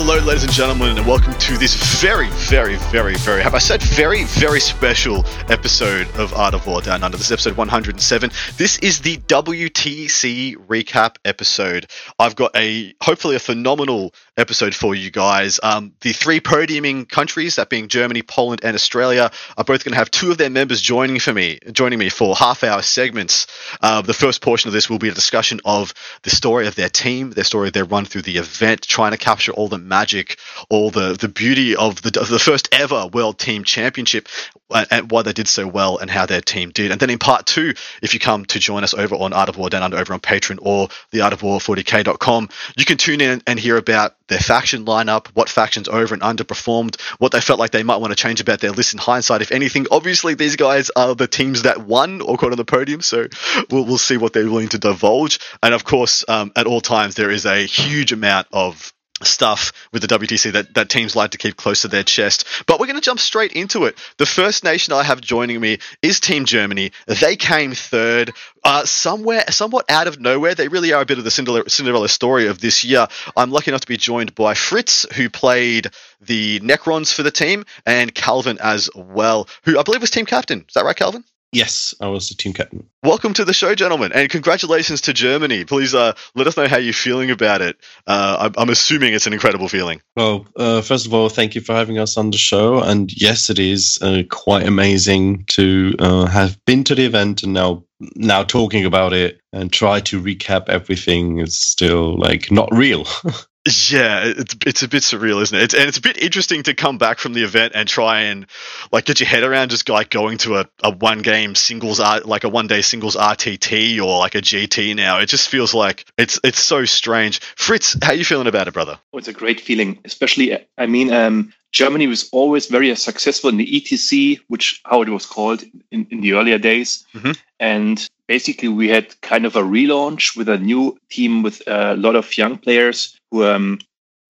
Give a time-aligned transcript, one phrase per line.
[0.00, 3.82] Hello, ladies and gentlemen, and welcome to this very, very, very, very, have I said
[3.82, 7.16] very, very special episode of Art of War Down Under.
[7.16, 8.30] This is episode 107.
[8.56, 11.90] This is the WTC recap episode.
[12.20, 15.58] I've got a, hopefully, a phenomenal episode for you guys.
[15.62, 19.98] Um, the three podiuming countries, that being Germany, Poland, and Australia, are both going to
[19.98, 23.46] have two of their members joining for me, joining me for half-hour segments.
[23.82, 26.88] Uh, the first portion of this will be a discussion of the story of their
[26.88, 30.38] team, their story of their run through the event, trying to capture all the magic,
[30.70, 34.28] all the the beauty of the of the first ever World Team Championship,
[34.70, 36.92] uh, and why they did so well, and how their team did.
[36.92, 39.56] And then in part two, if you come to join us over on Art of
[39.56, 43.20] War Down Under over on Patreon or the Art of War 40k.com, you can tune
[43.20, 47.58] in and hear about their faction lineup, what factions over and underperformed, what they felt
[47.58, 49.86] like they might want to change about their list in hindsight, if anything.
[49.90, 53.26] Obviously, these guys are the teams that won or got on the podium, so
[53.70, 55.40] we'll, we'll see what they're willing to divulge.
[55.62, 60.02] And of course, um, at all times, there is a huge amount of stuff with
[60.02, 62.44] the WTC that, that teams like to keep close to their chest.
[62.66, 63.98] But we're going to jump straight into it.
[64.18, 66.92] The first nation I have joining me is Team Germany.
[67.06, 68.32] They came third,
[68.64, 70.54] uh, somewhere, somewhat out of nowhere.
[70.54, 73.06] They really are a bit of the Cinderella, Cinderella story of this year.
[73.36, 75.88] I'm lucky enough to be joined by Fritz, who played
[76.20, 80.64] the Necrons for the team, and Calvin as well, who I believe was team captain.
[80.68, 81.24] Is that right, Calvin?
[81.52, 82.86] Yes, I was the team captain.
[83.02, 85.64] Welcome to the show, gentlemen, and congratulations to Germany.
[85.64, 87.78] Please uh, let us know how you're feeling about it.
[88.06, 90.02] Uh, I'm assuming it's an incredible feeling.
[90.14, 92.82] Well, uh, first of all, thank you for having us on the show.
[92.82, 97.54] And yes, it is uh, quite amazing to uh, have been to the event and
[97.54, 97.84] now
[98.14, 103.06] now talking about it and try to recap everything is still like not real.
[103.90, 105.62] Yeah, it's it's a bit surreal, isn't it?
[105.62, 108.46] It's, and it's a bit interesting to come back from the event and try and
[108.92, 112.24] like get your head around just like going to a, a one game singles art
[112.26, 115.18] like a one day singles RTT or like a GT now.
[115.18, 117.40] It just feels like it's it's so strange.
[117.56, 118.98] Fritz, how you feeling about it, brother?
[119.12, 120.66] Oh, it's a great feeling, especially.
[120.78, 125.26] I mean, um, Germany was always very successful in the ETC, which how it was
[125.26, 127.38] called in, in the earlier days, Mhm.
[127.60, 132.14] and basically we had kind of a relaunch with a new team with a lot
[132.14, 133.78] of young players who um,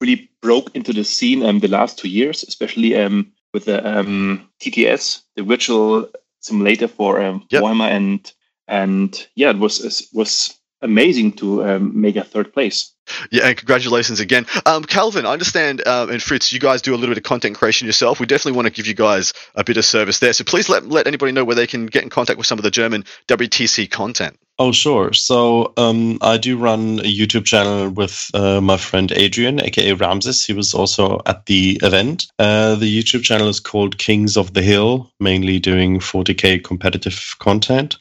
[0.00, 4.48] really broke into the scene um, the last two years, especially um, with the um,
[4.60, 6.08] TTS, the virtual
[6.40, 7.62] simulator for um, Yep.
[7.62, 8.32] Warhammer, and
[8.68, 12.94] and yeah, it was it was amazing to um, make a third place.
[13.30, 14.46] Yeah, and congratulations again.
[14.66, 17.56] Um, Calvin, I understand, um, and Fritz, you guys do a little bit of content
[17.56, 18.20] creation yourself.
[18.20, 20.32] We definitely want to give you guys a bit of service there.
[20.32, 22.62] So please let, let anybody know where they can get in contact with some of
[22.62, 24.38] the German WTC content.
[24.60, 25.12] Oh, sure.
[25.12, 30.44] So um, I do run a YouTube channel with uh, my friend Adrian, aka Ramses.
[30.44, 32.26] He was also at the event.
[32.40, 37.98] Uh, the YouTube channel is called Kings of the Hill, mainly doing 40k competitive content.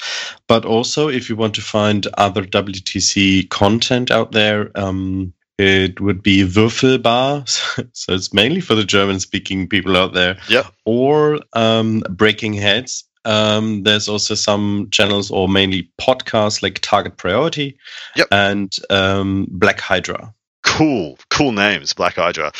[0.47, 4.97] But also, if you want to find other WTC content out there, um,
[5.58, 7.47] it would be Würfelbar.
[7.94, 10.68] so it's mainly for the German speaking people out there Yeah.
[10.85, 13.03] or um, Breaking Heads.
[13.25, 17.78] Um, there's also some channels or mainly podcasts like Target Priority
[18.16, 18.28] Yep.
[18.31, 20.34] and um, Black Hydra.
[20.63, 22.52] Cool, cool names, Black Hydra.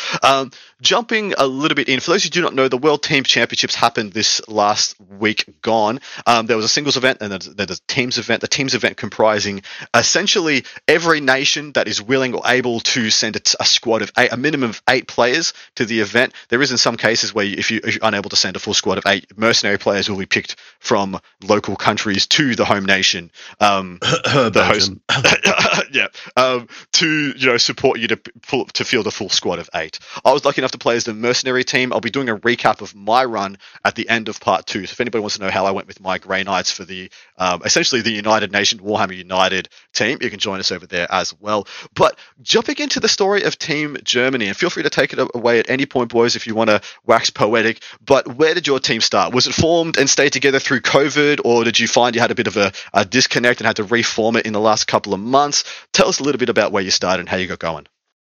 [0.77, 3.23] Um, jumping a little bit in, for those who do not know, the World Team
[3.23, 5.99] Championships happened this last week gone.
[6.25, 8.41] Um, there was a singles event and then there's a teams event.
[8.41, 13.41] The teams event comprising essentially every nation that is willing or able to send a,
[13.59, 16.33] a squad of eight, a minimum of eight players to the event.
[16.49, 18.73] There is in some cases where if, you, if you're unable to send a full
[18.73, 23.31] squad of eight, mercenary players will be picked from local countries to the home nation.
[23.59, 24.91] Um, the host,
[25.91, 29.69] yeah, um, to you know support you to pull, to field a full squad of
[29.73, 30.00] eight.
[30.23, 31.94] I was lucky enough to play as the mercenary team.
[31.94, 34.86] I'll be doing a recap of my run at the end of part two.
[34.86, 37.10] So if anybody wants to know how I went with my Grey Knights for the
[37.38, 41.34] um, essentially the United Nation Warhammer United team, you can join us over there as
[41.40, 41.68] well.
[41.94, 45.60] But jumping into the story of Team Germany, and feel free to take it away
[45.60, 47.81] at any point, boys, if you want to wax poetic.
[48.06, 49.34] But where did your team start?
[49.34, 52.36] Was it formed and stayed together through COVID, or did you find you had a
[52.36, 55.19] bit of a, a disconnect and had to reform it in the last couple of
[55.19, 55.64] months?
[55.94, 57.88] Tell us a little bit about where you started and how you got going.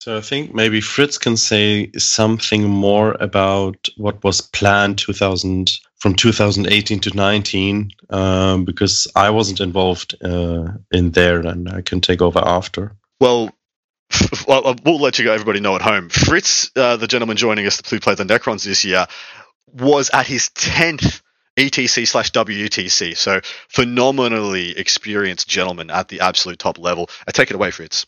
[0.04, 6.14] So I think maybe Fritz can say something more about what was planned 2000 from
[6.14, 12.20] 2018 to 19 um, because I wasn't involved uh, in there and I can take
[12.20, 12.94] over after.
[13.18, 13.50] Well,
[14.46, 15.32] well, we'll let you.
[15.32, 16.10] Everybody know at home.
[16.10, 19.06] Fritz, uh, the gentleman joining us who played the Necrons this year,
[19.72, 21.22] was at his tenth
[21.56, 23.16] ETC slash WTC.
[23.16, 23.40] So
[23.70, 27.08] phenomenally experienced gentleman at the absolute top level.
[27.26, 28.04] I take it away, Fritz.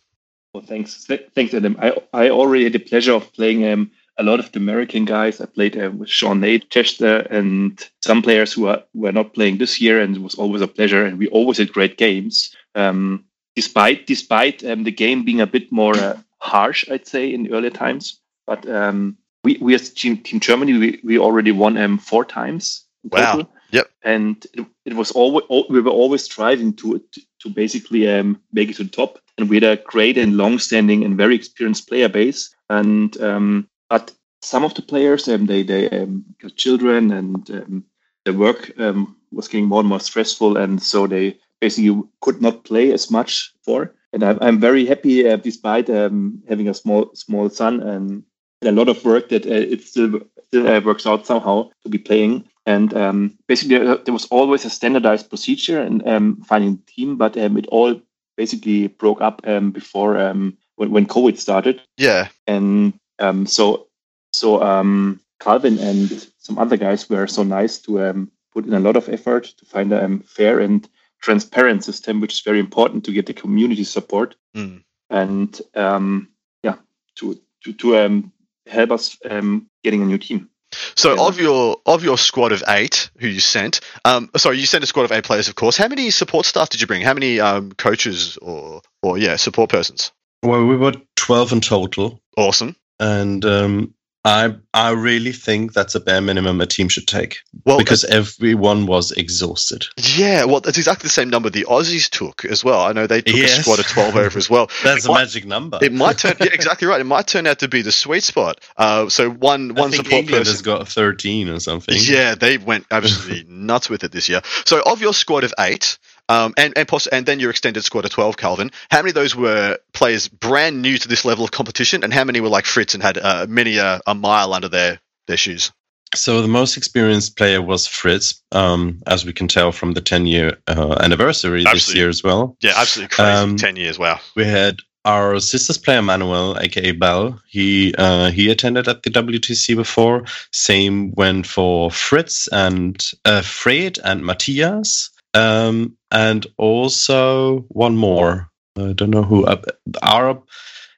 [0.57, 1.77] Well, thanks, Th- thanks, Adam.
[1.79, 5.39] I I already had the pleasure of playing um, a lot of the American guys.
[5.39, 9.59] I played uh, with Sean Nate, Chester, and some players who are were not playing
[9.59, 11.05] this year, and it was always a pleasure.
[11.05, 12.57] And we always had great games.
[12.75, 17.53] Um, despite despite um, the game being a bit more uh, harsh, I'd say in
[17.53, 18.19] earlier times.
[18.47, 22.83] But um, we we as Team, team Germany we, we already won um, four times.
[23.05, 23.47] Wow.
[23.71, 23.91] Yep.
[24.03, 27.21] And it, it was always we were always striving to to,
[27.55, 29.21] basically um, make it to the top.
[29.39, 32.53] And we had a great and long-standing and very experienced player base.
[32.71, 37.85] And um, but some of the players um, they they um, got children and um,
[38.25, 42.65] their work um, was getting more and more stressful, and so they basically could not
[42.65, 43.95] play as much for.
[44.13, 48.25] And I'm, I'm very happy, uh, despite having a small small son and
[48.63, 51.99] a lot of work, that uh, it still still uh, works out somehow to be
[51.99, 52.49] playing.
[52.67, 57.17] And um, basically, uh, there was always a standardized procedure and um, finding a team,
[57.17, 58.01] but um, it all
[58.37, 61.81] basically broke up um, before um, when, when COVID started.
[61.97, 62.29] Yeah.
[62.47, 63.87] And um, so
[64.33, 68.81] so um, Calvin and some other guys were so nice to um, put in a
[68.81, 70.89] lot of effort to find a um, fair and
[71.23, 74.83] transparent system, which is very important to get the community support Mm.
[75.11, 76.29] and um,
[76.63, 76.77] yeah,
[77.17, 78.33] to to to um,
[78.67, 80.49] help us um, getting a new team.
[80.95, 81.23] So Yeah.
[81.27, 84.87] of your of your squad of eight who you sent, um, sorry, you sent a
[84.87, 85.77] squad of eight players, of course.
[85.77, 87.03] How many support staff did you bring?
[87.03, 90.13] How many um, coaches or or yeah, support persons?
[90.43, 92.21] Well, we were 12 in total.
[92.37, 92.77] Awesome.
[93.01, 93.95] And um,
[94.27, 98.87] I I really think that's a bare minimum a team should take Well, because everyone
[98.87, 99.87] was exhausted.
[100.17, 102.81] yeah, well, that's exactly the same number the Aussies took as well.
[102.81, 104.67] I know they took a squad of twelve over as well.
[104.83, 105.79] That's It a might- magic number.
[105.81, 107.01] It might turn yeah, exactly right.
[107.01, 108.61] It might turn out to be the sweet spot.
[108.77, 110.53] Uh, so one I one think support England person.
[110.55, 111.95] has got 13 or something.
[111.97, 114.41] Yeah, they went absolutely nuts with it this year.
[114.65, 118.05] So, of your squad of eight, um, and and, poss- and then your extended squad
[118.05, 121.51] of twelve, Calvin, how many of those were players brand new to this level of
[121.51, 124.69] competition, and how many were like Fritz and had uh, many uh, a mile under
[124.69, 125.73] their their shoes?
[126.15, 130.27] So the most experienced player was Fritz, um, as we can tell from the 10
[130.27, 132.57] year uh, anniversary this year as well.
[132.61, 133.31] Yeah, absolutely crazy.
[133.31, 134.21] Um, Ten years, wow.
[134.37, 137.41] We had our sisters player Manuel, aka Bell.
[137.49, 140.25] He uh, he attended at the WTC before.
[140.53, 148.51] Same went for Fritz and uh, Fred and Matthias, um, and also one more.
[148.79, 149.45] I don't know who.
[149.45, 149.63] Uh,
[150.03, 150.43] our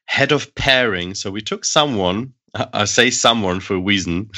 [0.07, 1.15] head of pairing.
[1.15, 2.33] So we took someone.
[2.55, 4.31] I say someone for a reason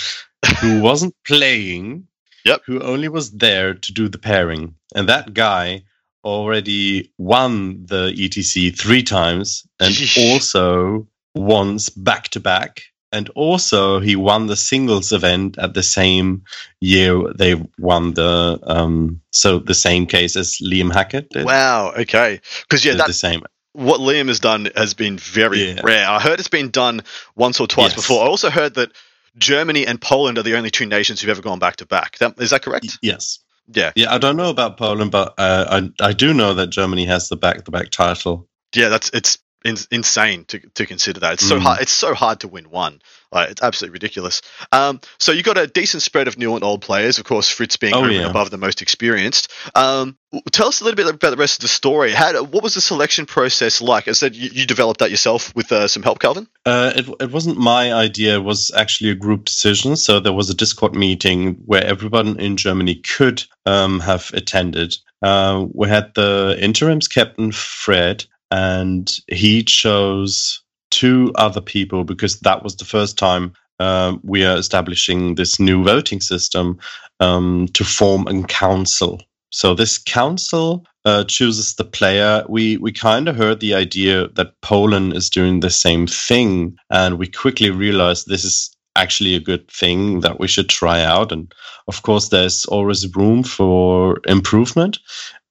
[0.61, 2.07] who wasn't playing.
[2.45, 2.63] Yep.
[2.67, 5.83] Who only was there to do the pairing, and that guy
[6.25, 12.83] already won the ETC three times and also once back to back.
[13.13, 16.45] And also, he won the singles event at the same
[16.81, 21.45] year they won the um, so the same case as Liam Hackett did.
[21.45, 21.93] Wow.
[21.97, 22.41] Okay.
[22.63, 23.43] Because yeah, Did that the same.
[23.73, 25.81] what Liam has done has been very Yeah.
[25.83, 26.09] rare.
[26.09, 27.03] I heard it's been done
[27.35, 27.97] once or twice Yes.
[27.97, 28.23] before.
[28.25, 28.93] I also heard that
[29.39, 32.19] Germany and Poland are the only two nations who've ever gone back to back.
[32.19, 32.99] That is that correct?
[33.03, 33.39] Yes.
[33.73, 33.91] Yeah.
[33.97, 35.67] Yeah, I don't know about Poland, but uh,
[36.01, 38.49] I I do know that Germany has the back to back title.
[38.75, 41.35] Yeah, that's it's in, insane to, to consider that.
[41.35, 41.63] It's so Mm.
[41.63, 41.81] hard.
[41.83, 43.01] It's so hard to win one.
[43.33, 44.43] Like, it's absolutely ridiculous.
[44.73, 47.19] Um, so you got a decent spread of new and old players.
[47.19, 48.29] Of course, Fritz being Oh, over and yeah.
[48.31, 49.53] above the most experienced.
[49.77, 50.17] Um,
[50.51, 52.11] tell us a little bit about the rest of the story.
[52.11, 54.09] How what was the selection process like?
[54.09, 56.49] I said you, you developed that yourself with uh, some help, Calvin.
[56.67, 58.35] Uh, it it wasn't my idea.
[58.35, 59.95] It was actually a group decision.
[59.95, 64.97] So there was a Discord meeting where everyone in Germany could um, have attended.
[65.23, 72.63] Uh, we had the interims captain Fred, and he chose two other people because that
[72.63, 76.79] was the first time um, we are establishing this new voting system
[77.21, 79.23] um, to form a council.
[79.51, 82.45] So this council uh, chooses the player.
[82.49, 87.19] We we kind of heard the idea that Poland is doing the same thing, and
[87.19, 91.33] we quickly realized this is actually a good thing that we should try out.
[91.33, 91.53] And
[91.89, 94.99] of course, there's always room for improvement.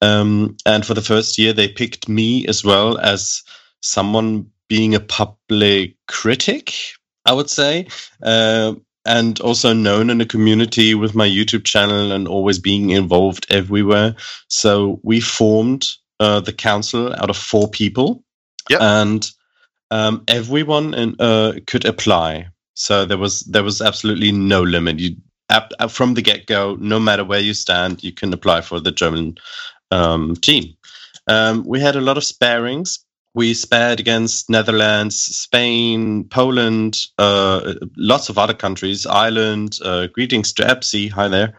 [0.01, 3.43] Um, and for the first year, they picked me as well as
[3.81, 6.73] someone being a public critic.
[7.25, 7.87] I would say.
[8.23, 8.75] Uh,
[9.05, 14.15] and also known in the community with my YouTube channel and always being involved everywhere.
[14.49, 15.87] So we formed
[16.19, 18.23] uh, the council out of four people,
[18.69, 18.81] Yep.
[18.81, 19.31] and
[19.89, 22.47] um, everyone in, uh, could apply.
[22.75, 24.99] So there was there was absolutely no limit.
[24.99, 25.15] You
[25.89, 29.35] from the get go, no matter where you stand, you can apply for the German
[29.91, 30.75] um, team.
[31.27, 32.99] Um, we had a lot of sparings.
[33.35, 39.77] We spared against Netherlands, Spain, Poland, uh, lots of other countries, Ireland.
[39.83, 41.11] Uh, greetings to Epsi.
[41.11, 41.53] Hi there.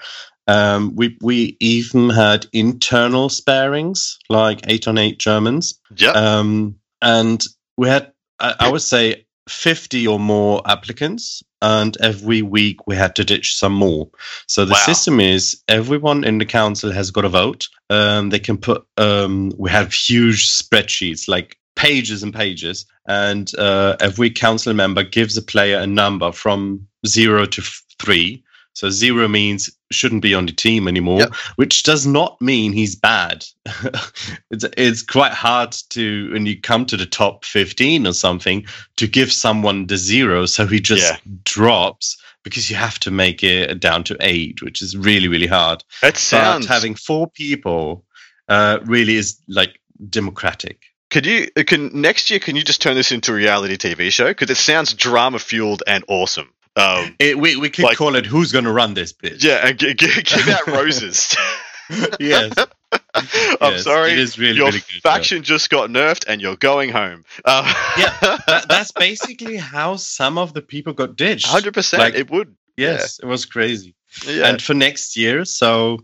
[0.49, 5.79] Um, we we even had internal sparings, like eight on eight Germans.
[5.97, 6.11] Yeah.
[6.11, 7.43] Um, and
[7.77, 11.43] we had, I, I would say, 50 or more applicants.
[11.63, 14.09] And every week we had to ditch some more.
[14.47, 14.87] So the Wow.
[14.87, 17.69] system is everyone in the council has got a vote.
[17.91, 22.87] Um, they can put, um, we have huge spreadsheets, like pages and pages.
[23.07, 28.43] And uh, every council member gives a player a number from zero to f- three.
[28.75, 31.35] So zero means shouldn't be on the team anymore, Yep.
[31.57, 33.45] which does not mean he's bad.
[34.51, 38.65] it's it's quite hard to when you come to the top 15 or something
[38.97, 41.19] to give someone the zero so he just Yeah.
[41.45, 45.83] drops because you have to make it down to eight, which is really really hard.
[46.01, 46.67] That sounds.
[46.67, 48.05] But having four people
[48.49, 50.85] uh, really is like democratic.
[51.11, 52.39] Could you uh, can next year?
[52.41, 54.29] Can you just turn this into a reality TV show?
[54.29, 56.49] Because it sounds drama fueled and awesome.
[56.77, 59.79] Um, It, we we could Like- call it "Who's Gonna Run This Bitch." yeah, and
[59.79, 61.37] g- g- give out roses.
[62.21, 62.53] yes,
[63.13, 65.01] I'm Yes, sorry, it is really your really good.
[65.05, 65.13] yeah.
[65.13, 67.25] faction just got nerfed, and you're going home.
[67.45, 67.65] Uh,
[67.99, 68.15] Yeah,
[68.47, 71.47] That, that's basically how some of the people got ditched.
[71.47, 72.01] hundred percent.
[72.03, 72.55] Like- It would.
[72.77, 73.95] Yes, it was crazy.
[74.27, 74.47] Yeah.
[74.49, 75.99] And for next year, so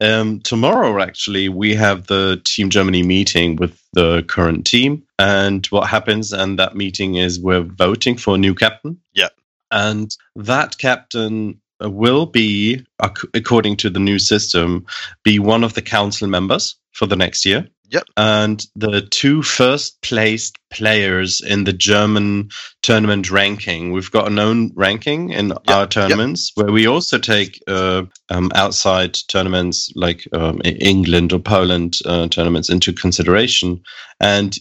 [0.00, 5.88] um, tomorrow actually we have the Team Germany meeting with the current team, and what
[5.88, 6.32] happens?
[6.32, 8.98] And that meeting is we're voting for a new captain.
[9.14, 9.28] Yeah.
[9.70, 12.84] And that captain uh, will be,
[13.34, 14.86] according to the new system,
[15.22, 17.68] be one of the council members for the next year.
[17.90, 18.04] Yep.
[18.18, 22.50] And the two first placed players in the German
[22.82, 28.02] tournament ranking, we've got an own ranking in our tournaments where we also take uh,
[28.28, 33.82] um, outside tournaments like um, England or Poland uh, tournaments into consideration.
[34.20, 34.54] And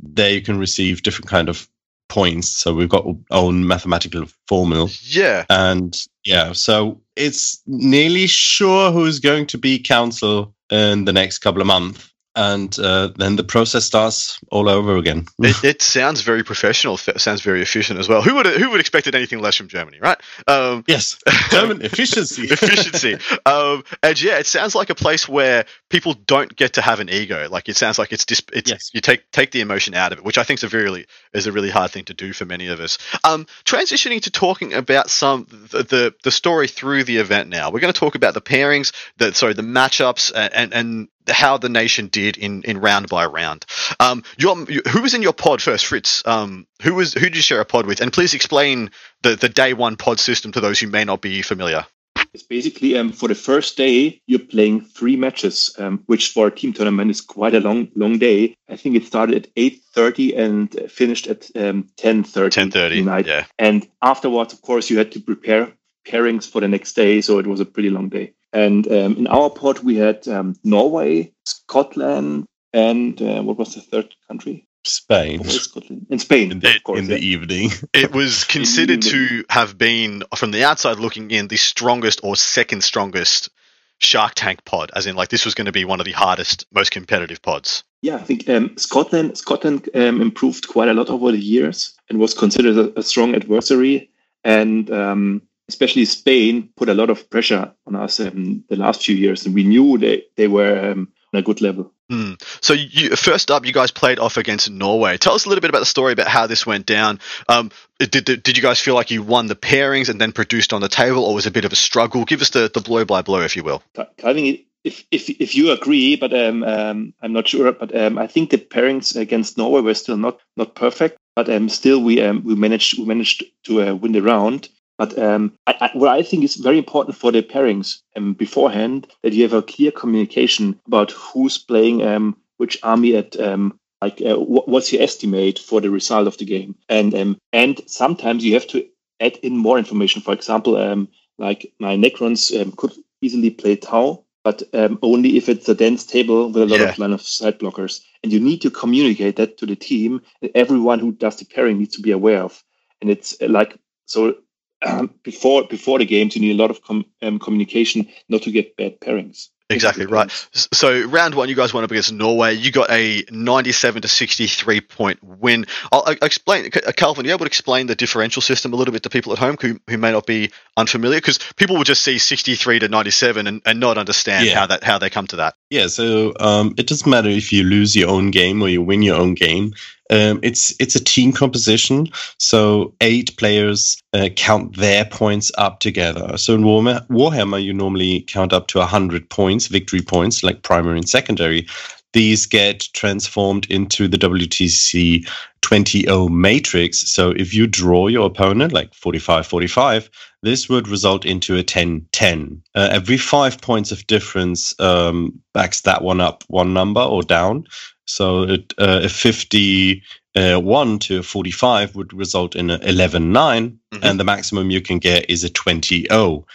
[0.00, 1.68] there you can receive different kind of
[2.12, 2.48] points.
[2.48, 4.88] So we've got our own mathematical formula.
[5.02, 5.46] yeah.
[5.48, 11.62] And yeah, so it's nearly sure who's going to be council in the next couple
[11.62, 12.11] of months.
[12.34, 15.26] And uh, then the process starts all over again.
[15.42, 16.94] It, it sounds very professional.
[17.06, 18.22] It sounds very efficient as well.
[18.22, 20.18] Who would who would expected anything less from Germany, right?
[20.46, 21.18] Um, yes,
[21.50, 22.42] German efficiency.
[22.50, 23.14] efficiency.
[23.44, 27.10] Um, and yeah, it sounds like a place where people don't get to have an
[27.10, 27.48] ego.
[27.50, 28.90] Like it sounds like it's dis- it's Yes.
[28.94, 31.46] you take take the emotion out of it, which I think is a really is
[31.46, 32.98] a really hard thing to do for many of us.
[33.24, 37.48] Um, transitioning to talking about some the the, the story through the event.
[37.50, 41.08] Now we're going to talk about the pairings, the sorry the matchups, and and, and
[41.28, 43.64] how the nation did in, in round by round.
[44.00, 46.22] Um, your, who was in your pod first, Fritz?
[46.26, 48.00] Um, who was who did you share a pod with?
[48.00, 48.90] And please explain
[49.22, 51.86] the, the day one pod system to those who may not be familiar.
[52.34, 56.50] It's basically um, for the first day you're playing three matches, um, which for a
[56.50, 58.56] team tournament is quite a long long day.
[58.68, 62.54] I think it started at eight thirty and finished at um, ten thirty.
[62.54, 63.00] Ten thirty.
[63.00, 63.44] Yeah.
[63.58, 65.72] And afterwards, of course, you had to prepare
[66.06, 68.32] pairings for the next day, so it was a pretty long day.
[68.52, 73.80] And um, in our pod, we had um, Norway, Scotland, and uh, what was the
[73.80, 74.66] third country?
[74.84, 76.98] Spain What was Scotland and Spain, in the, of course.
[76.98, 77.36] in the yeah.
[77.36, 77.70] evening.
[77.94, 82.82] It was considered to have been, from the outside looking in, the strongest or second
[82.82, 83.50] strongest
[83.98, 86.66] Shark Tank pod, as in, like, this was going to be one of the hardest,
[86.72, 87.84] most competitive pods.
[88.02, 92.18] Yeah, I think um, Scotland Scotland um, improved quite a lot over the years and
[92.18, 94.10] was considered a, a strong adversary.
[94.42, 95.42] And um,
[95.72, 99.54] especially Spain put a lot of pressure on us um, the last few years, and
[99.54, 101.92] we knew they they were um, on a good level.
[102.10, 102.34] Hmm.
[102.60, 105.16] So, you, first up, you guys played off against Norway.
[105.16, 107.20] Tell us a little bit about the story about how this went down.
[107.48, 110.74] Um, did, did, did you guys feel like you won the pairings and then produced
[110.74, 112.26] on the table, or was it a bit of a struggle?
[112.26, 113.82] Give us the, the blow by blow, if you will.
[113.94, 117.72] Ca- Calvin, if if if you agree, but um, um, I'm not sure.
[117.72, 121.16] But um, I think the pairings against Norway were still not not perfect.
[121.34, 124.68] But um, still, we um, we managed we managed to uh, win the round.
[124.98, 129.08] But um, I, I, what I think is very important for the pairings um, beforehand
[129.22, 134.20] that you have a clear communication about who's playing um, which army at um, like
[134.20, 138.44] uh, wh- what's your estimate for the result of the game, and um, and sometimes
[138.44, 138.86] you have to
[139.20, 140.22] add in more information.
[140.22, 141.08] For example, um,
[141.38, 146.04] like my Necrons um, could easily play Tau, but um, only if it's a dense
[146.04, 146.90] table with a lot Yeah.
[146.90, 148.00] of line of sight blockers.
[148.22, 150.20] And you need to communicate that to the team.
[150.42, 152.62] And everyone who does the pairing needs to be aware of.
[153.00, 154.36] And it's uh, like so.
[154.84, 158.50] Um, before before the games, you need a lot of com- um, communication not to
[158.50, 159.48] get bad pairings.
[159.70, 160.30] Exactly right.
[160.52, 162.54] So round one, you guys went up against Norway.
[162.54, 165.66] You got a 97 to 63 point win.
[165.90, 167.24] I'll, I'll explain, uh, Calvin.
[167.24, 169.80] You able to explain the differential system a little bit to people at home who,
[169.88, 171.18] who may not be unfamiliar?
[171.18, 174.58] Because people will just see 63 to 97 and, and not understand Yeah.
[174.58, 175.54] how that how they come to that.
[175.70, 179.02] Yeah, so um, it doesn't matter if you lose your own game or you win
[179.02, 179.72] your own game.
[180.10, 182.08] Um, it's it's a team composition.
[182.38, 186.36] So eight players uh, count their points up together.
[186.36, 191.08] So in Warhammer, you normally count up to hundred points, victory points, like primary and
[191.08, 191.66] secondary.
[192.12, 195.26] These get transformed into the WTC
[195.62, 197.10] 20 matrix.
[197.10, 200.10] So if you draw your opponent like 45 45,
[200.42, 202.62] this would result into a 10 10.
[202.74, 207.64] Uh, every five points of difference um, backs that one up one number or down.
[208.06, 210.02] So it, uh, a 50
[210.34, 214.04] uh, 1 to 45 would result in a 11 9, mm-hmm.
[214.04, 216.46] and the maximum you can get is a 20 0.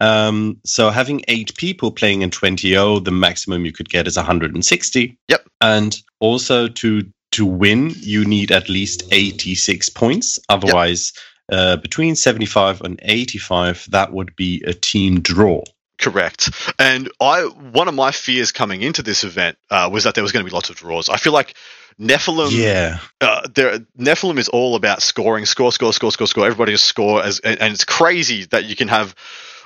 [0.00, 4.16] Um, so having eight people playing in 20 0, the maximum you could get is
[4.16, 5.18] 160.
[5.28, 5.48] Yep.
[5.60, 10.38] And also to to win, you need at least 86 points.
[10.48, 11.12] Otherwise,
[11.50, 11.58] yep.
[11.58, 15.64] uh, between 75 and 85, that would be a team draw.
[15.98, 16.50] Correct.
[16.78, 20.32] And I one of my fears coming into this event uh, was that there was
[20.32, 21.08] going to be lots of draws.
[21.08, 21.54] I feel like
[22.00, 26.46] Nephilim, yeah, uh, there Nephilim is all about scoring, score, score, score, score, score.
[26.46, 29.14] Everybody just score, as and, and it's crazy that you can have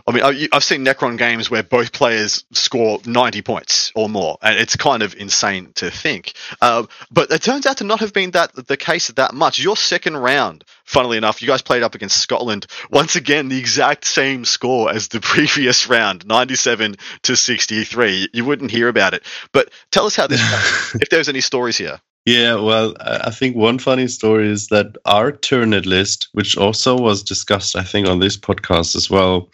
[0.08, 4.58] I mean, I've seen Necron games where both players score 90 points or more, and
[4.58, 6.32] it's kind of insane to think.
[6.62, 9.58] Uh, but it turns out to not have been that the case that much.
[9.58, 12.66] Your second round, funnily enough, you guys played up against Scotland.
[12.90, 18.30] Once again, the exact same score as the previous round, 97 to 63.
[18.32, 19.24] You wouldn't hear about it.
[19.52, 20.40] But tell us how this,
[20.94, 22.00] if there's any stories here.
[22.28, 27.22] Yeah, well, I think one funny story is that our Tyranid list, which also was
[27.22, 29.48] discussed, I think, on this podcast as well,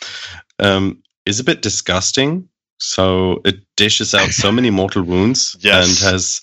[0.58, 2.48] um, is a bit disgusting.
[2.78, 6.02] So it dishes out so many mortal wounds yes.
[6.02, 6.40] and has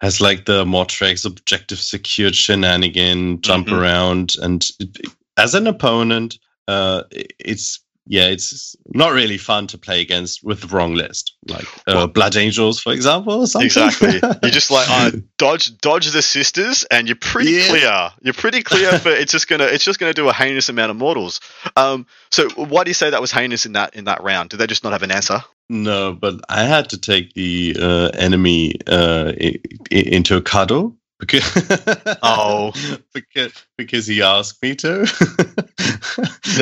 [0.00, 3.76] has like the Mortrex objective secured shenanigan jump mm-hmm.
[3.76, 4.96] around and it,
[5.38, 10.66] as an opponent, uh, it's yeah, it's not really fun to play against with the
[10.68, 13.44] wrong list, like uh, well, Blood Angels, for example.
[13.44, 14.18] Exactly.
[14.42, 17.68] You're just like uh, dodge, dodge the sisters, and you're pretty yeah.
[17.68, 18.10] clear.
[18.22, 20.96] You're pretty clear, but it's just gonna, it's just gonna do a heinous amount of
[20.96, 21.40] mortals.
[21.76, 24.50] Um, so why do you say that was heinous in that in that round?
[24.50, 25.44] Did they just not have an answer?
[25.68, 29.34] No, but I had to take the uh, enemy uh,
[29.90, 31.66] into a cuddle because
[32.22, 32.72] oh
[33.12, 35.04] because because he asked me to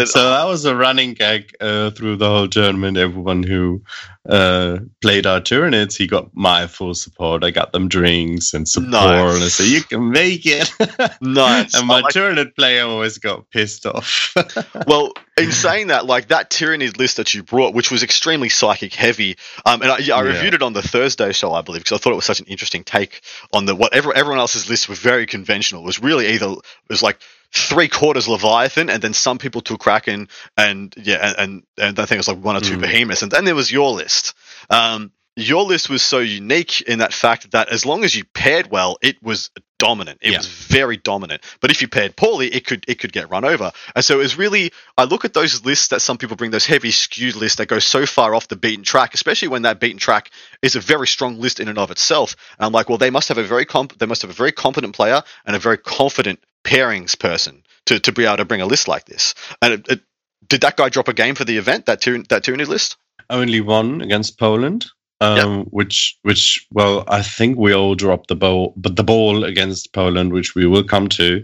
[0.04, 3.82] so that was a running gag uh, through the whole tournament everyone who
[4.28, 7.44] uh, played our Tyranids, he got my full support.
[7.44, 9.34] I got them drinks and support, nice.
[9.34, 10.70] and I said, "You can make it."
[11.20, 11.74] nice.
[11.74, 14.34] And my like- Tyranid player always got pissed off.
[14.86, 18.94] well, in saying that, like that Tyranid list that you brought, which was extremely psychic
[18.94, 20.32] heavy, um, and I, yeah, I yeah.
[20.32, 22.46] reviewed it on the Thursday show, I believe, because I thought it was such an
[22.46, 23.20] interesting take
[23.52, 25.82] on the what everyone else's lists were very conventional.
[25.82, 27.20] It was really either it was like
[27.52, 32.12] three quarters Leviathan, and then some people took Kraken, and yeah, and and I think
[32.12, 32.80] it was like one or two mm.
[32.80, 34.34] Behemoths, and then there was your list.
[34.70, 38.70] Um, your list was so unique in that fact that as long as you paired
[38.70, 40.18] well, it was dominant.
[40.22, 40.38] It yeah.
[40.38, 41.42] was very dominant.
[41.60, 43.72] But if you paired poorly, it could it could get run over.
[43.94, 46.64] And so it was really I look at those lists that some people bring, those
[46.64, 49.98] heavy skewed lists that go so far off the beaten track, especially when that beaten
[49.98, 50.30] track
[50.62, 52.34] is a very strong list in and of itself.
[52.58, 54.52] And I'm like, well, they must have a very comp- they must have a very
[54.52, 58.66] competent player and a very confident pairings person to, to be able to bring a
[58.66, 59.34] list like this.
[59.60, 60.00] And it, it,
[60.48, 61.86] did that guy drop a game for the event?
[61.86, 62.96] That two that Tyranid list?
[63.28, 64.86] Only one against Poland.
[65.22, 65.66] Um, yep.
[65.70, 70.30] which which well I think we all dropped the ball but the ball against Poland
[70.34, 71.42] which we will come to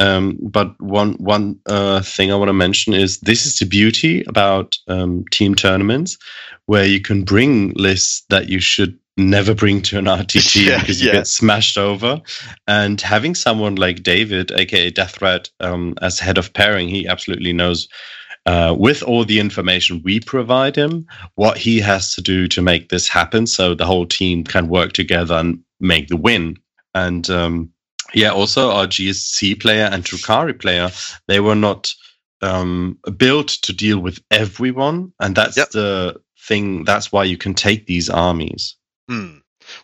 [0.00, 4.24] um, but one one uh, thing I want to mention is this is the beauty
[4.26, 6.18] about um, team tournaments
[6.66, 11.00] where you can bring lists that you should never bring to an RTT yeah, because
[11.00, 11.14] you yeah.
[11.14, 12.20] get smashed over.
[12.66, 17.52] And having someone like David, aka Death Threat, um, as head of pairing, he absolutely
[17.52, 17.88] knows.
[18.44, 22.88] Uh, with all the information we provide him, what he has to do to make
[22.88, 26.56] this happen, so the whole team can work together and make the win.
[26.92, 27.70] And um,
[28.14, 30.90] yeah, also our GSC player and Drukhari player,
[31.28, 31.94] they were not
[32.40, 35.70] um, built to deal with everyone, and that's yep.
[35.70, 36.84] the thing.
[36.84, 38.76] That's why you can take these armies.
[39.08, 39.38] Hmm.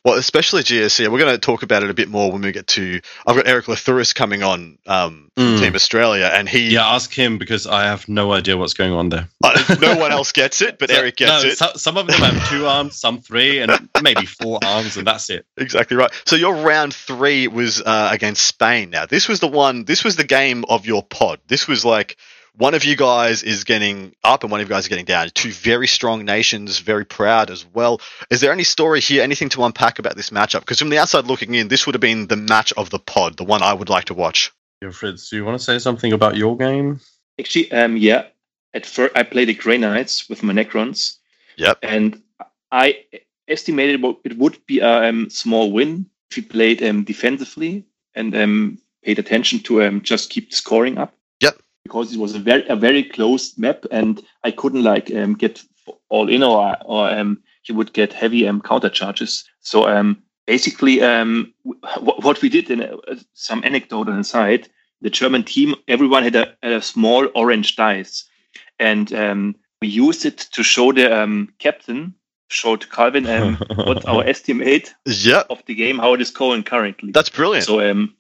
[0.04, 1.08] Well, especially GSC.
[1.08, 3.00] We're going to talk about it a bit more when we get to.
[3.26, 5.58] I've got Eric Lathuris coming on um, mm.
[5.58, 6.70] Team Australia, and he.
[6.70, 9.28] Yeah, ask him because I have no idea what's going on there.
[9.42, 11.58] Uh, no one else gets it, but so, Eric gets no, it.
[11.58, 15.30] So, some of them have two arms, some three, and maybe four arms, and that's
[15.30, 15.46] it.
[15.56, 16.10] Exactly right.
[16.24, 18.90] So your round three was uh, against Spain.
[18.90, 19.84] Now this was the one.
[19.84, 21.40] This was the game of your pod.
[21.48, 22.16] This was like
[22.58, 25.30] one of you guys is getting up and one of you guys is getting down.
[25.32, 28.00] Two very strong nations, very proud as well.
[28.30, 30.60] Is there any story here, anything to unpack about this matchup?
[30.60, 33.36] Because from the outside looking in, this would have been the match of the pod,
[33.36, 34.52] the one I would like to watch.
[34.82, 37.00] Yeah, Fritz, do you want to say something about your game?
[37.38, 38.26] Actually, um, yeah.
[38.74, 41.16] At first, I played the Grey Knights with my Necrons.
[41.56, 41.78] Yep.
[41.82, 42.22] And
[42.70, 43.04] I
[43.46, 48.78] estimated it would be a um, small win if we played um, defensively and um,
[49.02, 51.14] paid attention to um, just keep scoring up.
[51.40, 51.60] Yep.
[51.84, 55.62] Because it was a very a very closed map, and I couldn't like um, get
[56.08, 59.44] all in or or um, he would get heavy um, counter charges.
[59.60, 62.96] So um, basically, um, w- what we did in uh,
[63.34, 64.68] some anecdote on the side,
[65.00, 68.24] the German team, everyone had a, a small orange dice,
[68.78, 72.14] and um, we used it to show the um, captain,
[72.48, 74.94] showed Calvin um, what our estimate
[75.50, 77.12] of the game, how it is going currently.
[77.12, 77.66] That's brilliant.
[77.66, 78.14] So um,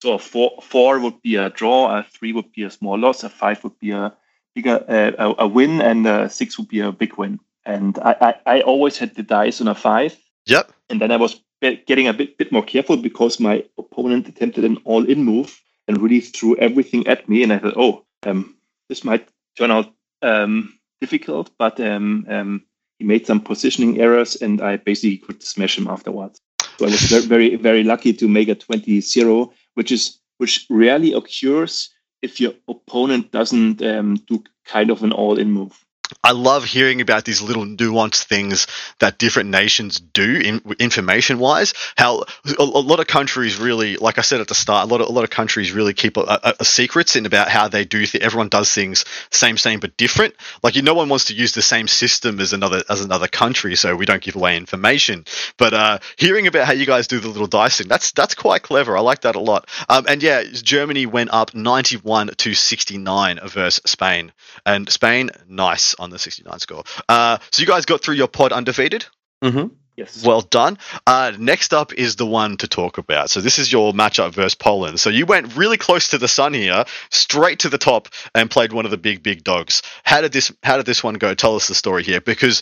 [0.00, 3.24] so a four four would be a draw, a three would be a small loss,
[3.24, 4.12] a five would be a
[4.54, 7.40] bigger uh, a, a win, and a six would be a big win.
[7.64, 10.70] And I, I, I always had the dice on a five, yep.
[10.90, 14.76] and then I was getting a bit bit more careful because my opponent attempted an
[14.84, 18.56] all in move and really threw everything at me, and I thought, oh, um,
[18.88, 22.62] this might turn out um, difficult, but um, um,
[22.98, 26.40] he made some positioning errors, and I basically could smash him afterwards.
[26.78, 31.12] So I was very, very, very lucky to make a 20-0, which is which rarely
[31.12, 31.90] occurs
[32.22, 35.84] if your opponent doesn't um, do kind of an all-in move.
[36.22, 38.66] I love hearing about these little nuanced things
[38.98, 41.72] that different nations do in, information wise.
[41.96, 42.24] How
[42.58, 45.08] a, a, lot of countries really, like I said at the start, a lot of
[45.08, 48.04] a lot of countries really keep a, a, a secrets in about how they do.
[48.04, 50.34] Th- everyone does things same, same but different.
[50.62, 53.74] Like you, no one wants to use the same system as another as another country,
[53.74, 55.24] so we don't give away information.
[55.56, 58.96] But uh, hearing about how you guys do the little dicing, that's that's quite clever.
[58.96, 59.70] I like that a lot.
[59.88, 64.32] Um, and yeah, Germany went up ninety one to sixty nine versus Spain,
[64.66, 66.84] and Spain nice on the 69 score.
[67.08, 69.06] Uh, so you guys got through your pod undefeated.
[69.42, 70.24] hmm Yes.
[70.26, 70.76] Well done.
[71.06, 73.30] Uh, next up is the one to talk about.
[73.30, 74.98] So this is your matchup versus Poland.
[74.98, 78.72] So you went really close to the sun here, straight to the top, and played
[78.72, 79.82] one of the big, big dogs.
[80.02, 80.52] How did this?
[80.64, 81.32] How did this one go?
[81.34, 82.60] Tell us the story here, because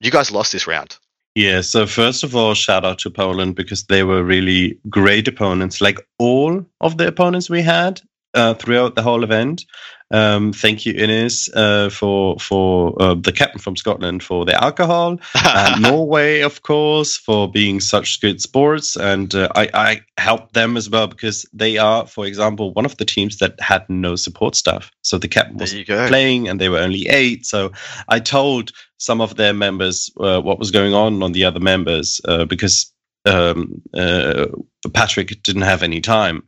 [0.00, 0.98] you guys lost this round.
[1.34, 5.80] Yeah, so first of all, shout out to Poland because they were really great opponents.
[5.80, 8.02] Like all of the opponents we had
[8.36, 9.64] uh, throughout the whole event.
[10.12, 15.18] Um, thank you, Ines, uh, for for uh, the captain from Scotland for the alcohol,
[15.80, 18.94] Norway, of course, for being such good sports.
[18.94, 22.96] And uh, I, I helped them as well because they are, for example, one of
[22.98, 24.92] the teams that had no support staff.
[25.02, 25.74] So the captain was
[26.08, 27.44] playing, and they were only eight.
[27.44, 27.72] So
[28.08, 32.20] I told some of their members uh, what was going on on the other members
[32.26, 32.92] uh, because
[33.24, 34.46] um, uh,
[34.92, 36.44] Patrick didn't have any time.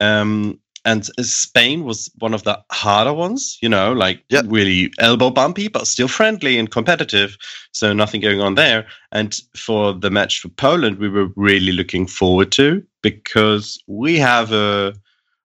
[0.00, 5.68] Um, and Spain was one of the harder ones, you know, like really elbow bumpy,
[5.68, 7.36] but still friendly and competitive.
[7.72, 8.86] So nothing going on there.
[9.12, 14.52] And for the match for Poland, we were really looking forward to because we have
[14.52, 14.94] a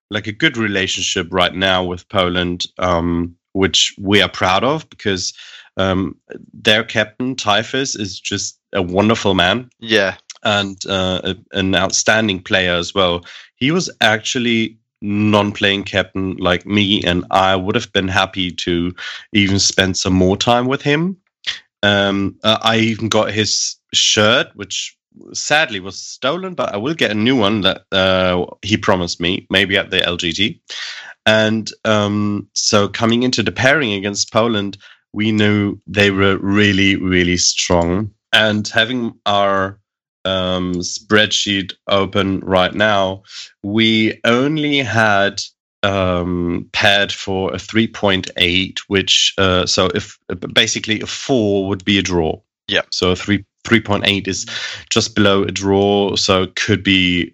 [0.10, 5.34] like a good relationship right now with Poland, um, which we are proud of because
[5.76, 6.16] um,
[6.54, 10.16] their captain Typhus is just a wonderful man Yeah.
[10.44, 13.26] and uh, a- an outstanding player as well.
[13.56, 18.94] He was actually non-playing captain like me, and I would have been happy to
[19.34, 21.18] even spend some more time with him.
[21.84, 24.98] Um, uh, I even got his shirt, which
[25.34, 29.48] sadly was stolen, but I will get a new one that uh, he promised me,
[29.50, 30.60] maybe at the LGT.
[31.26, 34.78] And um, so coming into the pairing against Poland,
[35.14, 38.12] we knew they were really, really strong.
[38.34, 39.80] And having our
[40.28, 43.24] um, spreadsheet open right now,
[43.64, 45.42] we only had
[45.84, 50.18] um, paired for a 3.8, which uh, so if
[50.54, 52.40] basically a four would be a draw.
[52.68, 52.82] Yeah.
[52.92, 54.46] So a three 3.8 is
[54.90, 57.34] just below a draw, so it could be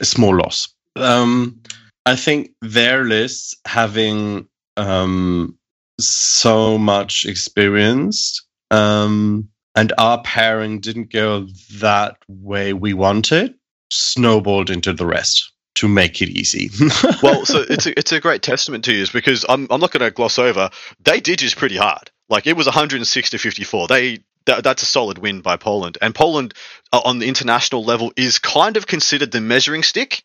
[0.00, 0.68] a small loss.
[0.96, 1.60] Um,
[2.04, 5.58] I think their lists having um,
[6.00, 11.46] so much experience um, and our pairing didn't go
[11.78, 13.54] that way we wanted,
[13.90, 16.70] snowballed into the rest to make it easy.
[17.22, 20.02] well, so it's a, it's a great testament to you because I'm, I'm not going
[20.02, 20.70] to gloss over.
[21.02, 22.10] They did just pretty hard.
[22.28, 23.88] Like it was 106 to 54.
[23.88, 25.98] They that, that's a solid win by Poland.
[26.02, 26.54] And Poland
[26.92, 30.24] uh, on the international level is kind of considered the measuring stick.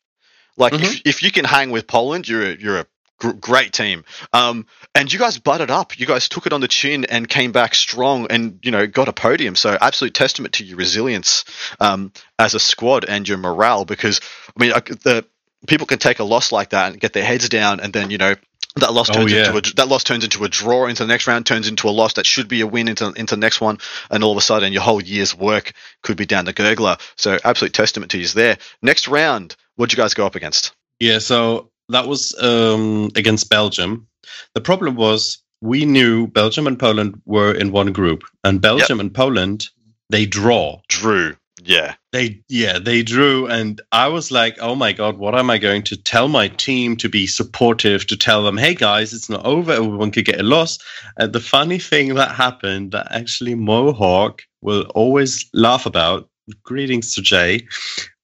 [0.57, 4.03] Like if, if you can hang with Poland, you're a, you're a great team.
[4.33, 5.99] Um, and you guys butted up.
[5.99, 9.07] You guys took it on the chin and came back strong and you know got
[9.07, 9.55] a podium.
[9.55, 11.45] So absolute testament to your resilience
[11.79, 13.85] um, as a squad and your morale.
[13.85, 14.21] Because
[14.57, 14.71] I mean,
[15.03, 15.25] the
[15.67, 18.17] people can take a loss like that and get their heads down, and then you
[18.17, 18.35] know
[18.75, 19.47] that loss Oh, turns yeah.
[19.47, 21.91] into a that loss turns into a draw into the next round, turns into a
[21.91, 23.79] loss that should be a win into into the next one,
[24.11, 26.99] and all of a sudden your whole year's work could be down the gurgler.
[27.15, 28.57] So absolute testament to you there.
[28.81, 30.73] Next round, what'd you guys go up against?
[30.99, 34.07] Yeah, so that was um, against Belgium.
[34.53, 39.13] The problem was we knew Belgium and Poland were in one group, and Belgium and
[39.13, 39.67] Poland
[40.09, 40.81] they draw.
[40.89, 41.35] Drew.
[41.63, 41.95] Yeah.
[42.13, 45.83] They yeah, they drew and I was like, "Oh my god, what am I going
[45.83, 49.73] to tell my team to be supportive to tell them, "Hey guys, it's not over.
[49.73, 50.77] Everyone could get a loss."
[51.17, 56.29] And the funny thing that happened that actually Mohawk will always laugh about.
[56.63, 57.67] Greetings to Jay.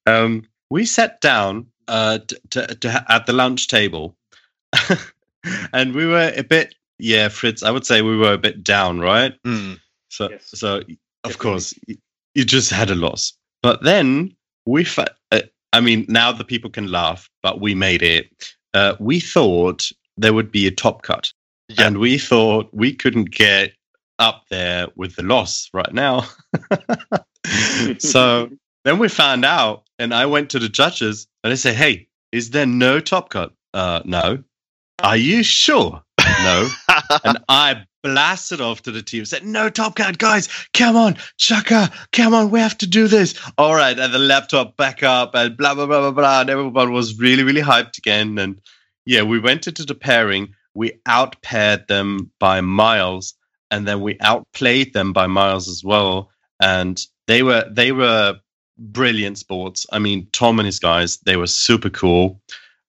[0.06, 4.16] Um, we sat down uh, to, to, to, at the lunch table,
[5.74, 7.64] and we were a bit yeah, Fritz.
[7.64, 9.34] I would say we were a bit down, right?
[9.44, 9.80] Mm.
[10.10, 10.50] So Yes.
[10.54, 10.84] so of
[11.24, 11.34] Definitely.
[11.34, 11.74] course
[12.36, 14.84] you just had a loss, but then we.
[14.84, 15.42] Fa- uh,
[15.74, 18.30] I mean, now the people can laugh, but we made it.
[18.76, 21.32] Uh, we thought there would be a top cut,
[21.70, 21.88] Yeah.
[21.88, 23.74] and we thought we couldn't get
[24.20, 26.28] up there with the loss right now.
[28.00, 28.50] so
[28.86, 32.50] then we found out, and I went to the judges and I said, "Hey, is
[32.52, 33.54] there no top cut?
[33.74, 34.44] Uh, no.
[35.02, 36.04] Are you sure?
[36.20, 36.70] No."
[37.24, 40.50] and I blasted off to the team, said, "No top cut, guys!
[40.74, 44.78] Come on, Chaka, come on, we have to do this." All right, and the laptop
[44.78, 48.38] back up, and blah blah blah blah blah, and everyone was really really hyped again.
[48.38, 48.60] And
[49.06, 50.54] yeah, we went into the pairing.
[50.76, 53.36] We outpaired them by miles,
[53.72, 56.30] and then we outplayed them by miles as well.
[56.60, 58.40] And they were they were
[58.78, 59.86] brilliant sports.
[59.92, 62.42] I mean, Tom and his guys, they were super cool.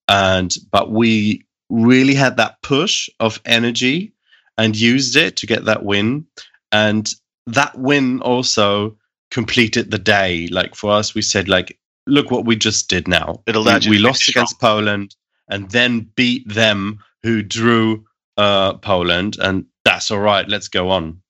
[0.08, 4.12] And but we really had that push of energy
[4.58, 6.26] and used it to get that win.
[6.72, 7.12] And
[7.46, 8.96] that win also
[9.30, 10.48] completed the day.
[10.48, 13.42] Like for us, we said, like, look what we just did now.
[13.46, 15.14] It allowed you we to be lost against Poland
[15.48, 18.04] and then beat them who drew
[18.36, 19.36] uh, Poland.
[19.40, 20.48] And that's all right.
[20.48, 21.22] Let's go on.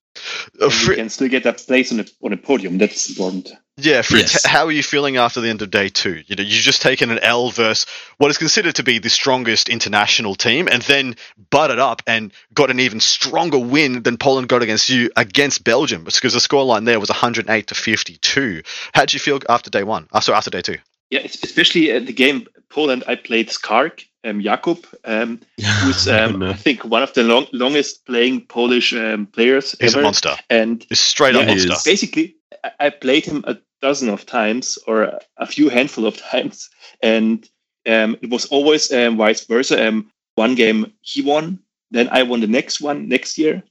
[0.61, 2.77] Uh, you Fri- can still get that place on a on a podium.
[2.77, 3.49] That's important.
[3.77, 4.45] Yeah, Fritz, Yes.
[4.45, 6.23] h- how are you feeling after the end of day two?
[6.27, 7.85] You know, you've just taken an L versus
[8.17, 11.15] what is considered to be the strongest international team, and then
[11.49, 16.03] butted up and got an even stronger win than Poland got against you against Belgium,
[16.05, 18.61] because the scoreline there was 108 to 52.
[18.93, 20.07] How did you feel after day one?
[20.11, 20.77] Uh, sorry, after day two.
[21.09, 23.03] Yeah, especially at the game Poland.
[23.07, 25.39] I played Skark, um, Jakub, um,
[25.81, 26.49] who's um, No.
[26.49, 29.99] I think one of the long, longest playing Polish um, players He's ever.
[30.01, 30.35] a monster.
[30.49, 31.89] And He's straight Yeah, up he monster.
[31.89, 36.69] basically, I- I played him a dozen of times or a few handful of times,
[37.01, 37.47] and
[37.87, 39.87] um, it was always um, vice versa.
[39.87, 41.59] Um, one game he won,
[41.91, 43.63] then I won the next one next year,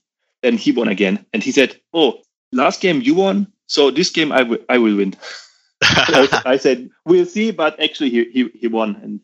[0.42, 2.22] then he won again, and he said, "Oh,
[2.52, 5.14] last game you won, so this game I will I will win."
[5.82, 9.20] I, I said, "We'll see," but actually he he, he won, and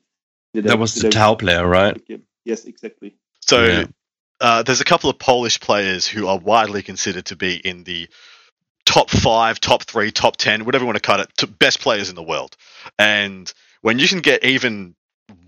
[0.55, 1.97] did a- That was the a Tau player, right?
[2.45, 3.15] Yes, exactly.
[3.41, 3.85] So Yeah.
[4.41, 8.09] uh, there's a couple of Polish players who are widely considered to be in the
[8.91, 12.09] top five, top three, top ten, whatever you want to cut it, to best players
[12.11, 12.57] in the world.
[12.99, 14.95] And when you can get even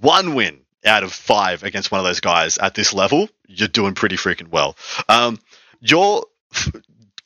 [0.00, 3.94] one win out of five against one of those guys at this level, you're doing
[3.94, 4.76] pretty freaking well.
[5.08, 5.38] Um,
[5.80, 6.24] your
[6.54, 6.70] f-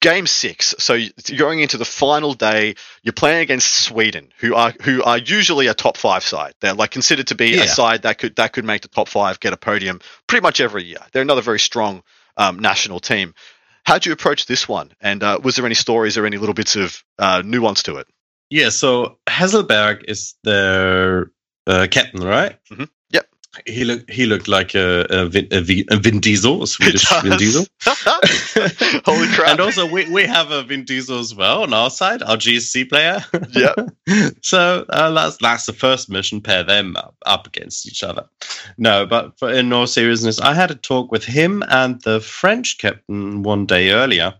[0.00, 0.98] game six, so
[1.37, 5.74] going into the final day, you're playing against Sweden, who are who are usually a
[5.74, 6.55] top five side.
[6.61, 7.64] They're like considered to be Yeah.
[7.64, 10.61] a side that could that could make the top five, get a podium pretty much
[10.61, 10.98] every year.
[11.12, 12.02] They're another very strong
[12.38, 13.35] um, national team.
[13.87, 14.90] How'd you approach this one?
[15.01, 18.09] And uh, was there any stories or any little bits of uh, nuance to it?
[18.51, 21.31] Yeah, so Hasselberg is their
[21.66, 22.59] uh, captain, right?
[22.70, 22.88] Mhm.
[23.64, 27.37] He looked he looked like a, a, Vin, a, Vin, Diesel, a Swedish Vin.
[27.38, 27.64] Diesel.
[29.05, 29.51] Holy crap.
[29.51, 32.88] And also, we, we have a Vin Diesel as well on our side, our GSC
[32.88, 33.25] player.
[33.53, 33.75] yeah.
[34.42, 36.40] so uh, that's that's the first mission.
[36.40, 38.29] Pair them up, up against each other.
[38.77, 42.79] No, but for, in all seriousness, I had a talk with him and the French
[42.79, 44.35] captain one day earlier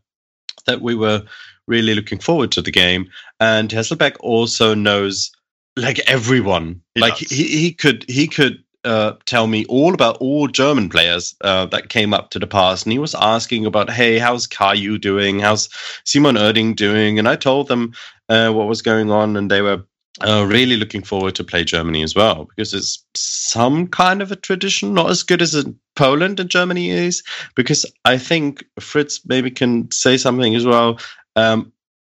[0.67, 1.23] that we were
[1.67, 3.09] really looking forward to the game.
[3.41, 5.31] And Hasselbeck also knows
[5.77, 6.81] like everyone.
[6.95, 7.31] He like does.
[7.31, 11.89] he, he could he could uh, tell me all about all German players uh, that
[11.91, 15.41] came up to the pass, and he was asking about, hey, how's Caillou doing?
[15.41, 15.69] How's
[16.05, 17.19] Simon Erding doing?
[17.19, 17.93] And I told them
[18.29, 19.85] uh, what was going on, and they were
[20.27, 24.37] uh, really looking forward to play Germany as well because it's some kind of a
[24.37, 27.23] tradition, not as good as in Poland and Germany is.
[27.55, 30.99] Because I think Fritz maybe can say something as well.
[31.37, 31.73] Um,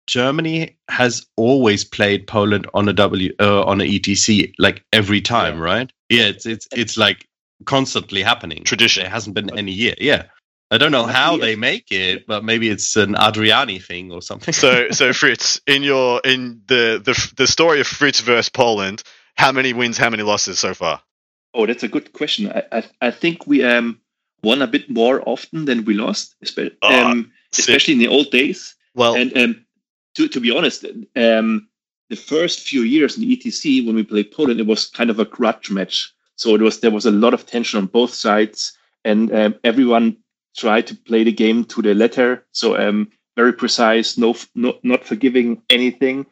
[0.05, 5.57] Germany has always played Poland on a W uh, on a ETC like every time,
[5.57, 5.63] Yeah.
[5.63, 5.91] right?
[6.09, 7.27] Yeah, it's it's it's like
[7.65, 8.63] constantly happening.
[8.63, 9.03] Tradition.
[9.03, 9.95] There hasn't been any year.
[9.99, 10.23] Yeah.
[10.69, 14.53] I don't know how they make it, but maybe it's an Adriani thing or something.
[14.53, 19.01] so so Fritz, in your in the the the story of Fritz versus Poland,
[19.35, 21.01] how many wins, how many losses so far?
[21.53, 22.51] Oh, that's a good question.
[22.51, 24.01] I I, I think we um
[24.43, 27.63] won a bit more often than we lost, espe- Ah, um, sick.
[27.63, 28.75] especially in the old days.
[28.93, 29.65] Well, And um,
[30.15, 31.69] to to be honest, um,
[32.09, 35.19] the first few years in the ETC when we played Poland, it was kind of
[35.19, 36.13] a grudge match.
[36.35, 40.17] So it was there was a lot of tension on both sides, and um, everyone
[40.55, 42.45] tried to play the game to the letter.
[42.51, 46.25] So um, very precise, no, no not forgiving anything.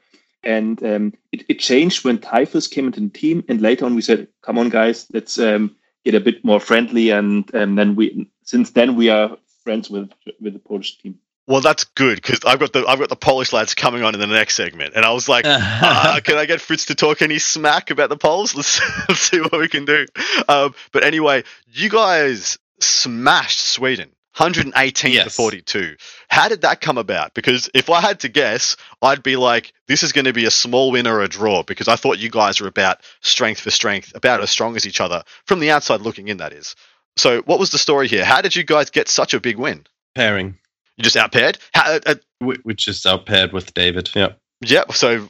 [0.45, 4.01] and um, it, it changed when Typhus came into the team, and later on we
[4.01, 8.29] said, "Come on, guys, let's um, get a bit more friendly," and and then we
[8.43, 11.19] since then we are friends with with the Polish team.
[11.47, 14.19] Well, that's good because I've got the I've got the Polish lads coming on in
[14.19, 17.37] the next segment, and I was like, uh, "Can I get Fritz to talk any
[17.37, 18.55] smack about the Poles?
[18.55, 20.07] Let's, let's see what we can do."
[20.47, 24.09] Um, but anyway, you guys smashed Sweden.
[24.37, 25.95] 118 to 42.
[26.27, 27.33] How did that come about?
[27.33, 30.51] Because if I had to guess, I'd be like, this is going to be a
[30.51, 34.13] small win or a draw because I thought you guys were about strength for strength,
[34.13, 36.75] about as strong as each other from the outside looking in, that is.
[37.15, 38.25] So, what was the story here?
[38.25, 39.85] How did you guys get such a big win?
[40.15, 40.57] Pairing,
[40.97, 41.57] You just outpaired?
[41.73, 44.09] How, uh, whi- which is out paired with David.
[44.15, 44.33] Yeah.
[44.61, 44.83] Yeah.
[44.91, 45.27] So,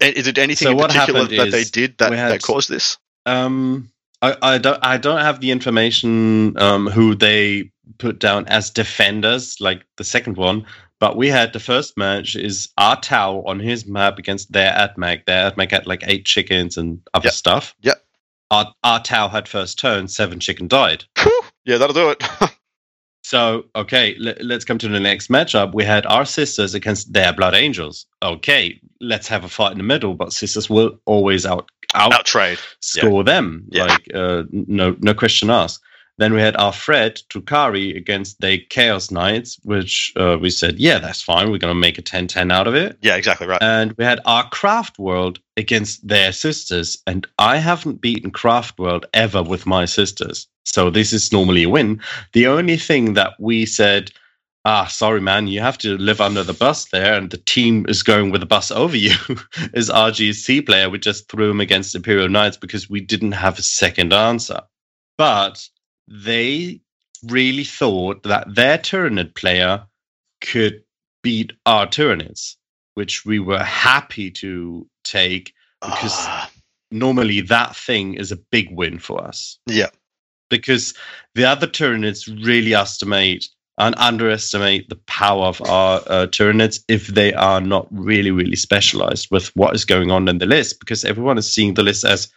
[0.00, 2.98] is it anything So in what particular that they did that, had- that caused this?
[3.26, 3.90] Um,
[4.22, 9.56] I, I don't I don't have the information um, who they put down as defenders
[9.60, 10.66] like the second one,
[10.98, 15.24] but we had the first match is our Tau on his map against their AdMech.
[15.26, 17.34] Their AdMech had like eight chickens and other Yep.
[17.34, 17.74] stuff.
[17.82, 18.02] Yep.
[18.50, 21.04] Our our Tau had first turn, seven chicken died.
[21.18, 21.42] Whew.
[21.64, 22.22] Yeah, that'll do it.
[23.30, 25.72] So okay, let, let's come to the next matchup.
[25.72, 28.04] We had our sisters against their Blood Angels.
[28.24, 32.24] Okay, let's have a fight in the middle, but sisters will always out out Out
[32.24, 32.58] trade.
[32.80, 33.66] score them.
[33.68, 33.84] Yeah.
[33.84, 35.80] Like uh, no no question asked.
[36.20, 40.98] Then we had our Fred Tukari against the Chaos Knights, which uh, we said, yeah,
[40.98, 41.50] that's fine.
[41.50, 42.98] We're gonna make a 10-10 out of it.
[43.00, 43.62] Yeah, exactly right.
[43.62, 49.06] And we had our Craft World against their sisters, and I haven't beaten Craft World
[49.14, 52.02] ever with my sisters, so this is normally a win.
[52.34, 54.12] The only thing that we said.
[54.66, 55.46] Ah, sorry, man.
[55.46, 58.46] You have to live under the bus there, and the team is going with the
[58.46, 59.14] bus over you.
[59.72, 60.90] is our GC player?
[60.90, 64.60] We just threw him against Imperial Knights because we didn't have a second answer.
[65.16, 65.66] But
[66.10, 66.80] they
[67.24, 69.86] really thought that their Tyranid player
[70.40, 70.82] could
[71.22, 72.56] beat our Tyranids,
[72.94, 76.50] which we were happy to take because Ah,
[76.90, 79.88] normally that thing is a big win for us yeah.
[80.50, 80.94] because
[81.34, 87.32] the other Tyranids really estimate and underestimate the power of our uh, Tyranids if they
[87.32, 91.38] are not really, really specialized with what is going on in the list because everyone
[91.38, 92.30] is seeing the list as,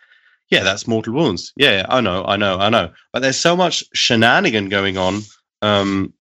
[0.54, 1.52] yeah, that's mortal wounds.
[1.56, 2.92] Yeah, I know, I know, I know.
[3.12, 5.22] But there's so much shenanigan going on.
[5.64, 6.14] Um,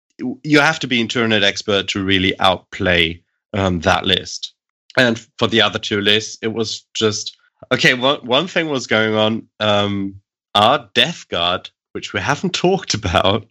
[0.44, 3.20] you have to be Tyranid expert to really outplay
[3.52, 4.54] um, that list.
[4.96, 7.36] And for the other two lists, it was just
[7.72, 7.94] okay.
[7.94, 9.48] One one thing was going on.
[9.58, 10.20] Um,
[10.54, 13.48] our Death Guard, which we haven't talked about,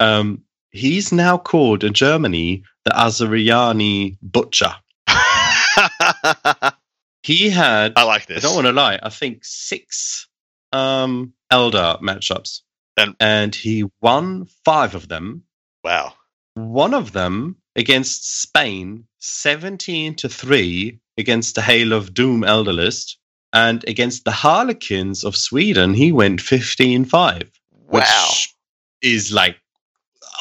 [0.00, 4.74] um, he's now called in Germany the Asuryani Butcher.
[7.26, 8.44] He had, I like this.
[8.44, 10.28] I don't want to lie, I think six
[10.72, 12.60] um, Eldar matchups.
[12.96, 15.42] And- and he won five of them.
[15.84, 16.14] wow.
[16.54, 23.18] One of them against Spain, 17 to 3 against the Hail of Doom Eldar list.
[23.52, 27.50] And against the Harlequins of Sweden, he went 15 5
[27.88, 28.00] Wow.
[28.00, 28.54] which
[29.02, 29.56] is like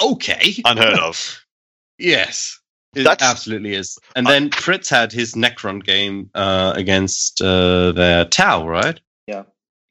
[0.03, 1.45] okay, Unheard of.
[1.97, 2.59] yes,
[2.95, 3.97] it That's- absolutely is.
[4.15, 8.99] And then Fritz had his Necron game uh, against uh, their Tau, right?
[9.27, 9.43] Yeah,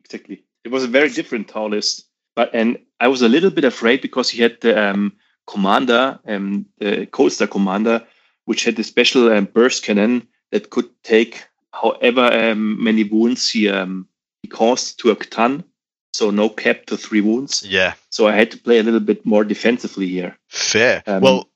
[0.05, 0.45] exactly.
[0.64, 4.01] It was a very different Tau list, but and I was a little bit afraid
[4.01, 5.12] because he had the um,
[5.47, 8.07] commander, um, the Coldstar commander,
[8.47, 13.69] which had the special um, burst cannon that could take however um, many wounds he
[13.69, 14.09] um,
[14.43, 15.64] he caused to a ton,
[16.12, 17.64] so no cap to three wounds.
[17.67, 17.95] Yeah.
[18.11, 20.38] So I had to play a little bit more defensively here.
[20.49, 21.03] Fair.
[21.07, 21.49] Um, well,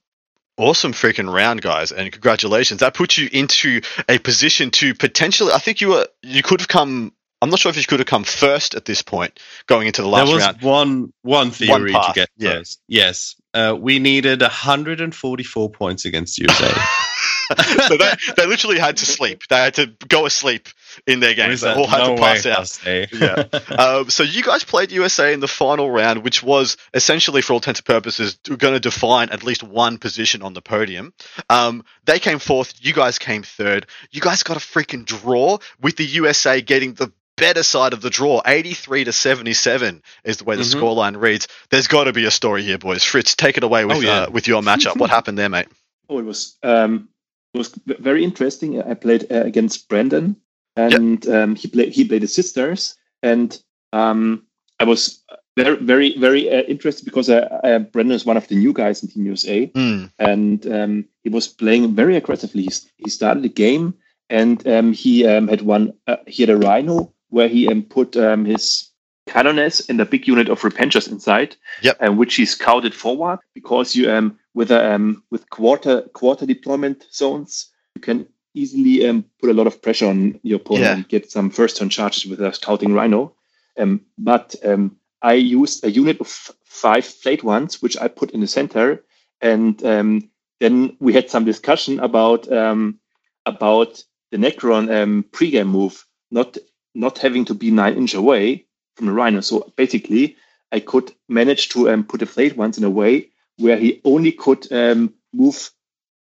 [0.58, 2.80] awesome freaking round, guys, and congratulations.
[2.80, 5.52] That puts you into a position to potentially.
[5.52, 6.06] I think you were.
[6.22, 7.12] You could have come.
[7.40, 10.08] I'm not sure if you could have come first at this point, going into the
[10.08, 10.28] last round.
[10.28, 10.62] there was round.
[10.62, 12.50] one one theory path, to get yeah.
[12.54, 12.80] first.
[12.88, 16.68] Yes, uh, we needed 144 points against USA.
[17.88, 19.42] so they, they literally had to sleep.
[19.48, 20.68] They had to go asleep
[21.06, 21.60] in their We games.
[21.60, 22.44] They all had "No to pass
[22.84, 23.12] way, out.
[23.12, 23.74] Yeah.
[23.76, 27.58] Um, so you guys played USA in the final round, which was essentially, for all
[27.58, 31.12] intents and purposes, going to define at least one position on the podium.
[31.50, 32.74] Um, they came fourth.
[32.80, 33.86] You guys came third.
[34.10, 38.10] You guys got a freaking draw with the USA getting the better side of the
[38.10, 38.42] draw.
[38.44, 40.74] 83 to 77 is the way the Mhm.
[40.80, 41.46] scoreline reads.
[41.70, 43.04] There's got to be a story here, boys.
[43.04, 44.22] Fritz, take it away with Oh, yeah.
[44.22, 44.96] uh, with your matchup.
[44.96, 45.68] what happened there, mate?
[46.08, 47.08] Oh, it was um,
[47.54, 48.82] it was very interesting.
[48.82, 50.34] I played uh, against Brandon,
[50.78, 53.60] and um, he played he played the sisters, and
[53.92, 54.46] um,
[54.80, 55.22] I was
[55.56, 59.02] very very very uh, interested because uh, uh, Brandon is one of the new guys
[59.02, 60.04] in Team USA, Hmm.
[60.18, 62.62] and um, he was playing very aggressively.
[62.62, 62.70] He,
[63.04, 63.94] he started the game,
[64.30, 65.92] and um, he um, had one.
[66.06, 68.90] Uh, he had a Rhino where he um, put um, his
[69.28, 71.96] Canoness and a big unit of Repentia inside, Yep.
[72.00, 77.04] and which he scouted forward because you um with a um with quarter quarter deployment
[77.12, 80.94] zones you can easily um, put a lot of pressure on your opponent Yeah.
[80.94, 83.34] and get some first turn charges with a scouting rhino.
[83.78, 86.28] Um, but um, I used a unit of
[86.64, 89.04] five flayed ones, which I put in the center,
[89.40, 90.30] and um,
[90.60, 92.98] then we had some discussion about um,
[93.46, 96.56] about the Necron um, pregame move, not
[96.94, 99.40] not having to be nine inch away from the rhino.
[99.40, 100.36] So basically,
[100.72, 104.32] I could manage to um, put the flayed ones in a way where he only
[104.32, 105.70] could um, move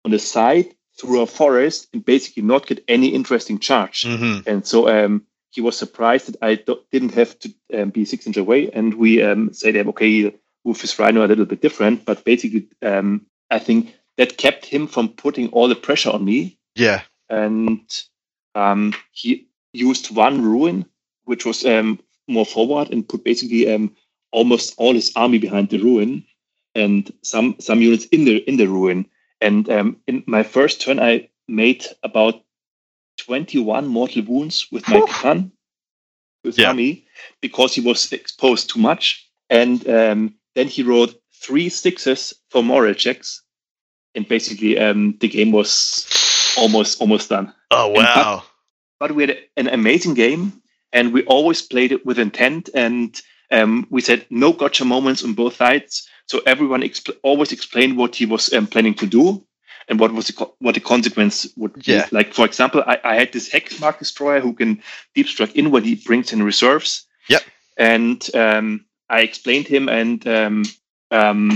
[0.04, 4.06] on the side through a forest and basically not get any interesting charge.
[4.06, 8.06] hmm And so um, he was surprised that I do- didn't have to um, be
[8.06, 8.70] six inch away.
[8.72, 10.34] And we um, said, um, okay,
[10.64, 12.06] move his rhino a little bit different.
[12.06, 16.58] But basically, um, I think that kept him from putting all the pressure on me.
[16.76, 17.02] Yeah.
[17.30, 17.82] And
[18.54, 20.86] um, he used one ruin,
[21.26, 23.96] which was um, more forward, and put basically um,
[24.32, 26.26] almost all his army behind the ruin,
[26.74, 29.06] and some some units in the in the ruin.
[29.46, 32.42] And um, in my first turn, I made about
[33.20, 35.08] 21 mortal wounds with my Whew.
[35.08, 35.52] Khan,
[36.44, 36.70] with Yeah.
[36.70, 37.06] army,
[37.42, 39.30] because he was exposed too much.
[39.50, 43.44] And um, then he rolled three sixes for moral checks,
[44.16, 46.08] and basically um, the game was
[46.58, 47.54] almost almost done.
[47.70, 48.44] Oh wow.
[49.00, 52.70] But we had an amazing game, and we always played it with intent.
[52.74, 53.22] And
[53.52, 56.10] um, we said no gotcha moments on both sides.
[56.28, 59.46] So everyone expl- always explained what he was um, planning to do
[59.88, 61.94] and what was the co- what the consequence would be.
[61.94, 62.08] Yeah.
[62.12, 64.82] Like for example, I, I had this hex mark destroyer who can
[65.14, 67.06] deep strike in when he brings in reserves.
[67.30, 67.44] Yep.
[67.78, 70.64] And um, I explained him, and um,
[71.12, 71.52] um,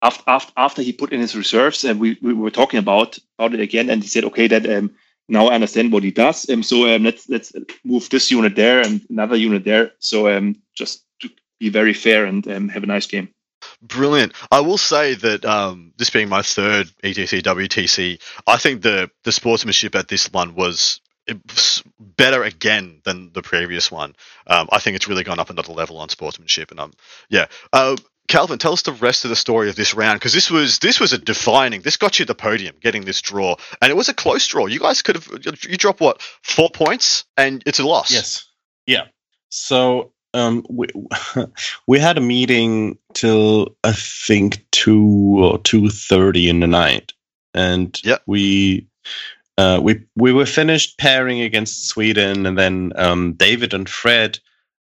[0.00, 3.54] after, after after he put in his reserves, and we, we were talking about about
[3.54, 4.92] it again, and he said, okay, that um,
[5.28, 6.48] now I understand what he does.
[6.48, 7.52] Um, so um, let's let's
[7.84, 9.92] move this unit there and another unit there.
[9.98, 13.28] So um, just to be very fair and um, have a nice game.
[13.82, 14.32] Brilliant.
[14.50, 19.32] I will say that um, this being my third ETC WTC, I think the the
[19.32, 24.14] sportsmanship at this one was was better again than the previous one.
[24.46, 26.92] Um, I think it's really gone up another level on sportsmanship, and um,
[27.28, 27.46] yeah.
[27.72, 27.96] Uh,
[28.28, 31.00] Calvin, tell us the rest of the story of this round because this was this
[31.00, 31.82] was a defining.
[31.82, 34.66] This got you the podium, getting this draw, and it was a close draw.
[34.66, 35.28] You guys could have
[35.68, 38.12] you drop what four points, and it's a loss.
[38.12, 38.44] Yes.
[38.86, 39.06] Yeah.
[39.48, 40.88] So um, we
[41.86, 47.12] we had a meeting till I think two or two thirty in the night,
[47.54, 48.86] and we
[49.58, 54.38] uh, we we were finished pairing against Sweden, and then um, David and Fred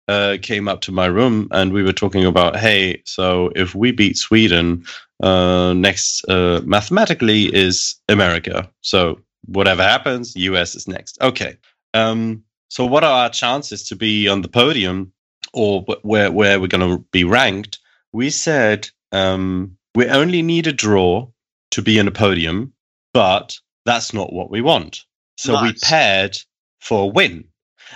[0.07, 3.91] uh, came up to my room, and we were talking about, hey, so if we
[3.91, 4.85] beat Sweden,
[5.21, 8.69] uh, next uh, mathematically is America.
[8.81, 11.21] So whatever happens, US is next.
[11.21, 11.57] Okay.
[11.93, 15.11] Um, so what are our chances to be on the podium
[15.53, 17.79] or where where we're going to be ranked?
[18.11, 21.27] We said um, we only need a draw
[21.71, 22.73] to be in a podium,
[23.13, 25.03] but that's not what we want.
[25.37, 26.37] So we paired
[26.79, 27.45] for a win.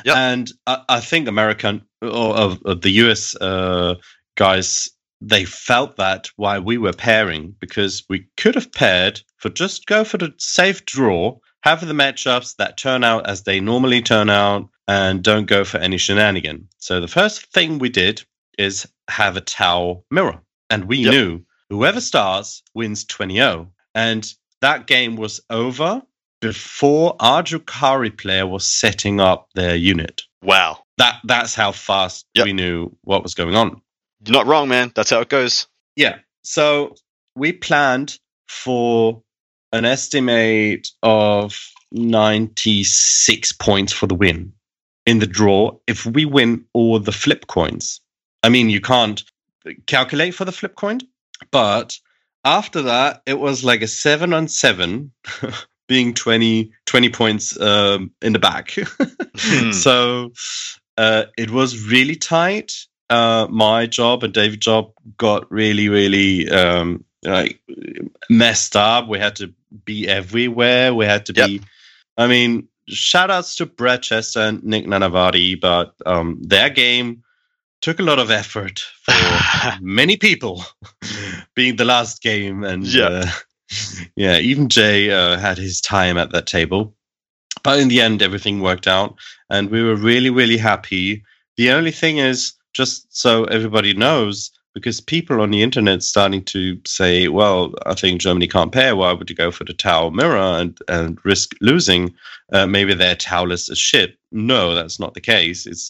[0.04, 0.16] Yep.
[0.16, 3.96] And I, I think American or of, of the US uh,
[4.36, 4.90] guys
[5.22, 10.04] they felt that while we were pairing because we could have paired for just go
[10.04, 14.70] for the safe draw, have the matchups that turn out as they normally turn out,
[14.88, 16.68] and don't go for any shenanigan.
[16.78, 18.24] So the first thing we did
[18.58, 21.12] is have a Tau mirror, and we Yep.
[21.12, 23.72] knew whoever starts wins 20-0.
[23.94, 24.32] And
[24.62, 26.02] that game was over
[26.42, 30.24] before our Drukari player was setting up their unit.
[30.42, 30.84] Wow.
[30.98, 32.46] That that's how fast Yep.
[32.46, 33.82] we knew what was going on.
[34.26, 34.92] You're not wrong, man.
[34.96, 35.68] That's how it goes.
[35.96, 36.20] Yeah.
[36.44, 36.96] So
[37.36, 39.22] we planned for
[39.74, 41.60] an estimate of
[41.92, 44.54] 96 points for the win
[45.06, 48.02] in the draw if we win all the flip coins.
[48.44, 49.24] I mean, you can't
[49.88, 51.00] calculate for the flip coin,
[51.52, 51.98] but
[52.44, 55.12] after that, it was like a seven on seven,
[55.88, 58.72] being 20, 20 points um, in the back.
[59.38, 59.72] Hmm.
[59.72, 60.32] So
[60.98, 62.74] uh, it was really tight.
[63.10, 67.60] Uh, my job and David's job got really, really um, like
[68.30, 69.08] messed up.
[69.08, 69.54] We had to
[69.84, 70.94] be everywhere.
[70.94, 71.48] We had to Yep.
[71.48, 71.62] be.
[72.18, 77.24] I mean, shout outs to Brad Chester and Nick Nanavati, but um, their game
[77.82, 79.14] took a lot of effort for
[79.82, 80.64] many people,
[81.56, 83.08] being the last game, and Yeah.
[83.08, 83.32] uh,
[84.16, 86.96] yeah, even Jay uh, had his time at that table.
[87.64, 89.16] But in the end, everything worked out,
[89.50, 91.24] and we were really, really happy.
[91.58, 96.80] The only thing is, just so everybody knows, because people on the internet starting to
[96.86, 98.94] say, "Well, I think Germany can't pay.
[98.94, 102.14] Why would you go for the Tau mirror and and risk losing?
[102.54, 105.66] Uh, maybe their Tau list is shit." No, that's not the case.
[105.66, 105.90] It's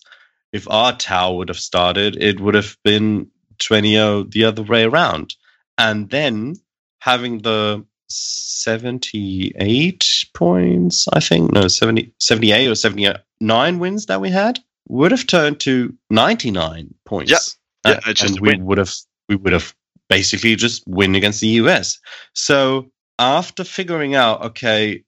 [0.54, 3.28] if our Tau would have started, it would have been
[3.60, 5.36] 20 the other way around,
[5.78, 6.56] and then
[7.00, 11.52] having the 78 points, I think.
[11.52, 17.32] No, 70, 78 or 79 wins that we had would have turned to 99 points.
[17.32, 17.42] Yep.
[17.86, 18.66] Yeah, Uh, just and we win.
[18.66, 18.94] would have
[19.30, 19.74] we would have
[20.10, 22.00] basically just win against the US.
[22.34, 25.04] So after figuring out, okay,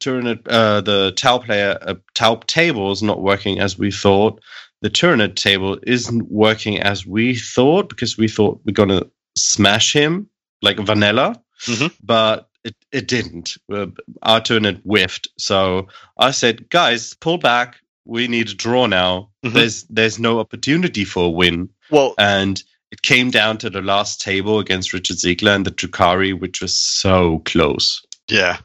[0.00, 4.40] Tyranid, uh, the Tau player, uh, Tau table is not working as we thought.
[4.82, 9.04] The Tyranid table isn't working as we thought because we thought we're gonna
[9.38, 10.28] smash him
[10.62, 11.92] like vanilla, Mhm.
[12.02, 13.56] but it, it didn't.
[13.72, 13.86] Uh,
[14.22, 15.28] our Tyranid whiffed.
[15.38, 15.88] So
[16.18, 17.76] I said, guys, pull back.
[18.04, 19.30] We need a draw now.
[19.44, 19.52] Mhm.
[19.52, 24.20] There's there's no opportunity for a win Well, and it came down to the last
[24.20, 28.02] table against Richard Siegler and the Drukari, which was so close.
[28.28, 28.58] Yeah.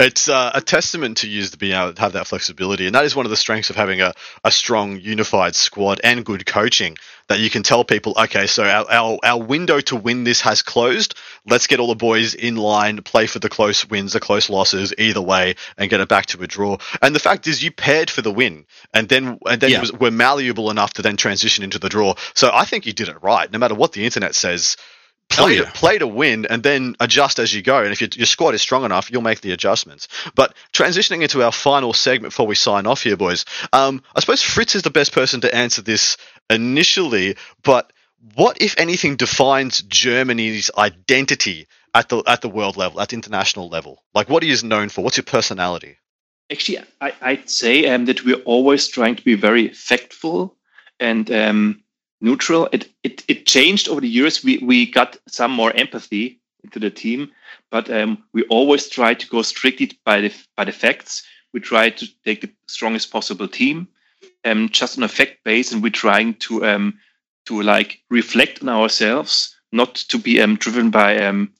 [0.00, 2.86] It's uh, a testament to use to be able to have that flexibility.
[2.86, 4.14] And that is one of the strengths of having a,
[4.44, 6.96] a strong, unified squad and good coaching
[7.28, 10.62] that you can tell people, okay, so our, our, our window to win this has
[10.62, 11.14] closed.
[11.44, 14.94] Let's get all the boys in line, play for the close wins, the close losses,
[14.96, 16.78] either way, and get it back to a draw.
[17.02, 18.64] And the fact is, you paired for the win,
[18.94, 19.80] and then and then Yeah.
[19.80, 22.14] was, were malleable enough to then transition into the draw.
[22.34, 24.76] So I think you did it right, no matter what the internet says
[25.28, 27.82] play, Oh, to, play to win and then adjust as you go.
[27.82, 30.08] And if your, your squad is strong enough, you'll make the adjustments.
[30.34, 34.42] But transitioning into our final segment before we sign off here, boys, um, I suppose
[34.42, 36.16] Fritz is the best person to answer this
[36.50, 37.36] initially.
[37.62, 37.92] But
[38.34, 43.68] what, if anything, defines Germany's identity at the at the world level, at the international
[43.68, 44.02] level?
[44.14, 45.02] Like, what are you known for?
[45.02, 45.96] What's your personality?
[46.50, 50.54] Actually, I, I'd say um, that we're always trying to be very factful
[51.00, 51.82] and um,
[52.20, 52.68] neutral.
[52.72, 54.44] It, it it changed over the years.
[54.44, 57.32] We we got some more empathy into the team,
[57.70, 61.24] but um, we always try to go strictly by the by the facts.
[61.52, 63.88] We try to take the strongest possible team,
[64.44, 66.98] um, just on a fact base, and we're trying to um,
[67.46, 71.52] to like reflect on ourselves, not to be um, driven by um,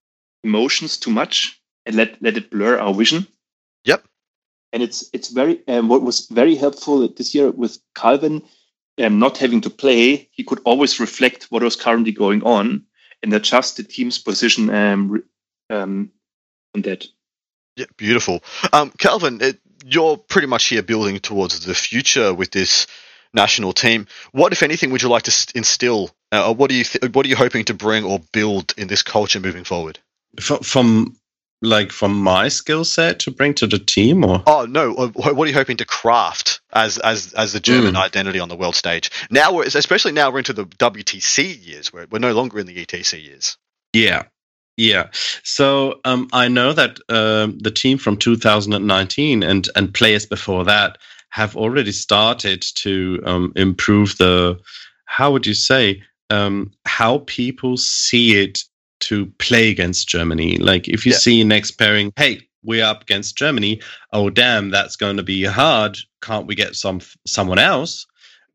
[0.44, 3.26] emotions too much, and let let it blur our vision
[3.84, 4.04] Yep.
[4.72, 8.42] and it's it's very um, what was very helpful this year with Calvin
[8.98, 10.28] um, not having to play.
[10.32, 12.84] He could always reflect what was currently going on
[13.22, 15.22] and adjust the team's position um,
[15.70, 16.10] um,
[16.74, 17.06] on that.
[17.76, 18.42] Yeah, beautiful.
[18.72, 22.86] Um, Calvin, it, you're pretty much here building towards the future with this
[23.34, 24.06] national team.
[24.32, 26.10] What, if anything, would you like to instill?
[26.32, 28.88] Uh, or what are you th- What are you hoping to bring or build in
[28.88, 29.98] this culture moving forward?
[30.40, 31.16] From, from
[31.62, 34.94] like from my skill set to bring to the team, or Oh no!
[34.94, 38.02] uh, What are you hoping to craft as as as the German Mm.
[38.04, 39.10] identity on the world stage?
[39.30, 41.92] Now, we're, especially now, we're into the WTC years.
[41.92, 43.56] Where we're no longer in the ETC years.
[43.92, 44.24] yeah,
[44.76, 45.08] yeah.
[45.42, 50.98] So um, I know that um, the team from 2019 and and players before that
[51.30, 54.58] have already started to um, improve the
[55.06, 58.64] how would you say um, how people see it
[58.98, 60.56] to play against Germany.
[60.58, 61.18] Like if you Yeah.
[61.18, 63.80] see next pairing, hey, we're up against Germany.
[64.12, 65.96] Oh damn, that's going to be hard.
[66.20, 68.06] Can't we get some someone else?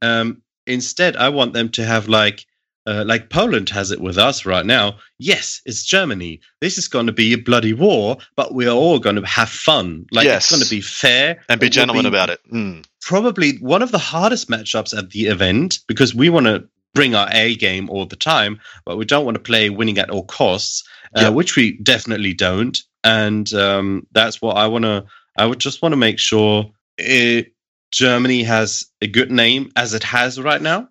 [0.01, 2.45] Um, instead, I want them to have like
[2.88, 4.97] uh, like Poland has it with us right now.
[5.20, 6.41] Yes, it's Germany.
[6.62, 10.07] This is going to be a bloody war, but we're all going to have fun.
[10.12, 10.45] Like Yes.
[10.45, 12.39] it's going to be fair And be gentlemen be about it.
[12.51, 12.84] Mm.
[12.99, 17.28] probably one of the hardest matchups at the event because we want to bring our
[17.32, 20.84] A game all the time, but we don't want to play winning at all costs,
[21.16, 21.30] uh, Yeah.
[21.30, 22.82] which we definitely don't.
[23.04, 25.06] And um, that's what I want to.
[25.38, 27.54] I would just want to make sure it,
[27.92, 30.89] Germany has a good name as it has right now,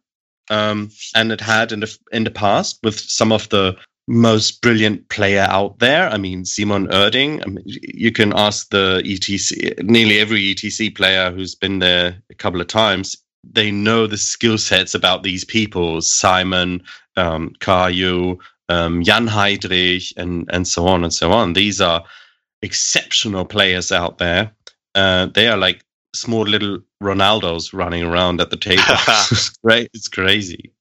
[0.51, 3.77] um, and it had in the in the past with some of the
[4.09, 6.11] most brilliant player out there.
[6.11, 7.43] I mean, Simon Erding.
[7.47, 12.35] I mean, you can ask the ETC, nearly every ETC player who's been there a
[12.35, 13.17] couple of times.
[13.45, 16.83] They know the skill sets about these people: Simon,
[17.17, 18.39] um, Kayu,
[18.69, 21.53] um, Jan Heydrich, and and so on and so on.
[21.53, 22.05] These are
[22.63, 24.53] exceptional players out there.
[24.95, 25.85] Uh, they are like
[26.15, 28.83] small little Ronaldos running around at the table.
[29.63, 29.89] right?
[29.95, 30.73] It's crazy.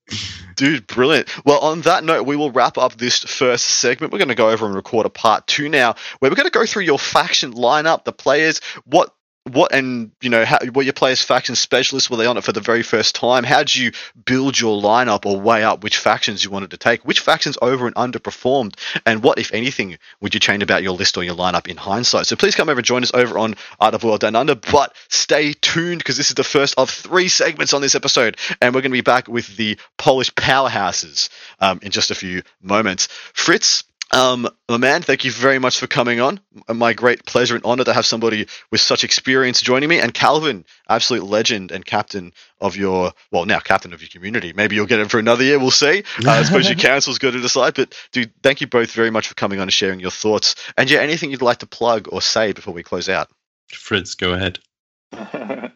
[0.55, 1.29] Dude, brilliant.
[1.45, 4.11] Well, on that note, we will wrap up this first segment.
[4.11, 6.51] We're going to go over and record a part two now, where we're going to
[6.51, 9.13] go through your faction lineup, the players, what
[9.53, 12.51] what and you know how were your players faction specialists were they on it for
[12.51, 13.43] the very first time?
[13.43, 13.91] How did you
[14.25, 17.05] build your lineup or weigh up which factions you wanted to take?
[17.05, 18.75] Which factions over and underperformed?
[19.05, 22.27] And what if anything would you change about your list or your lineup in hindsight?
[22.27, 24.95] So please come over and join us over on art of war down under but
[25.07, 28.81] stay tuned because this is the first of three segments on this episode and we're
[28.81, 31.29] going to be back with the polish powerhouses
[31.59, 33.07] um, in just a few moments.
[33.33, 36.39] Fritz Um, my man, thank you very much for coming on.
[36.67, 39.99] My great pleasure and honor to have somebody with such experience joining me.
[39.99, 44.51] And Calvin, absolute legend and captain of your, well, now captain of your community.
[44.53, 45.59] Maybe you'll get it for another year.
[45.59, 46.03] We'll see.
[46.25, 47.75] Uh, I suppose your council's got to decide.
[47.75, 50.55] But, dude, thank you both very much for coming on and sharing your thoughts.
[50.75, 53.29] And yeah, anything you'd like to plug or say before we close out?
[53.67, 54.59] Fritz, go ahead.
[55.11, 55.71] it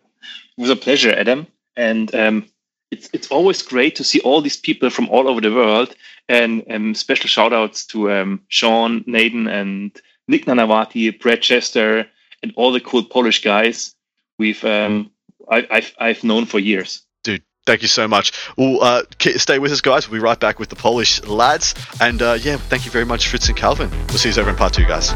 [0.58, 1.46] was a pleasure, Adam.
[1.76, 2.46] And um,
[2.94, 5.96] it's it's always great to see all these people from all over the world.
[6.30, 9.92] And um, special shout outs to um, Sean, Nathan, and
[10.28, 12.08] Nick Nanavati, Brad Chester,
[12.42, 13.94] and all the cool Polish guys
[14.38, 15.12] we've um,
[15.50, 17.04] I, I've I've known for years.
[17.24, 18.32] Dude, thank you so much.
[18.58, 20.10] Well, uh, stay with us, guys.
[20.10, 21.76] We'll be right back with the Polish lads.
[22.02, 23.90] And uh, yeah, thank you very much, Fritz and Calvin.
[24.10, 25.14] We'll see you over in part two, guys.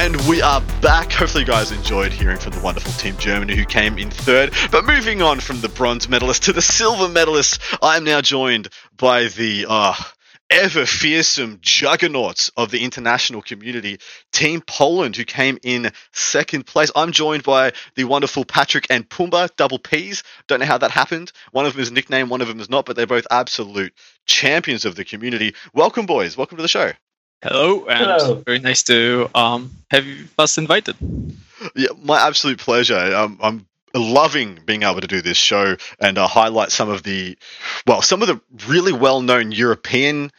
[0.00, 1.12] And we are back.
[1.12, 4.54] Hopefully, you guys enjoyed hearing from the wonderful Team Germany who came in third.
[4.72, 8.70] But moving on from the bronze medalist to the silver medalist, I am now joined
[8.96, 9.94] by the uh,
[10.48, 13.98] ever fearsome juggernauts of the international community,
[14.32, 16.90] Team Poland, who came in second place.
[16.96, 20.22] I'm joined by the wonderful Patrick and Pumba, double P's.
[20.46, 21.30] Don't know how that happened.
[21.52, 23.92] One of them is nicknamed, one of them is not, but they're both absolute
[24.24, 25.54] champions of the community.
[25.74, 26.38] Welcome, boys.
[26.38, 26.92] Welcome to the show.
[27.42, 28.34] Hello, and Hello.
[28.44, 30.04] very nice to um, have
[30.38, 30.96] us invited.
[31.74, 32.98] Yeah, my absolute pleasure.
[32.98, 37.38] Um, I'm loving being able to do this show and uh, highlight some of the,
[37.86, 40.30] well, some of the really well-known European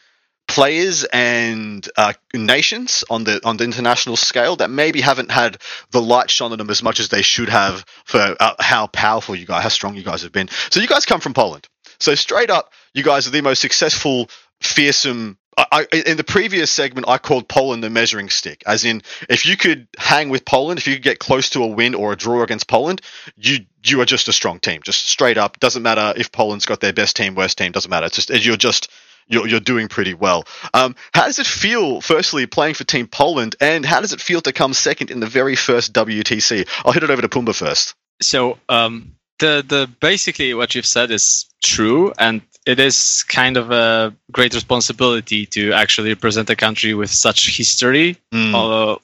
[0.46, 5.56] players and uh, nations on the on the international scale that maybe haven't had
[5.90, 9.34] the light shone on them as much as they should have for uh, how powerful
[9.34, 10.48] you guys, how strong you guys have been.
[10.70, 11.66] So you guys come from Poland.
[11.98, 14.28] So straight up, you guys are the most successful,
[14.60, 19.44] fearsome I, in the previous segment, I called Poland the measuring stick, as in if
[19.44, 22.16] you could hang with Poland, if you could get close to a win or a
[22.16, 23.02] draw against Poland,
[23.36, 25.60] you you are just a strong team, just straight up.
[25.60, 28.06] Doesn't matter if Poland's got their best team, worst team, doesn't matter.
[28.06, 28.90] It's just you're just
[29.28, 30.44] you're, you're doing pretty well.
[30.74, 34.40] Um, how does it feel, firstly, playing for Team Poland, and how does it feel
[34.42, 36.68] to come second in the very first WTC?
[36.84, 37.94] I'll hit it over to Pumba first.
[38.20, 43.70] So um, the the basically what you've said is true, and it is kind of
[43.70, 48.98] a great responsibility to actually represent a country with such history mm.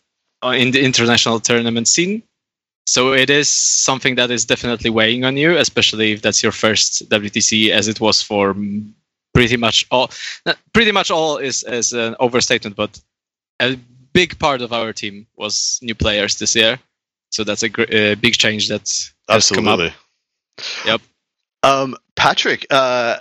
[0.45, 2.23] uh, in the international tournament scene.
[2.87, 7.09] So it is something that is definitely weighing on you, especially if that's your first
[7.11, 8.57] WTC, as it was for
[9.35, 10.11] pretty much all.
[10.73, 12.99] Pretty much all is is an overstatement, but
[13.61, 13.77] a
[14.15, 16.79] big part of our team was new players this year.
[17.31, 19.67] So that's a, gr- a big change that's Absolutely.
[19.67, 19.93] come up.
[20.87, 21.01] Yep.
[21.63, 23.19] Um, Patrick, uh,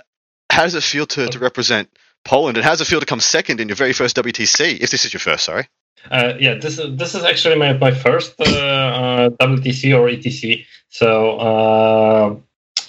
[0.58, 1.88] how does it feel to, to represent
[2.24, 4.80] Poland, and how does it feel to come second in your very first WTC?
[4.80, 5.68] If this is your first, sorry.
[6.10, 10.64] Uh, yeah, this is this is actually my, my first uh, uh, WTC or ETC.
[10.88, 12.34] So uh,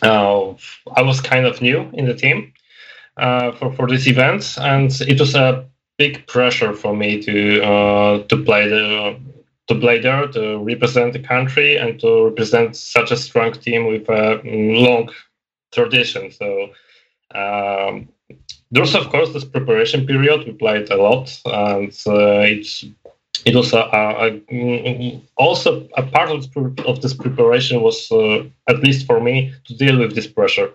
[0.02, 0.56] uh,
[0.96, 2.54] I was kind of new in the team
[3.18, 5.66] uh, for for this event, and it was a
[6.00, 7.38] big pressure for me to
[8.30, 9.20] to play the
[9.68, 14.10] to play there, to represent the country, and to represent such a strong team with
[14.10, 14.42] a
[14.88, 15.12] long
[15.72, 16.32] tradition.
[16.32, 16.72] So
[17.36, 18.10] um,
[18.72, 20.46] there's of course this preparation period.
[20.46, 22.86] We played a lot, and uh, it's
[23.46, 26.46] it was a, a, a, also a part of
[26.86, 30.72] of this preparation was uh, at least for me to deal with this pressure.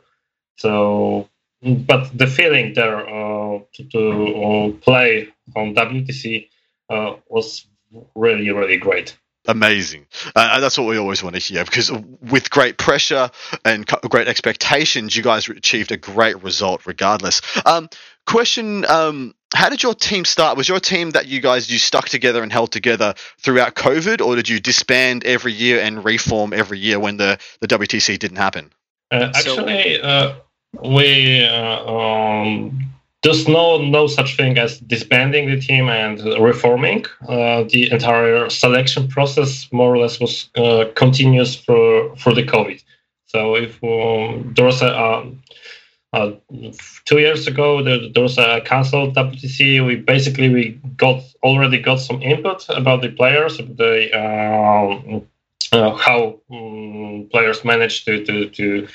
[0.56, 1.28] So,
[1.62, 4.00] but the feeling there uh, to, to
[4.44, 6.48] uh, play on WTC
[6.90, 7.66] uh, was
[8.14, 9.16] really really great
[9.46, 10.06] amazing.
[10.34, 11.90] Uh, and that's what we always want to hear because
[12.20, 13.30] with great pressure
[13.64, 17.40] and great expectations, you guys achieved a great result regardless.
[17.66, 17.88] Um,
[18.26, 20.56] question um, How did your team start?
[20.56, 24.36] Was your team that you guys you stuck together and held together throughout COVID, or
[24.36, 28.72] did you disband every year and reform every year when the, the WTC didn't happen?
[29.10, 30.34] Uh, actually, uh,
[30.82, 32.93] we uh, um,
[33.24, 37.04] there's no no such thing as disbanding the team and reforming.
[37.26, 42.80] Uh, the entire selection process more or less was uh, continuous for for the COVID.
[43.26, 45.42] So if um, there was a um,
[46.12, 46.32] uh,
[47.06, 52.00] two years ago there, there was a cancelled WTC, we basically we got already got
[52.00, 55.26] some input about the players, the um,
[55.72, 58.86] uh, how um, players managed to to to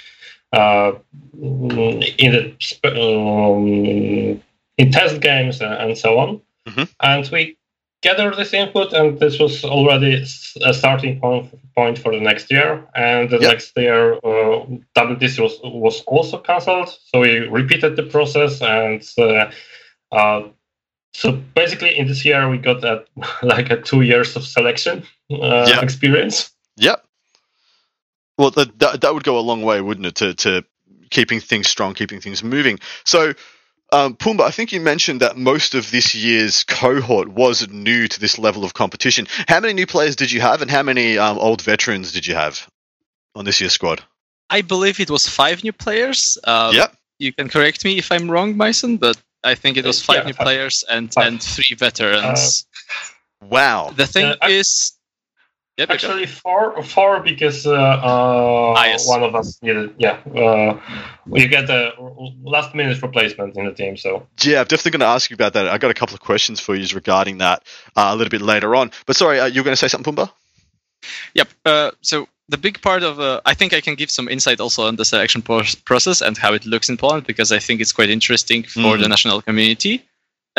[0.54, 4.42] in the um,
[4.78, 6.42] in test games and so on.
[6.68, 6.84] Mm-hmm.
[7.02, 7.58] And we
[8.02, 10.26] gathered this input, and this was already
[10.64, 12.86] a starting point point for the next year.
[12.96, 13.52] And the yep.
[13.52, 14.66] next year, uh,
[14.98, 19.52] WTC was was also cancelled, so we repeated the process, and uh,
[20.12, 20.48] uh,
[21.14, 23.08] so basically in this year we got that
[23.44, 25.84] like a two years of selection uh, yep.
[25.84, 26.52] experience.
[26.78, 27.04] Yep.
[28.40, 30.64] Well, that, that, that would go a long way, wouldn't it, to, to
[31.12, 32.80] keeping things strong, keeping things moving.
[33.04, 33.34] So,
[33.92, 38.20] um, Pumba, I think you mentioned that most of this year's cohort was new to
[38.20, 39.28] this level of competition.
[39.50, 42.36] How many new players did you have, and how many um, old veterans did you
[42.36, 42.66] have
[43.36, 44.02] on this year's squad?
[44.50, 46.38] I believe it was five new players.
[46.46, 46.96] Um, Yep.
[47.20, 50.16] You can correct me if I'm wrong, Mason, but I think it was Uh, five
[50.24, 50.46] yeah, new five.
[50.46, 51.28] players and, Five.
[51.28, 52.66] and three veterans.
[53.42, 53.92] Wow.
[53.96, 54.94] the thing Uh, I- is,
[55.80, 56.06] yeah, Becca?
[56.08, 59.08] Actually, four, four because uh, uh, Ah, yes.
[59.08, 59.96] one of us needed.
[59.98, 60.78] Yeah, uh,
[61.26, 61.94] you get a
[62.44, 63.96] last minute replacement in the team.
[63.98, 65.68] So Yeah, I'm definitely going to ask you about that.
[65.70, 67.64] I got a couple of questions for you regarding that
[67.96, 68.92] uh, a little bit later on.
[69.06, 70.30] But sorry, uh, you were going to say something, Pumba?
[71.34, 71.48] Yep.
[71.66, 74.86] Uh, so the big part of, uh, I think I can give some insight also
[74.88, 78.10] on the selection process and how it looks in Poland because I think it's quite
[78.10, 79.02] interesting for Mm.
[79.02, 80.04] the national community.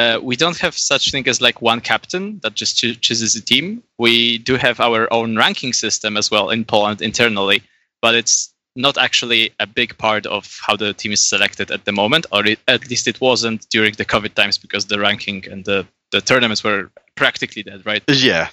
[0.01, 3.43] Uh, we don't have such thing as like one captain that just choo- chooses a
[3.43, 3.83] team.
[3.99, 7.63] We do have our own ranking system as well in Poland internally,
[8.01, 11.93] but it's not actually a big part of how the team is selected at the
[11.93, 15.67] moment, or it, at least it wasn't during the COVID times because the ranking and
[15.67, 18.03] the, the tournaments were practically dead, right?
[18.09, 18.49] Yeah.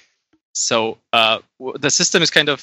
[0.52, 2.60] So uh, w- the system is kind of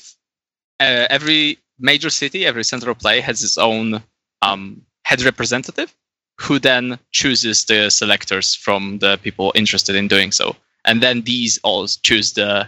[0.79, 4.03] uh, every major city, every central play has its own
[4.43, 5.91] um, head representative,
[6.39, 11.59] who then chooses the selectors from the people interested in doing so, and then these
[11.63, 12.67] all choose the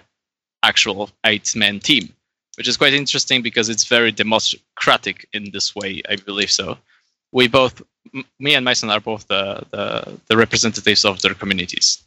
[0.64, 2.10] actual eight-man team,
[2.58, 6.02] which is quite interesting because it's very democratic in this way.
[6.10, 6.78] I believe so.
[7.32, 7.82] We both,
[8.40, 12.07] me and Mason, are both the the, the representatives of their communities.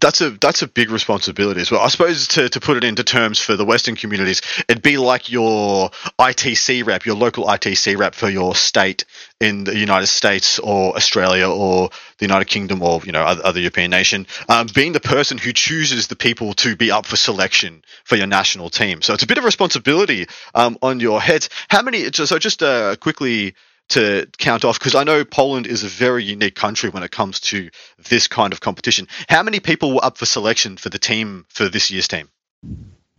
[0.00, 1.80] That's a that's a big responsibility as well.
[1.80, 5.30] I suppose to, to put it into terms for the Western communities, it'd be like
[5.30, 9.04] your ITC rep, your local ITC rep for your state
[9.40, 13.60] in the United States or Australia or the United Kingdom or you know other, other
[13.60, 17.82] European nation, um, being the person who chooses the people to be up for selection
[18.04, 19.02] for your national team.
[19.02, 21.50] So it's a bit of responsibility um, on your heads.
[21.68, 22.10] How many?
[22.12, 23.54] So just uh, quickly
[23.90, 27.40] to count off because I know Poland is a very unique country when it comes
[27.40, 27.70] to
[28.08, 29.08] this kind of competition.
[29.28, 32.28] How many people were up for selection for the team for this year's team?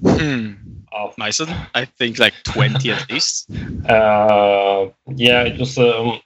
[0.02, 0.54] Hmm.
[0.94, 3.50] uh, Mason, I think like 20 at least.
[3.90, 6.22] uh, yeah, it was um,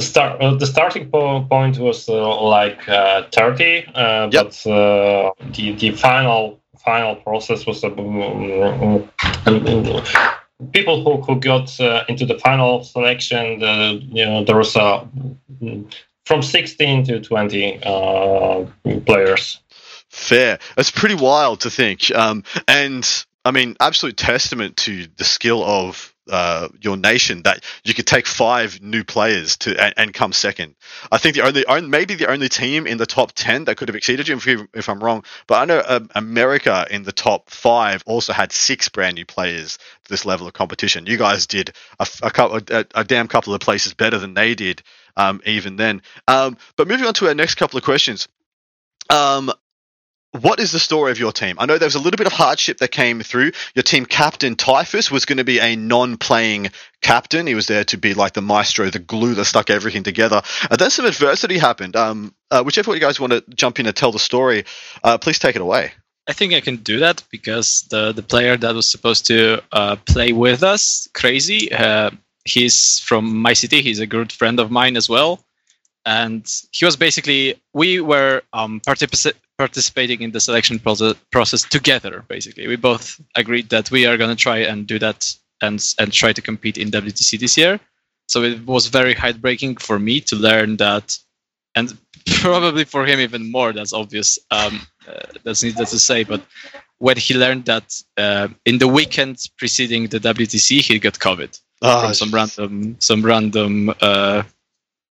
[0.00, 0.40] start.
[0.42, 4.44] Uh, the starting po- point was uh, like uh, thirty, uh, Yep.
[4.44, 7.80] but uh, the the final final process was.
[7.82, 9.08] Mm,
[10.72, 15.04] People who, who got uh, into the final selection, the, you know, there was uh,
[16.24, 18.64] from 16 to 20 uh,
[19.04, 19.60] players.
[20.08, 20.58] Fair.
[20.76, 22.14] That's pretty wild to think.
[22.14, 23.06] Um, and
[23.44, 28.26] I mean, absolute testament to the skill of uh, your nation that you could take
[28.26, 30.74] five new players to and, and come second.
[31.12, 33.96] I think the only, maybe the only team in the top ten that could have
[33.96, 35.24] exceeded you, if, you, if I'm wrong.
[35.46, 39.78] But I know um, America in the top five also had six brand new players
[40.08, 41.06] this level of competition.
[41.06, 44.54] You guys did a, a, couple, a, a damn couple of places better than they
[44.54, 44.82] did
[45.16, 46.02] um, even then.
[46.28, 48.28] Um, but moving on to our next couple of questions.
[49.10, 49.52] Um,
[50.40, 51.56] what is the story of your team?
[51.60, 53.52] I know there was a little bit of hardship that came through.
[53.74, 56.70] Your team captain Typhus was going to be a non-playing
[57.00, 57.46] captain.
[57.46, 60.42] He was there to be like the maestro, the glue that stuck everything together.
[60.68, 61.94] And then some adversity happened.
[61.94, 64.64] Um, uh, whichever you guys want to jump in and tell the story,
[65.04, 65.92] uh, please take it away.
[66.26, 69.96] I think I can do that because the, the player that was supposed to uh,
[70.04, 72.10] play with us, Crazy, uh,
[72.44, 73.82] he's from my city.
[73.82, 75.44] He's a good friend of mine as well.
[76.06, 82.24] And he was basically, we were um, partici- participating in the selection process, process together,
[82.28, 82.66] basically.
[82.66, 85.32] We both agreed that we are going to try and do that
[85.62, 87.78] and, and try to compete in WTC this year.
[88.26, 91.16] So it was very heartbreaking for me to learn that,
[91.74, 91.96] and
[92.26, 94.38] probably for him even more, that's obvious.
[94.50, 96.42] Um, uh, that's needless to say, but
[96.98, 102.02] when he learned that uh, in the weekend preceding the WTC, he got COVID Ah,
[102.02, 104.42] from some random, some random, uh,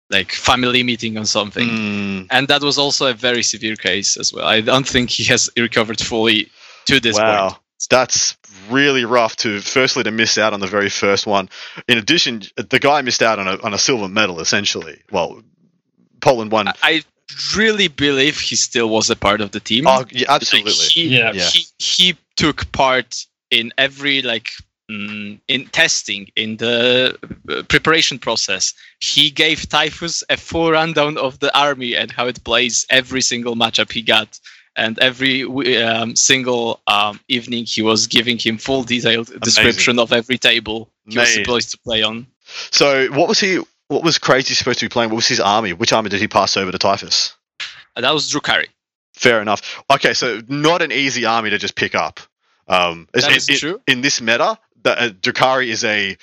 [0.10, 4.34] like family meeting or something, mm, and that was also a very severe case as
[4.34, 4.45] well.
[4.45, 6.49] I don't think he has recovered fully
[6.86, 7.49] to this wow.
[7.49, 7.62] point.
[7.89, 8.36] That's
[8.70, 11.49] really rough to firstly to miss out on the very first one.
[11.88, 15.01] In addition, the guy missed out on a on a silver medal essentially.
[15.12, 15.41] Well,
[16.22, 16.68] Poland won.
[16.68, 17.03] I- I
[17.55, 19.86] really believe he still was a part of the team.
[19.88, 20.72] Oh, yeah, Like, absolutely.
[20.74, 21.32] he, Yeah.
[21.32, 21.47] Yeah.
[21.47, 24.49] he he took part in every like
[24.90, 27.18] mm, in testing in the
[27.50, 32.44] uh, preparation process he gave typhus a full rundown of the army and how it
[32.44, 34.40] plays every single matchup he got
[34.76, 35.44] and every
[35.78, 41.18] um, single um, evening he was giving him full detailed description of every table he
[41.18, 42.28] was supposed to play on
[42.72, 43.60] So, what was he?
[43.90, 45.10] What was Crazy supposed to be playing?
[45.10, 45.74] What was his army?
[45.74, 47.36] Which army did he pass over to Typhus?
[47.96, 48.68] and that was Drukari.
[49.14, 49.84] Fair enough.
[49.92, 52.22] Okay, so not an easy army to just pick up.
[52.68, 53.82] Um, That is in, true.
[53.88, 56.18] In this meta, that uh, is a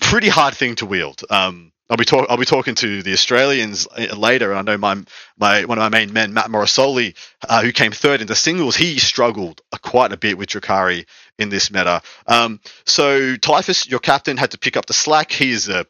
[0.00, 1.22] pretty hard thing to wield.
[1.30, 4.54] Um, I'll be talk- I'll be talking to the Australians uh, later.
[4.54, 5.02] I know my
[5.38, 7.14] my one of my main men, Matt Morosoli,
[7.48, 8.76] uh, who came third in the singles.
[8.76, 11.06] He struggled quite a bit with Drukhari
[11.38, 12.02] in this meta.
[12.26, 15.32] Um, so Typhus, your captain, had to pick up the slack.
[15.32, 15.86] He's a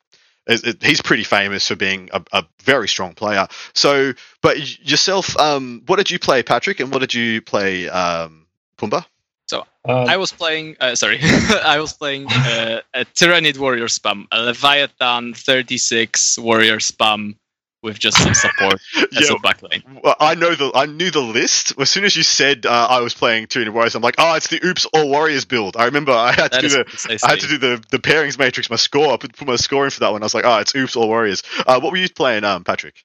[0.49, 3.47] he's pretty famous for being a, a, very strong player.
[3.75, 8.47] So, but yourself, um, what did you play, Patrick, and what did you play, um,
[8.79, 9.05] Pumba?
[9.49, 10.77] So um, I was playing.
[10.79, 17.35] Uh, sorry, I was playing uh, a Tyranid warrior spam, a Leviathan 36 warrior spam
[17.83, 18.81] with just some support
[19.17, 19.83] as a backline.
[20.21, 21.79] I know the I knew the list.
[21.79, 24.49] As soon as you said uh, I was playing Tyranid warriors, I'm like, oh, it's
[24.49, 25.77] the Oops All Warriors build.
[25.77, 28.39] I remember I had to that do the I had to do the the pairings
[28.39, 29.15] matrix, my score.
[29.15, 30.23] I put, put my score in for that one.
[30.23, 31.43] I was like, oh, it's Oops All Warriors.
[31.67, 33.05] Uh, what were you playing, um, Patrick?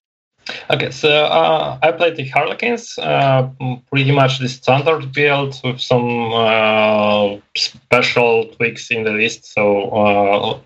[0.70, 3.50] Okay, so uh, I played the Harlequins, uh,
[3.90, 9.46] pretty much the standard build with some uh, special tweaks in the list.
[9.46, 10.60] So uh,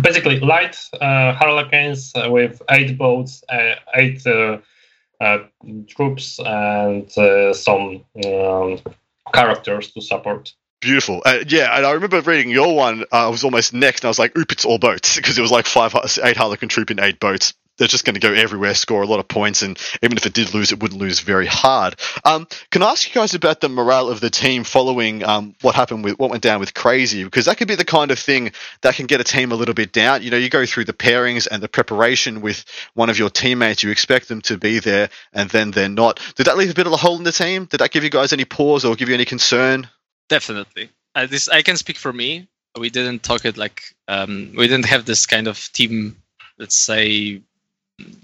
[0.00, 4.22] basically, light uh, Harlequins with eight boats, uh, eight
[5.88, 7.10] troops, and
[7.56, 8.78] some um,
[9.32, 10.52] characters to support.
[10.80, 11.22] Beautiful.
[11.24, 13.04] Uh, yeah, and I remember reading your one.
[13.12, 15.40] Uh, I was almost next, and I was like, "Oop, it's all boats," because it
[15.40, 18.74] was like five, eight Harlequin troop in eight boats they're just going to go everywhere,
[18.74, 21.46] score a lot of points, and even if it did lose, it wouldn't lose very
[21.46, 21.96] hard.
[22.24, 25.74] Um, can I ask you guys about the morale of the team following um, what
[25.74, 27.24] happened with what went down with Crazy?
[27.24, 28.52] Because that could be the kind of thing
[28.82, 30.22] that can get a team a little bit down.
[30.22, 32.64] You know, you go through the pairings and the preparation with
[32.94, 36.20] one of your teammates, you expect them to be there, and then they're not.
[36.36, 37.64] Did that leave a bit of a hole in the team?
[37.64, 39.88] Did that give you guys any pause or give you any concern?
[40.28, 40.90] Definitely.
[41.14, 42.48] Uh, this I can speak for me.
[42.78, 46.16] We didn't talk it like um, we didn't have this kind of team
[46.58, 47.42] let's say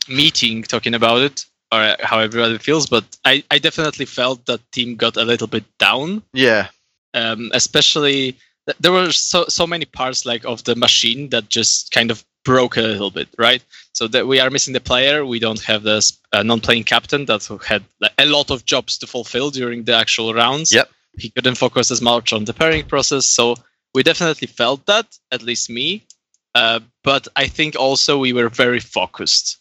[0.08, 4.96] meeting talking about it or how everybody feels, but I, I definitely felt that team
[4.96, 6.22] got a little bit down.
[6.32, 6.68] Yeah.
[7.14, 8.36] Um, especially
[8.80, 12.76] there were so so many parts like of the machine that just kind of broke
[12.76, 13.62] a little bit, right?
[13.92, 15.24] So that we are missing the player.
[15.24, 17.84] We don't have the uh, non-playing captain that had
[18.18, 20.72] a lot of jobs to fulfill during the actual rounds.
[20.72, 20.90] Yep.
[21.18, 23.56] He couldn't focus as much on the pairing process, so
[23.94, 25.18] we definitely felt that.
[25.32, 26.04] At least me.
[26.58, 29.58] Uh, but I think also we were very focused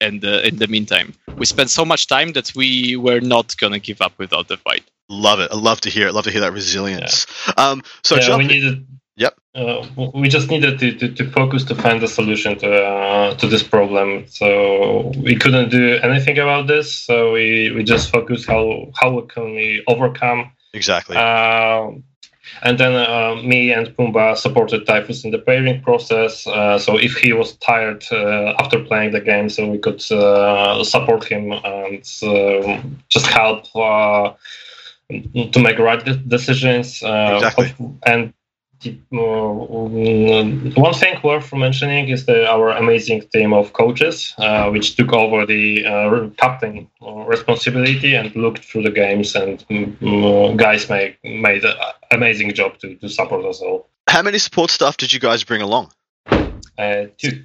[0.00, 1.12] in the in the meantime.
[1.36, 4.84] We spent so much time that we were not gonna give up without the fight.
[5.10, 5.50] Love it.
[5.52, 6.14] I love to hear it.
[6.14, 7.26] Love to hear that resilience.
[7.46, 7.64] Yeah.
[7.64, 8.86] Um, so yeah, we needed.
[9.16, 9.34] Yep.
[9.54, 9.84] Uh,
[10.14, 13.64] we just needed to, to, to, focus to find a solution to uh, to this
[13.64, 14.26] problem.
[14.28, 16.94] So we couldn't do anything about this.
[16.94, 21.16] So we, we just focused how how can we overcome exactly.
[21.16, 21.98] Uh,
[22.62, 26.46] and then uh, me and Pumba supported Typhus in the pairing process.
[26.46, 30.82] Uh, so if he was tired uh, after playing the game, so we could uh,
[30.84, 34.32] support him and um, just help uh,
[35.08, 37.02] to make right decisions.
[37.02, 37.74] Uh, exactly.
[38.04, 38.32] And
[39.10, 45.44] one thing worth mentioning is the, our amazing team of coaches, uh, which took over
[45.44, 51.74] the uh, captain responsibility and looked through the games, and um, guys made made an
[52.12, 53.88] amazing job to, to support us all.
[54.08, 55.90] How many support staff did you guys bring along?
[56.78, 57.44] Uh, two.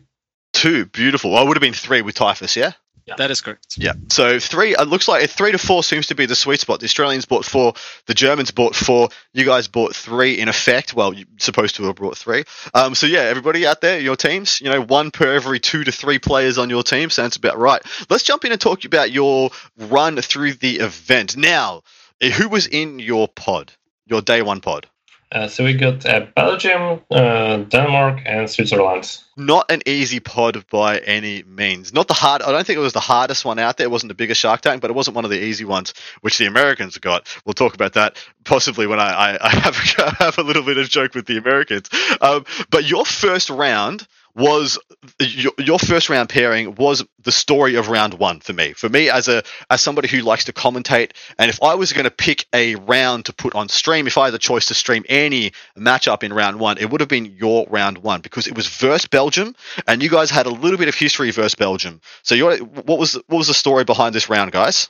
[0.53, 1.31] Two, beautiful.
[1.31, 2.73] Well, it would have been three with Typhus, yeah.
[3.05, 3.15] Yeah.
[3.17, 3.77] That is correct.
[3.77, 3.93] Yeah.
[4.09, 6.79] So three, it looks like three to four seems to be the sweet spot.
[6.79, 7.73] The Australians bought four,
[8.05, 10.93] the Germans bought four, you guys bought three in effect.
[10.93, 12.45] Well, you're supposed to have brought three.
[12.73, 15.91] Um, so yeah, everybody out there, your teams, you know, one per every two to
[15.91, 17.81] three players on your team sounds about right.
[18.09, 21.35] Let's jump in and talk about your run through the event.
[21.35, 21.83] Now,
[22.21, 23.73] who was in your pod,
[24.05, 24.87] your day one pod?
[25.33, 29.17] Uh, so we got uh, Belgium, uh, Denmark, and Switzerland.
[29.35, 31.91] Not an easy pod by any means.
[31.91, 32.43] Not the hard.
[32.43, 33.85] I don't think it was the hardest one out there.
[33.85, 36.37] It wasn't the biggest Shark Tank, but it wasn't one of the easy ones, which
[36.37, 37.27] the Americans got.
[37.45, 39.75] We'll talk about that possibly when I, I, I have,
[40.19, 41.89] have a little bit of joke with the Americans.
[42.21, 44.79] Um, but your first round was
[45.19, 48.73] your, your first round pairing was the story of round one for me.
[48.73, 52.05] For me, as a as somebody who likes to commentate, and if I was going
[52.05, 55.05] to pick a round to put on stream, if I had the choice to stream
[55.07, 58.67] any matchup in round one, it would have been your round one because it was
[58.67, 59.55] versus Belgium,
[59.87, 62.01] and you guys had a little bit of history versus Belgium.
[62.23, 64.89] So, your what was what was the story behind this round, guys?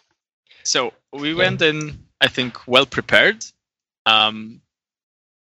[0.64, 3.46] So we went in, I think, well prepared,
[4.06, 4.62] um,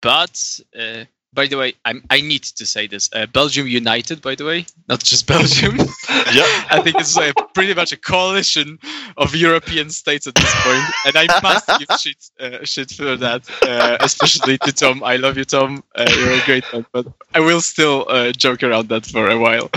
[0.01, 0.61] but.
[0.79, 3.09] Uh, by the way, I'm, I need to say this.
[3.13, 5.77] Uh, Belgium United, by the way, not just Belgium.
[5.77, 5.87] yeah,
[6.71, 8.79] I think it's a, pretty much a coalition
[9.17, 13.49] of European states at this point, and I must give shit, uh, shit for that,
[13.63, 15.03] uh, especially to Tom.
[15.05, 15.85] I love you, Tom.
[15.95, 19.39] Uh, you're a great man, but I will still uh, joke around that for a
[19.39, 19.71] while.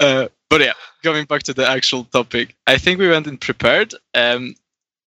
[0.00, 0.72] Uh, but yeah,
[1.02, 4.54] going back to the actual topic, I think we went in prepared, um,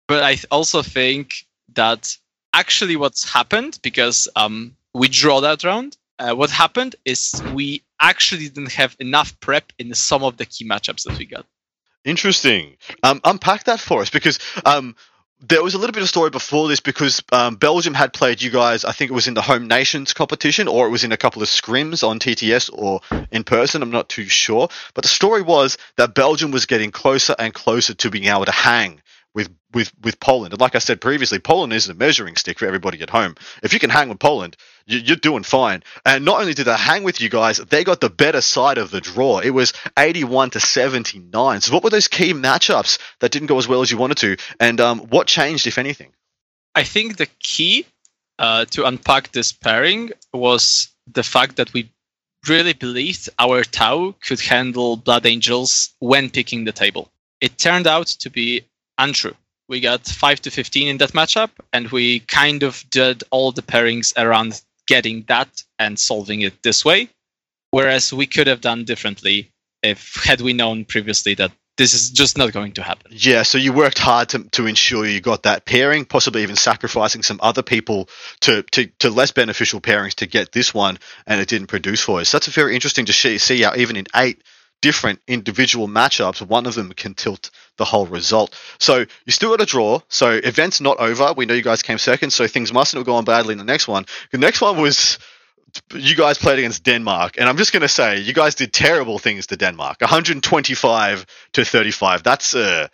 [0.08, 2.16] but I also think that
[2.54, 5.98] actually what's happened because um, we draw that round.
[6.20, 10.68] Uh, what happened is we actually didn't have enough prep in some of the key
[10.68, 11.46] matchups that we got.
[12.06, 12.78] Interesting.
[13.02, 14.96] Um, unpack that for us because um,
[15.40, 18.50] there was a little bit of story before this because um, Belgium had played you
[18.50, 18.86] guys.
[18.86, 21.42] I think it was in the Home Nations competition, or it was in a couple
[21.42, 23.82] of scrims on TTS or in person.
[23.82, 24.70] I'm not too sure.
[24.94, 28.52] But the story was that Belgium was getting closer and closer to being able to
[28.52, 29.02] hang
[29.34, 30.54] with with with Poland.
[30.54, 33.36] And like I said previously, Poland is a measuring stick for everybody at home.
[33.62, 34.56] If you can hang with Poland,
[34.86, 35.84] you're doing fine.
[36.06, 38.92] And not only did they hang with you guys, they got the better side of
[38.92, 39.40] the draw.
[39.40, 41.62] It was 81 to 79.
[41.62, 44.38] So what were those key matchups that didn't go as well as you wanted to?
[44.60, 46.12] And um, what changed, if anything?
[46.76, 47.86] I think the key
[48.40, 51.92] uh, to unpack this pairing was the fact that we
[52.48, 57.10] really believed our Tau could handle Blood Angels when picking the table.
[57.40, 58.66] It turned out to be
[58.98, 59.36] untrue.
[59.70, 63.62] We got 5 to 15 in that matchup, and we kind of did all the
[63.62, 67.10] pairings around getting that and solving it this way.
[67.72, 69.50] Whereas we could have done differently
[69.82, 73.12] if had we known previously that this is just not going to happen.
[73.16, 77.24] Yeah, so you worked hard to, to ensure you got that pairing, possibly even sacrificing
[77.24, 78.10] some other people
[78.42, 82.20] to, to, to less beneficial pairings to get this one, and it didn't produce for
[82.20, 82.32] us.
[82.32, 84.44] That's very interesting to see, see how even in eight
[84.84, 88.54] different individual matchups, one of them can tilt the whole result.
[88.80, 90.02] So you still got a draw.
[90.10, 91.34] So event's not over.
[91.38, 93.88] We know you guys came second, so things mustn't have gone badly in the next
[93.88, 94.06] one.
[94.34, 95.20] The next one was
[95.94, 99.20] you guys played against Denmark, and I'm just going to say you guys did terrible
[99.20, 100.02] things to Denmark.
[100.02, 102.24] 125 to 35.
[102.24, 102.90] That's uh,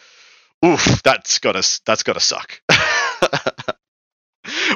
[0.64, 1.02] oof.
[1.02, 2.62] That's gotta that's gotta suck.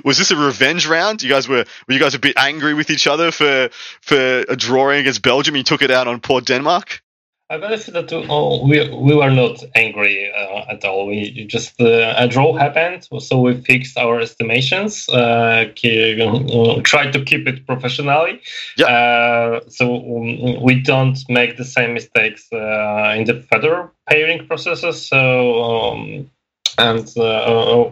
[0.04, 1.24] was this a revenge round?
[1.24, 3.70] You guys were were you guys a bit angry with each other for
[4.02, 5.56] for a drawing against Belgium?
[5.56, 7.02] You took it out on poor Denmark.
[7.50, 11.06] I believe that oh, we we were not angry uh, at all.
[11.08, 15.08] We just uh, a draw happened, so we fixed our estimations.
[15.10, 18.42] Uh, uh tried to keep it professionally.
[18.78, 18.88] Yeah.
[18.88, 25.06] Uh, so um, we don't make the same mistakes uh, in the further pairing processes.
[25.06, 26.32] So um,
[26.78, 27.06] and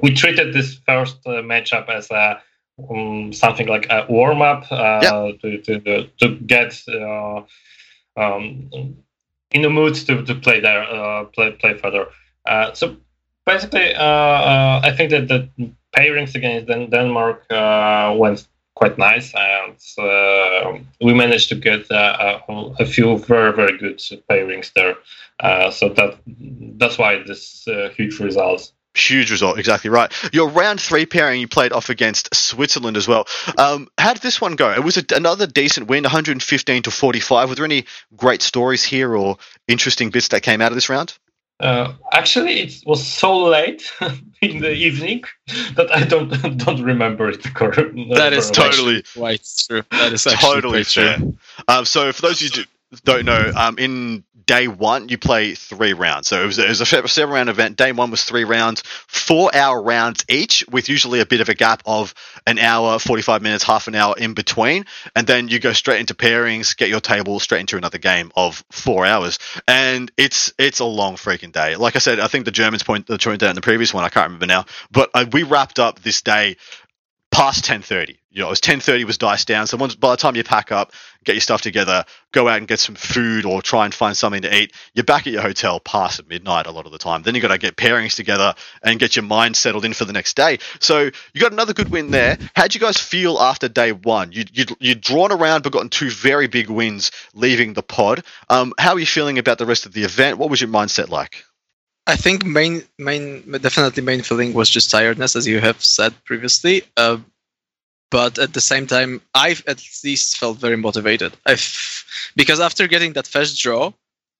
[0.02, 2.42] we treated this first matchup as a
[2.90, 5.32] um, something like a warm up yeah.
[5.42, 6.82] to, to to get.
[8.18, 8.70] Um,
[9.52, 12.08] in the mood to, to play there, uh, play play further.
[12.46, 12.96] Uh, so
[13.46, 15.50] basically, uh, uh, I think that the
[15.96, 22.42] pairings against Den- Denmark uh, went quite nice, and uh, we managed to get a,
[22.80, 23.98] a, few very very good
[24.30, 24.96] pairings there.
[25.72, 26.18] So that
[26.78, 27.66] that's why this
[27.96, 28.72] huge result.
[28.94, 30.12] Huge result, exactly right.
[30.34, 33.26] Your round three pairing you played off against Switzerland as well.
[33.58, 34.70] Um, how did this one go?
[34.70, 37.50] It was a, another decent win, 115 to 45.
[37.50, 37.86] Were there any
[38.18, 41.18] great stories here or interesting bits that came out of this round?
[41.62, 43.90] Uh, actually, it was so late
[44.42, 45.24] in the evening
[45.76, 47.44] that I don't don't remember it.
[47.54, 48.12] Correctly.
[48.14, 49.84] That is totally quite true.
[49.92, 51.38] That is totally true.
[51.68, 55.56] Um, so, for those of you who don't know, um, in day one, you play
[55.56, 56.28] three rounds.
[56.28, 57.78] So it was, it was a seven round event.
[57.78, 61.54] Day one was three rounds, four hour rounds each, with usually a bit of a
[61.54, 62.14] gap of
[62.46, 64.86] an hour, 45 minutes, half an hour in between.
[65.16, 68.62] And then you go straight into pairings, get your table straight into another game of
[68.72, 69.40] four hours.
[69.70, 71.78] And it's it's a long freaking day.
[71.78, 74.04] Like I said, I think the Germans point the joint out in the previous one.
[74.04, 74.66] I can't remember now.
[74.92, 76.58] But uh, we wrapped up this day
[77.32, 80.36] past 10.30 you know it was 10.30 was diced down so once by the time
[80.36, 80.92] you pack up
[81.24, 84.42] get your stuff together go out and get some food or try and find something
[84.42, 87.22] to eat you're back at your hotel past midnight a lot of the time.
[87.22, 90.14] Then you got to get pairings together and get your mind settled in for the
[90.14, 90.60] next day.
[90.80, 92.38] So you got another good win there.
[92.56, 94.32] How'd you guys feel after day one?
[94.32, 98.24] You, you, you'd drawn around but gotten two very big wins leaving the pod.
[98.50, 100.38] Um, how are you feeling about the rest of the event?
[100.38, 101.44] What was your mindset like?
[102.08, 106.82] I think main main definitely main feeling was just tiredness, as you have said previously.
[106.98, 107.18] Uh,
[108.12, 111.34] but at the same time, i've at least felt very motivated.
[111.46, 111.66] I've
[112.36, 113.94] because after getting that first draw,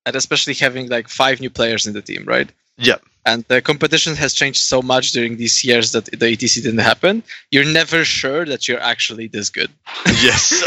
[0.06, 2.50] and especially having like five new players in the team, right?
[2.78, 2.98] Yeah.
[3.26, 7.24] And the competition has changed so much during these years that the ETC didn't happen.
[7.52, 9.70] You're never sure that you're actually this good.
[10.08, 10.64] Yes.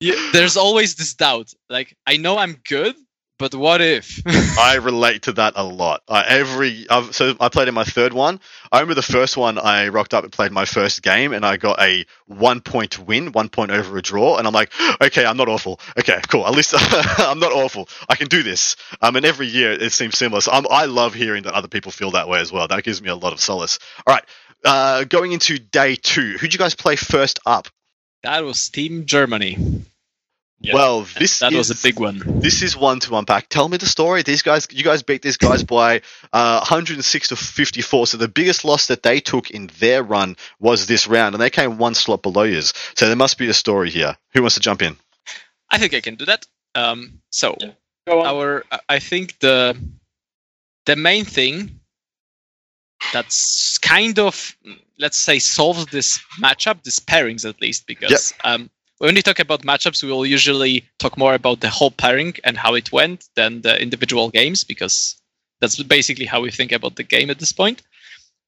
[0.32, 1.54] there's always this doubt.
[1.68, 2.96] Like I know I'm good,
[3.40, 4.20] but what if?
[4.58, 6.02] I relate to that a lot.
[6.06, 8.38] Uh, every I've, so I played in my third one.
[8.70, 11.56] I remember the first one I rocked up and played my first game, and I
[11.56, 14.70] got a one point win, one point over a draw, and I'm like,
[15.00, 15.80] okay, I'm not awful.
[15.98, 16.46] Okay, cool.
[16.46, 16.74] At least
[17.18, 17.88] I'm not awful.
[18.10, 18.76] I can do this.
[19.00, 20.42] Um, and every year it seems similar.
[20.42, 22.68] So I'm, I love hearing that other people feel that way as well.
[22.68, 23.78] That gives me a lot of solace.
[24.06, 24.24] All right,
[24.66, 27.68] uh, going into day two, who'd you guys play first up?
[28.22, 29.86] That was Team Germany.
[30.62, 30.74] Yeah.
[30.74, 32.20] Well, this that is, was a big one.
[32.40, 33.48] This is one to unpack.
[33.48, 34.22] Tell me the story.
[34.22, 36.02] These guys, you guys beat these guys by
[36.34, 38.06] uh, 106 to 54.
[38.06, 41.48] So the biggest loss that they took in their run was this round, and they
[41.48, 42.74] came one slot below yours.
[42.94, 44.18] So there must be a story here.
[44.34, 44.96] Who wants to jump in?
[45.70, 46.46] I think I can do that.
[46.74, 47.70] Um, so Yeah.
[48.06, 49.76] Our, I think the
[50.86, 51.80] the main thing
[53.12, 54.56] that's kind of
[54.98, 58.70] let's say solves this matchup, this pairings at least, because um,
[59.00, 62.56] when we talk about matchups, we will usually talk more about the whole pairing and
[62.56, 65.16] how it went than the individual games, because
[65.60, 67.82] that's basically how we think about the game at this point.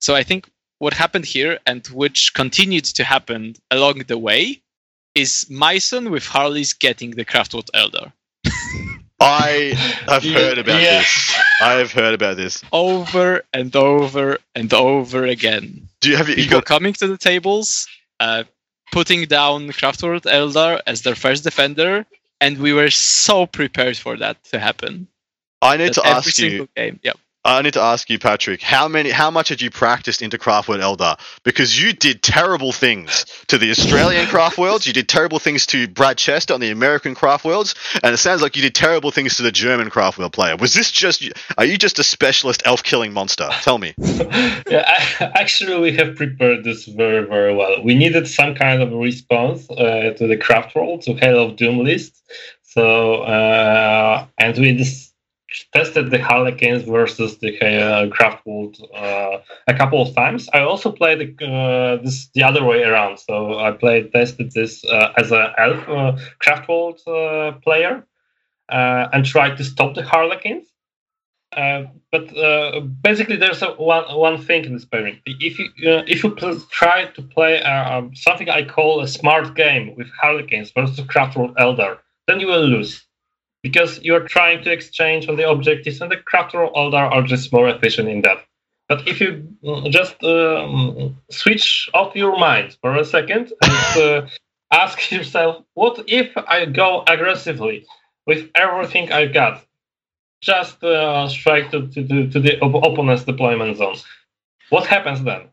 [0.00, 0.46] So I think
[0.78, 4.60] what happened here and which continued to happen along the way
[5.14, 8.12] is Myson with Harley's getting the Craftworld Eldar.
[9.20, 9.72] I
[10.06, 10.98] have heard about yeah.
[10.98, 11.34] this.
[11.62, 12.62] I have heard about this.
[12.72, 15.88] over and over and over again.
[16.02, 16.66] Do you have you, you People got?
[16.66, 17.86] coming to the tables,
[18.20, 18.44] uh,
[18.92, 22.06] putting down Craftworld Eldar as their first defender,
[22.40, 25.08] and we were so prepared for that to happen.
[25.62, 26.68] I need That to every ask single you.
[26.76, 27.00] game.
[27.02, 27.12] Yeah.
[27.44, 28.62] I need to ask you, Patrick.
[28.62, 29.10] How many?
[29.10, 31.18] How much had you practiced into Craftworld Eldar?
[31.42, 34.86] Because you did terrible things to the Australian Craft Worlds.
[34.86, 38.42] You did terrible things to Brad Chester on the American Craft Worlds, and it sounds
[38.42, 40.54] like you did terrible things to the German Craft World player.
[40.56, 41.28] Was this just?
[41.58, 43.48] Are you just a specialist elf killing monster?
[43.62, 43.94] Tell me.
[43.98, 47.82] yeah, I- actually, we have prepared this very, very well.
[47.82, 52.22] We needed some kind of response uh, to the Craftworld, to Hail of Doom list.
[52.62, 55.11] So, uh, and we just
[55.72, 60.48] tested the Harlequins versus the uh, craft world uh, a couple of times.
[60.52, 63.18] I also played uh, this the other way around.
[63.18, 68.06] So I played tested this uh, as a elf uh, uh, player
[68.68, 70.66] uh, and tried to stop the Harlequins.
[71.54, 72.26] But
[73.02, 75.18] basically, there's a one one thing in this pairing.
[75.26, 75.68] If you
[76.14, 76.34] if you
[76.70, 81.98] try to play um, something I call a smart game with Harlequins versus Craftworld Eldar,
[82.26, 83.06] then you will lose
[83.62, 87.68] because you're trying to exchange on the objectives, and the Craftworld Eldar are just more
[87.68, 88.38] efficient in that.
[88.88, 94.26] But if you mm, just um, switch off your mind for a second and uh,
[94.70, 97.86] ask yourself, what if I go aggressively
[98.26, 99.64] with everything I got?
[100.42, 103.96] just uh, strike to, to, to, to the op- opponent's deployment zone.
[104.68, 105.48] What happens then?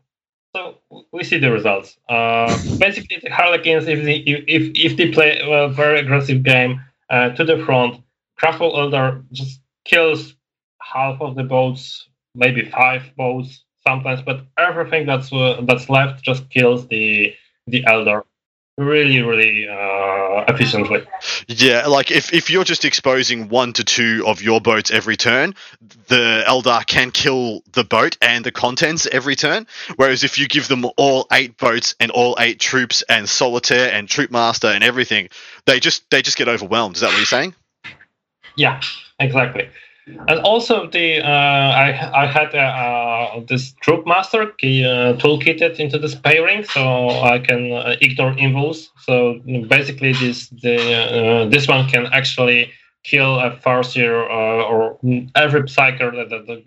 [0.54, 0.74] So
[1.12, 1.96] we see the results.
[2.08, 2.48] Uh,
[2.78, 6.80] basically, the Harlequins, if they, if, if they play a very aggressive game
[7.10, 8.02] uh, to the front,
[8.40, 10.34] Craftworld Eldar just kills
[10.80, 16.48] half of the boats, maybe five boats sometimes, but everything that's uh, that's left just
[16.50, 17.34] kills the
[17.66, 18.22] the Eldar
[18.80, 21.02] really, really uh, efficiently.
[21.46, 25.54] Yeah, like if, if you're just exposing one to two of your boats every turn,
[26.08, 29.66] the Eldar can kill the boat and the contents every turn.
[29.96, 34.08] Whereas if you give them all eight boats and all eight troops and solitaire and
[34.08, 35.28] Troupe Master and everything,
[35.66, 36.96] they just they just get overwhelmed.
[36.96, 37.54] Is that what you're saying?
[38.56, 38.80] Yeah,
[39.18, 39.68] exactly.
[40.28, 45.78] And also the uh, I I had uh, uh, this Troupe Master key, uh, toolkitted
[45.78, 48.88] into this pairing, so I can uh, ignore invulns.
[49.06, 54.98] So basically, this the uh, this one can actually kill a farseer or
[55.34, 56.62] every psyker that, that the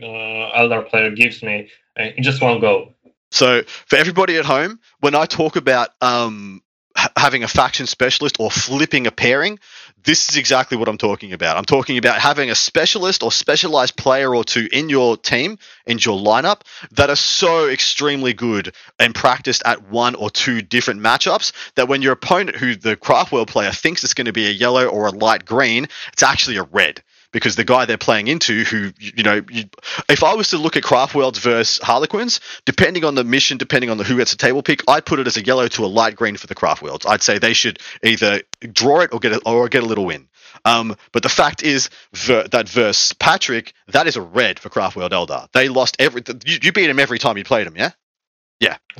[0.57, 2.91] Eldar player gives me in just one go.
[3.31, 6.61] So for everybody at home, when I talk about um,
[6.95, 9.59] ha- having a faction specialist or flipping a pairing,
[10.03, 11.57] this is exactly what I'm talking about.
[11.57, 15.97] I'm talking about having a specialist or specialized player or two in your team, in
[15.99, 21.51] your lineup, that are so extremely good and practiced at one or two different matchups
[21.75, 24.51] that when your opponent, who the craft world player thinks it's going to be a
[24.51, 27.01] yellow or a light green, it's actually a red
[27.33, 29.65] because the guy they're playing into, who you know, you,
[30.07, 33.97] if I was to look at Craftworlds versus Harlequins, depending on the mission, depending on
[33.97, 36.15] the who gets a table pick, I'd put it as a yellow to a light
[36.15, 37.05] green for the Craftworlds.
[37.05, 40.29] I'd say they should either draw it or get a, or get a little win.
[40.63, 45.09] Um, but the fact is ver- that versus Patrick, that is a red for Craftworld
[45.09, 45.47] Eldar.
[45.51, 46.21] They lost every.
[46.45, 47.91] You, you beat him every time you played him, yeah.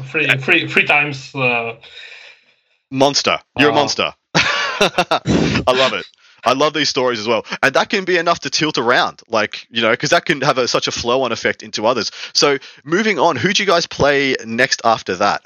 [0.09, 1.33] Three three three times.
[1.33, 1.75] Uh,
[2.91, 3.39] Monster.
[3.57, 3.75] You're a Oh.
[3.75, 4.13] monster.
[4.35, 6.05] I love it.
[6.45, 7.45] I love these stories as well.
[7.61, 10.57] And that can be enough to tilt around, like, you know, because that can have
[10.57, 12.11] a, such a flow on effect into others.
[12.33, 15.41] So, moving on, who do you guys play next after that?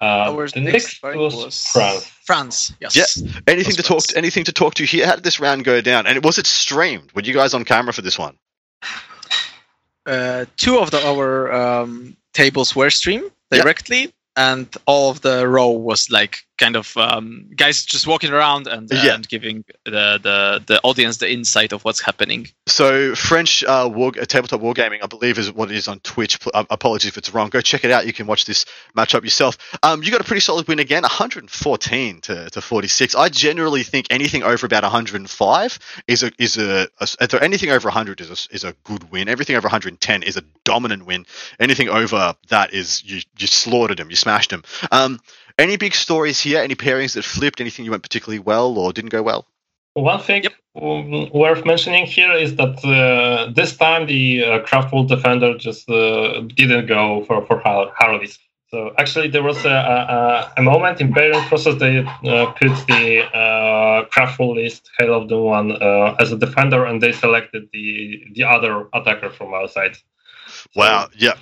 [0.00, 2.06] uh, Our the next next was, was France.
[2.24, 2.72] France.
[2.80, 2.96] Yes.
[2.96, 3.30] Yeah.
[3.46, 4.16] Anything Was to talk France.
[4.16, 5.06] anything to talk to here?
[5.06, 6.06] How did this round go down?
[6.06, 7.10] And was it streamed?
[7.12, 8.36] Were you guys on camera for this one?
[10.06, 13.62] uh, two of the, our um, tables were streamed Yeah.
[13.62, 18.66] directly, and all of the row was like kind of um, guys just walking around
[18.66, 19.14] and, Yeah.
[19.14, 22.48] and giving the, the the audience the insight of what's happening.
[22.66, 26.40] So French uh, war, uh, tabletop wargaming, I believe, is what it is on Twitch.
[26.40, 27.48] Pl- uh, apologies if it's wrong.
[27.48, 28.06] Go check it out.
[28.06, 28.66] You can watch this
[28.96, 29.56] matchup yourself.
[29.82, 33.14] Um, you got a pretty solid win again, 114 to, to 46.
[33.14, 38.20] I generally think anything over about 105 is a is a, a anything over 100
[38.20, 39.28] is a, is a good win.
[39.28, 41.26] Everything over 110 is a dominant win.
[41.58, 44.62] Anything over that is you you slaughtered him, you smashed him.
[44.90, 45.20] Um,
[45.58, 46.60] any big stories here?
[46.62, 47.60] Any pairings that flipped?
[47.60, 49.46] Anything you went particularly well or didn't go well?
[49.94, 50.52] One thing Yep.
[50.80, 56.42] um, worth mentioning here is that uh, this time the uh, Craftworld Defender just uh,
[56.54, 58.38] didn't go for for Har- Harleys.
[58.70, 63.24] So actually, there was a, a, a moment in pairing process they uh, put the
[63.34, 68.22] uh, Craftworld list Hail of the One uh, as a defender, and they selected the
[68.34, 69.96] the other attacker from our side.
[69.96, 71.08] So- Wow.
[71.16, 71.34] Yeah.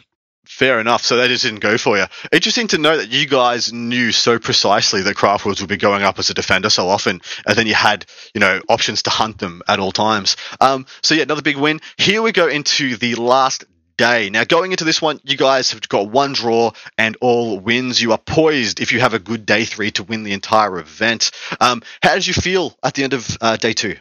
[0.49, 1.03] Fair enough.
[1.03, 2.05] So that just didn't go for you.
[2.33, 6.19] Interesting to know that you guys knew so precisely that Craftworlds would be going up
[6.19, 9.63] as a defender so often, and then you had, you know, options to hunt them
[9.69, 10.37] at all times.
[10.61, 11.81] Um, so yeah, another big win.
[11.97, 13.65] Here we go into the last
[13.97, 14.31] day.
[14.31, 18.01] Now, going into this one, you guys have got one draw and all wins.
[18.01, 21.31] You are poised if you have a good day three to win the entire event.
[21.61, 23.97] Um, how did you feel at the end of uh, day two?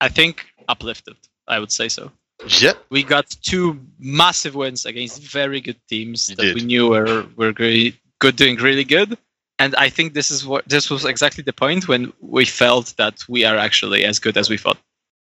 [0.00, 1.16] I think uplifted.
[1.46, 2.10] I would say so.
[2.46, 2.84] Yep.
[2.90, 6.54] We got two massive wins against very good teams You that did.
[6.54, 9.16] we knew were were great, good, doing really good.
[9.58, 13.22] And I think this is what this was exactly the point when we felt that
[13.28, 14.78] we are actually as good as we thought.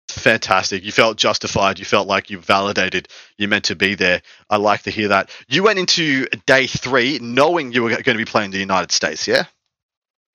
[0.10, 0.84] Fantastic.
[0.84, 1.80] You felt justified.
[1.80, 3.08] You felt like you validated.
[3.38, 4.22] You meant to be there.
[4.50, 5.30] I like to hear that.
[5.48, 9.28] You went into day three knowing you were going to be playing the United States,
[9.28, 9.46] yeah?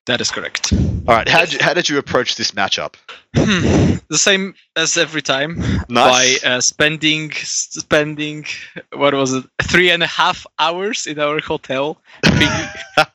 [0.07, 0.73] That is correct.
[0.73, 1.27] All right.
[1.27, 2.95] How did you, how did you approach this matchup?
[3.33, 5.57] the same as every time
[5.89, 6.41] Nice.
[6.43, 8.45] by uh, spending spending
[8.93, 11.97] what was it three and a half hours in our hotel
[12.39, 12.51] being,
[12.97, 13.05] uh,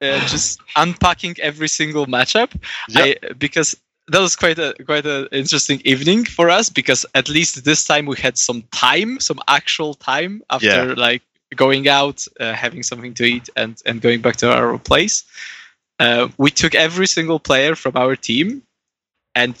[0.00, 2.50] just unpacking every single matchup
[2.88, 3.18] Yep.
[3.30, 3.76] I, because
[4.08, 8.06] that was quite a quite an interesting evening for us because at least this time
[8.06, 10.94] we had some time some actual time after Yeah.
[10.96, 11.22] like
[11.56, 15.24] going out uh, having something to eat and and going back to our place
[15.98, 18.62] uh, we took every single player from our team
[19.34, 19.54] and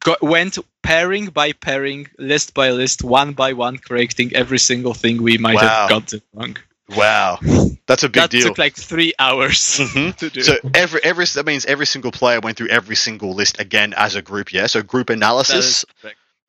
[0.00, 5.22] go- went pairing by pairing, list by list, one by one, correcting every single thing
[5.22, 5.60] we might Wow.
[5.62, 6.56] have gotten wrong.
[6.96, 7.38] Wow.
[7.86, 8.42] That's a big that deal.
[8.42, 10.16] That took like three hours Mhm.
[10.16, 10.42] to do.
[10.42, 14.14] So every every that means every single player went through every single list again as
[14.16, 14.66] a group, yeah.
[14.66, 15.84] So group analysis.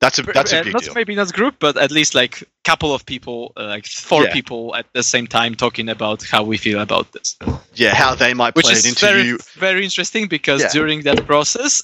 [0.00, 0.94] That's a that's a Uh, big not deal.
[0.94, 4.32] maybe not group, but at least like couple of people, uh, like four Yeah.
[4.32, 7.36] people at the same time talking about how we feel about this,
[7.74, 9.38] Yeah, how they might which play is it into very you.
[9.58, 10.72] very interesting because Yeah.
[10.72, 11.82] during that process,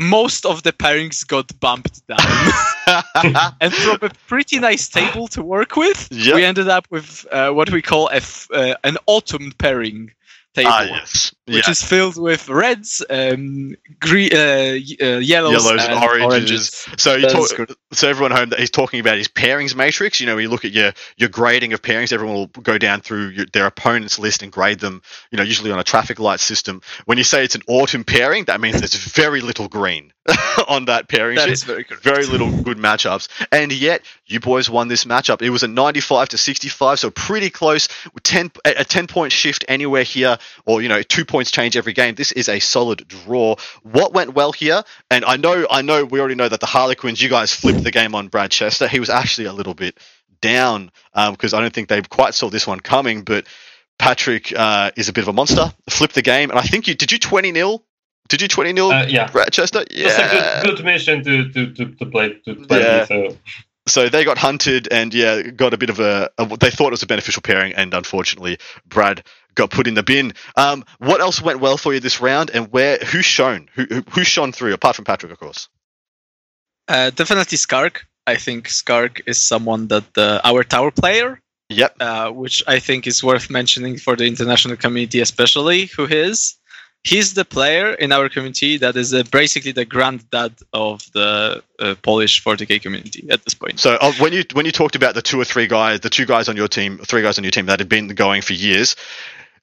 [0.00, 2.18] most of the pairings got bumped down.
[3.60, 6.34] and from a pretty nice table to work with, Yep.
[6.36, 10.12] we ended up with uh, what we call a f- uh, an autumn pairing
[10.54, 11.33] table, ah, yes.
[11.46, 11.70] Which yeah.
[11.72, 16.24] is filled with reds, um, green, uh, uh, yellows, Yellows and oranges.
[16.24, 16.86] oranges.
[16.98, 17.50] So you talk,
[17.92, 20.20] so everyone home that he's talking about his pairings matrix.
[20.20, 23.00] You know, when you look at your your grading of pairings, everyone will go down
[23.02, 25.02] through your, their opponent's list and grade them.
[25.30, 26.80] You know, usually on a traffic light system.
[27.04, 30.12] When you say it's an autumn pairing, that means there's very little green
[30.68, 31.52] on that pairing That sheet.
[31.52, 32.02] is very correct.
[32.02, 33.28] very little good matchups.
[33.52, 35.42] And yet, you boys won this matchup.
[35.42, 37.88] It was a 95 to 65, so pretty close.
[38.22, 41.92] 10, a a 10 point shift anywhere here, or, you know, two points change every
[41.92, 42.14] game.
[42.14, 43.56] This is a solid draw.
[43.82, 44.84] What went well here?
[45.10, 47.90] And I know, I know, we already know that the Harlequins, you guys flipped the
[47.90, 48.86] game on Brad Chester.
[48.86, 49.98] He was actually a little bit
[50.40, 50.92] down
[51.32, 53.46] because I don't think they quite saw this one coming, but.
[53.96, 55.72] Patrick uh, is a bit of a monster.
[55.88, 57.12] Flipped the game, and I think you did.
[57.12, 57.80] You twenty 0
[58.28, 59.30] Did you twenty 0 Uh, yeah.
[59.30, 59.84] Brad Chester?
[59.88, 60.60] It's Yeah.
[60.60, 63.04] a good, good mission to, to, to, to play to play Yeah.
[63.04, 63.36] So
[63.86, 66.90] so they got hunted and yeah got a bit of a, a they thought it
[66.98, 68.58] was a beneficial pairing and unfortunately
[68.88, 69.22] brad
[69.54, 72.72] got put in the bin um what else went well for you this round and
[72.72, 75.68] where who shone who who, shone through apart from patrick of course
[76.88, 78.04] Uh, definitely Skark.
[78.26, 83.06] I think Skark is someone that uh, our Tau player, yep uh, which I think
[83.06, 86.56] is worth mentioning for the international community, especially who he is.
[87.04, 91.94] He's the player in our community that is uh, basically the granddad of the uh,
[92.00, 93.78] Polish 40k community at this point.
[93.78, 96.24] so uh, when you when you talked about the two or three guys the two
[96.26, 98.96] guys on your team three guys on your team that had been going for years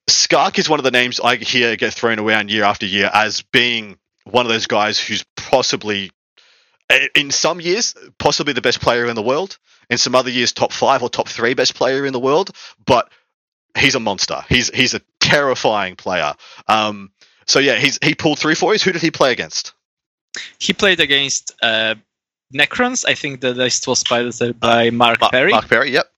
[0.08, 3.42] skark is one of the names i hear get thrown around year after year as
[3.52, 6.10] being one of those guys who's possibly
[7.14, 9.58] in some years possibly the best player in the world
[9.90, 12.50] in some other years top five or top three best player in the world
[12.84, 13.10] but
[13.76, 14.44] he's a monster.
[14.48, 16.34] He's he's a terrifying player.
[16.68, 17.10] Um
[17.46, 18.82] so yeah he's he pulled through for us.
[18.82, 19.72] Who did he play against?
[20.58, 21.94] He played against uh,
[22.54, 23.04] Necrons.
[23.06, 26.10] I think the list was piloted by Mark Ma- Perry, mark perry yep.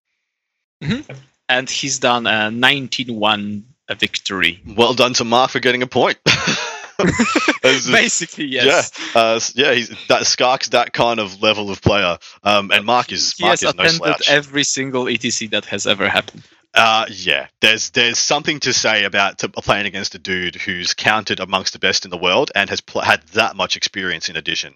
[1.49, 4.61] And he's done a 19-1 a victory.
[4.67, 6.19] Well done to Mark for getting a point.
[7.63, 8.93] Basically, yes.
[9.15, 9.73] Yeah, uh, yeah.
[9.75, 13.61] He's that Skark's that kind of level of player, um, and Mark is he Mark
[13.61, 16.45] has is no attended every single ETC that has ever happened.
[16.75, 21.41] Uh, yeah, there's there's something to say about to, playing against a dude who's counted
[21.41, 24.75] amongst the best in the world and has pl- had that much experience in addition.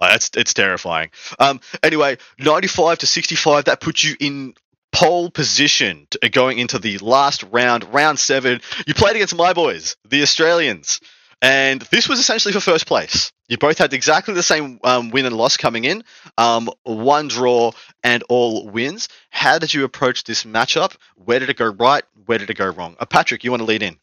[0.00, 1.10] Like, that's it's terrifying.
[1.38, 4.54] Um, anyway, 95 to 65, that puts you in
[4.92, 8.60] pole position to, going into the last round, round seven.
[8.86, 11.00] You played against my boys, the Australians,
[11.42, 13.32] and this was essentially for first place.
[13.48, 16.04] You both had exactly the same um, win and loss coming in,
[16.38, 17.72] um, one draw
[18.04, 19.08] and all wins.
[19.30, 20.94] How did you approach this matchup?
[21.16, 22.04] Where did it go right?
[22.26, 22.96] Where did it go wrong?
[23.00, 23.96] Uh, Patrick, you want to lead in?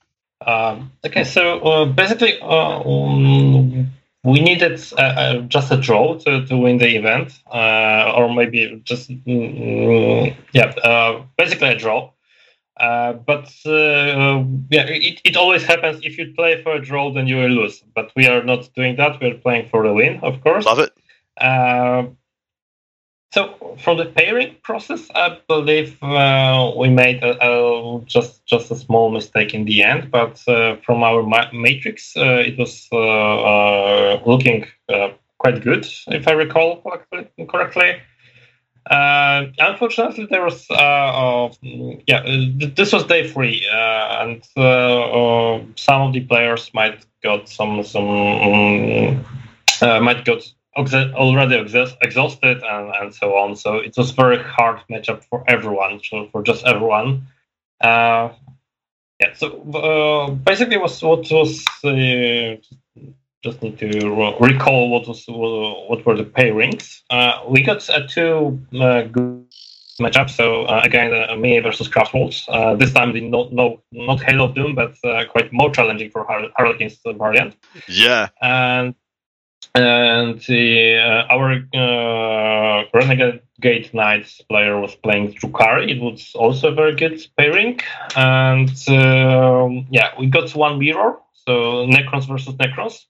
[0.46, 3.92] Um, okay, so uh, basically, uh, um,
[4.28, 8.82] we needed uh, uh, just a draw to, to win the event, uh, or maybe
[8.84, 12.12] just mm, yeah, basically a draw.
[12.76, 16.02] Uh, but uh, yeah, it, it always happens.
[16.04, 17.82] If you play for a draw, then you will lose.
[17.95, 19.22] But we are not doing that.
[19.22, 20.66] We're playing for a win, of course.
[20.66, 20.91] Love it.
[23.34, 28.72] Uh, so from the pairing process, I believe uh, we made a, a, just just
[28.72, 30.12] a small mistake in the end.
[30.12, 32.88] But uh, from our ma- matrix, it was
[34.26, 34.66] looking
[35.38, 36.84] quite good, if I recall
[37.49, 38.02] correctly.
[38.90, 41.49] Uh, unfortunately, there was uh, uh,
[42.08, 42.24] yeah,
[42.56, 47.84] this was day three, uh, and uh, uh, some of the players might got some
[47.84, 49.26] some um,
[49.82, 50.41] might got
[50.78, 53.56] already exhausted and, and so on.
[53.56, 55.99] So it was very hard matchup for everyone,
[56.32, 57.28] for just everyone.
[57.82, 58.34] yeah.
[59.36, 61.66] So basically, was what was
[63.44, 67.02] just need to recall what was what were the pairings.
[67.10, 69.45] Uh, we got uh, two uh, good
[70.02, 70.32] matchups.
[70.32, 72.45] So uh, again, uh, me versus Craftworlds.
[72.48, 76.10] Uh, this time, the no, no not Hail of Doom, but uh, quite more challenging
[76.10, 77.56] for Har- Harlequin's variant.
[77.88, 78.30] Yeah.
[78.41, 78.95] And
[79.78, 81.64] and the, our
[82.94, 85.90] Renegade Gate Knights player was playing Drukhari.
[85.90, 87.80] It was also a very good pairing.
[88.16, 91.18] And um, yeah, we got one mirror.
[91.34, 93.06] So Necrons versus Necrons.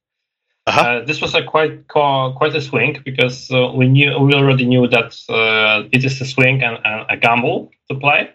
[0.68, 0.81] Uh-huh.
[0.81, 4.85] Uh, this was a quite quite a swing because uh, we knew we already knew
[4.88, 8.30] that uh, it is a swing and, and, a gamble to play.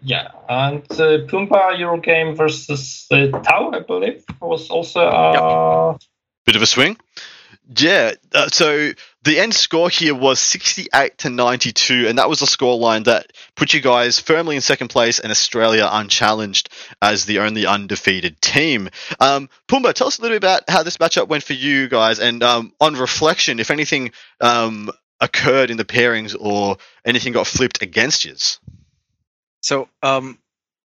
[0.00, 6.00] Yeah, and uh, Pumbaa Eurogame versus uh, Tau, I believe, was also a yep.
[6.44, 6.96] bit of a swing.
[7.66, 8.92] Yeah, uh, so
[9.22, 13.72] the end score here was 68 to 92, and that was a scoreline that put
[13.72, 16.68] you guys firmly in second place and Australia unchallenged
[17.00, 18.90] as the only undefeated team.
[19.18, 22.18] Um, Pumbaa, tell us a little bit about how this matchup went for you guys,
[22.18, 24.12] and um, on reflection, if anything
[24.42, 26.76] um, occurred in the pairings or
[27.06, 28.34] anything got flipped against you.
[29.62, 30.38] So um,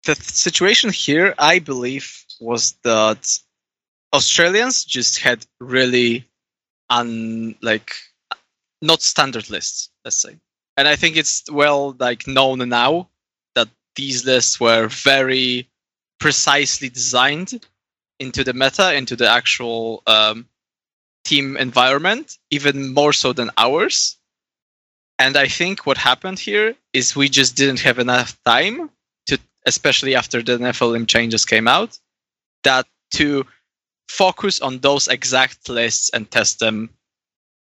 [0.05, 3.27] the situation here, I believe, was that
[4.13, 6.29] Australians just had really
[6.91, 7.93] un like
[8.81, 10.35] not standard lists, let's say.
[10.77, 13.09] And I think it's well like known now
[13.55, 15.67] that these lists were very
[16.19, 17.65] precisely designed
[18.19, 20.47] into the meta, into the actual um,
[21.23, 24.17] team environment, even more so than ours.
[25.17, 28.89] And I think what happened here is we just didn't have enough time
[29.27, 31.97] to, especially after the Nephilim changes came out,
[32.63, 33.45] that to
[34.11, 36.89] focus on those exact lists and test them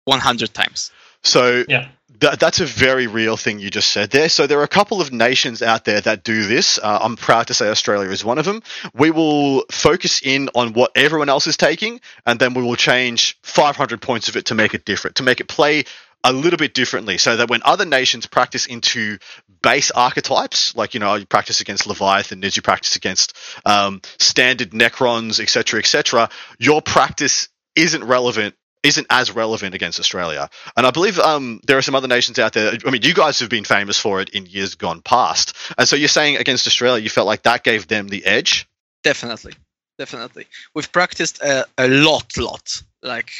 [0.05, 0.91] 100 times.
[1.23, 1.89] So yeah.
[2.19, 4.29] Th- that's a very real thing you just said there.
[4.29, 6.77] So there are a couple of nations out there that do this.
[6.77, 8.61] Uh, I'm proud to say Australia is one of them.
[8.93, 13.37] We will focus in on what everyone else is taking, and then we will change
[13.41, 15.85] 500 points of it to make it different, to make it play
[16.23, 19.17] a little bit differently so that when other nations practice into
[19.61, 23.35] base archetypes, like, you know, you practice against Leviathan, as you practice against
[23.65, 26.29] um, standard Necrons, etc., etc.,
[26.59, 30.49] your practice isn't relevant isn't as relevant against Australia.
[30.75, 32.73] And I believe um, there are some other nations out there.
[32.83, 35.55] I mean, you guys have been famous for it in years gone past.
[35.77, 38.67] And so you're saying against Australia, you felt like that gave them the edge?
[39.03, 39.53] Definitely.
[39.99, 40.47] Definitely.
[40.73, 42.81] We've practiced a, a lot, lot.
[43.03, 43.31] Like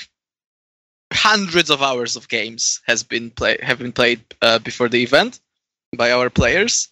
[1.12, 5.40] hundreds of hours of games has been play have been played uh, before the event
[5.96, 6.88] by our players.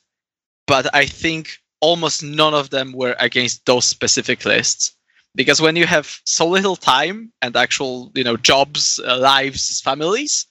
[0.68, 4.96] But I think almost none of them were against those specific lists
[5.36, 10.48] because when you have so little time and actual you know jobs uh, lives families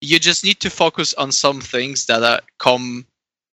[0.00, 3.06] you just need to focus on some things that are come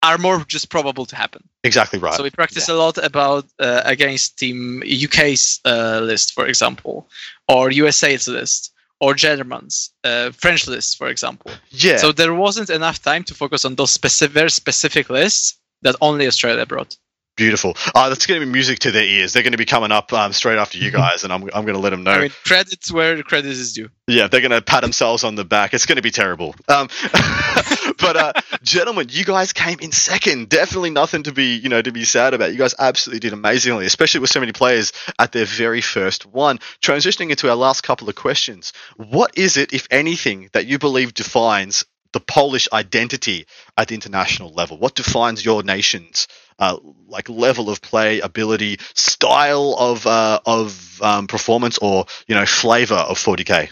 [0.02, 2.74] are more just probable to happen exactly right so we practice yeah.
[2.74, 7.08] a lot about uh, against team uk's uh, list for example
[7.48, 11.50] or usa's list or germans uh, french lists, for example.
[11.70, 11.96] Yeah.
[11.96, 16.66] So there wasn't enough time to focus on those specific specific lists that only australia
[16.66, 16.96] brought
[17.40, 17.74] Beautiful.
[17.94, 19.32] Uh, that's going to be music to their ears.
[19.32, 21.72] They're going to be coming up um, straight after you guys, and I'm, I'm going
[21.72, 22.10] to let them know.
[22.10, 23.88] I mean, credits where credit is due.
[24.06, 25.72] Yeah, they're going to pat themselves on the back.
[25.72, 26.54] It's going to be terrible.
[26.68, 26.90] Um,
[27.98, 30.50] but uh, gentlemen, you guys came in second.
[30.50, 32.52] Definitely nothing to be, you know, to be sad about.
[32.52, 36.58] You guys absolutely did amazingly, especially with so many players at their very first one.
[36.84, 41.14] Transitioning into our last couple of questions, what is it, if anything, that you believe
[41.14, 43.46] defines the Polish identity
[43.76, 44.78] at the international level?
[44.78, 46.26] What defines your nation's
[46.58, 46.76] uh,
[47.08, 52.94] like level of play, ability, style of uh, of um, performance, or you know, flavor
[52.94, 53.70] of 40k?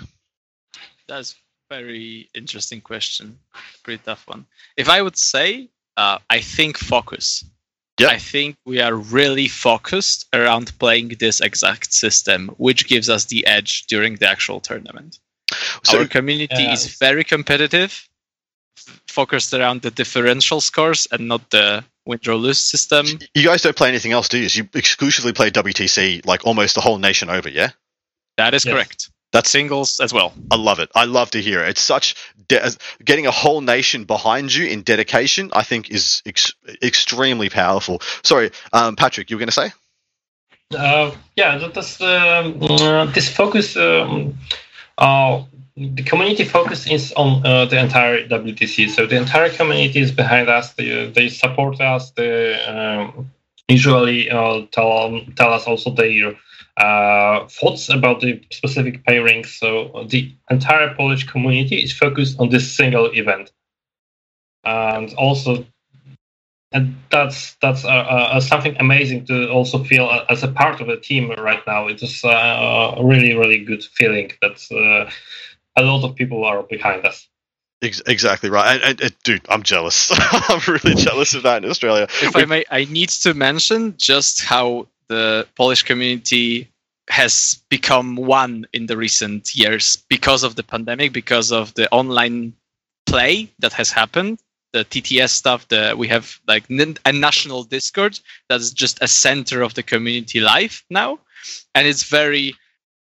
[1.06, 1.36] That's
[1.70, 3.38] very interesting question.
[3.82, 4.46] Pretty tough one.
[4.76, 7.44] If I would say, uh, I think focus.
[8.00, 8.08] Yeah.
[8.08, 13.44] I think we are really focused around playing this exact system, which gives us the
[13.46, 15.18] edge during the actual tournament.
[15.82, 16.74] So, Our community Yeah.
[16.74, 18.07] is very competitive, f-
[19.06, 23.06] focused around the differential scores and not the win draw lose system.
[23.34, 24.48] you guys don't play anything else, do you?
[24.50, 27.70] You exclusively play WTC like almost the whole nation over, yeah?
[28.36, 28.72] That is Yes.
[28.74, 29.10] correct.
[29.30, 30.32] That's Singles as well.
[30.50, 30.90] I love it.
[30.94, 31.68] I love to hear it.
[31.70, 32.14] It's such
[32.48, 32.70] de-
[33.04, 35.50] getting a whole nation behind you in dedication.
[35.52, 38.00] I think is ex- extremely powerful.
[38.24, 39.72] Sorry, um, Patrick, you were going to say?
[40.74, 43.76] Uh, yeah, that, that's um, uh, this focus.
[43.76, 44.38] Um,
[44.96, 45.42] uh,
[45.78, 48.90] the community focus is on uh, the entire WTC.
[48.90, 50.72] So the entire community is behind us.
[50.72, 52.10] They, they support us.
[52.12, 53.30] They um,
[53.68, 56.34] usually uh, tell tell us also their
[56.76, 59.46] uh, thoughts about the specific pairings.
[59.46, 63.52] So the entire Polish community is focused on this single event,
[64.64, 65.64] and also
[66.72, 70.96] and that's that's uh, uh, something amazing to also feel as a part of the
[70.96, 71.86] team right now.
[71.86, 75.10] It is uh, a really really good feeling that uh,
[75.78, 77.28] a lot of people are behind us.
[77.80, 78.74] Exactly right.
[78.74, 80.10] And, and, and dude, I'm jealous.
[80.14, 82.08] I'm really jealous of that in Australia.
[82.22, 86.68] if I may, I need to mention just how the Polish community
[87.08, 92.52] has become one in the recent years because of the pandemic, because of the online
[93.06, 94.40] play that has happened,
[94.72, 95.66] the TTS stuff.
[95.68, 98.18] The we have like a national Discord
[98.48, 101.18] that's just a center of the community life now,
[101.74, 102.54] and it's very.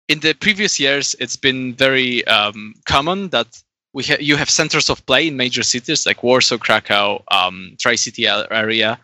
[0.10, 3.61] In the previous years, it's been very um, common that
[3.94, 8.27] we ha- you have centers of play in major cities like Warsaw, Krakow, um, Tri-City
[8.27, 8.99] area,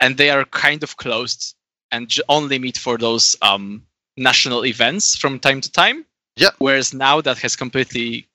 [0.00, 1.54] and they are kind of closed
[1.92, 3.86] and j- only meet for those um,
[4.16, 6.04] national events from time to time.
[6.36, 6.54] Yep.
[6.58, 8.26] Whereas now that has completely,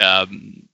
[0.00, 0.68] um,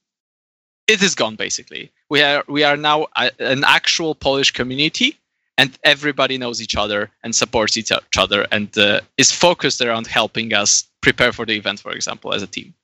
[0.87, 1.91] it is gone basically.
[2.09, 5.19] We are we are now a, an actual Polish community,
[5.59, 10.53] and everybody knows each other and supports each other, and uh, is focused around helping
[10.53, 12.75] us prepare for the event, for example, as a team.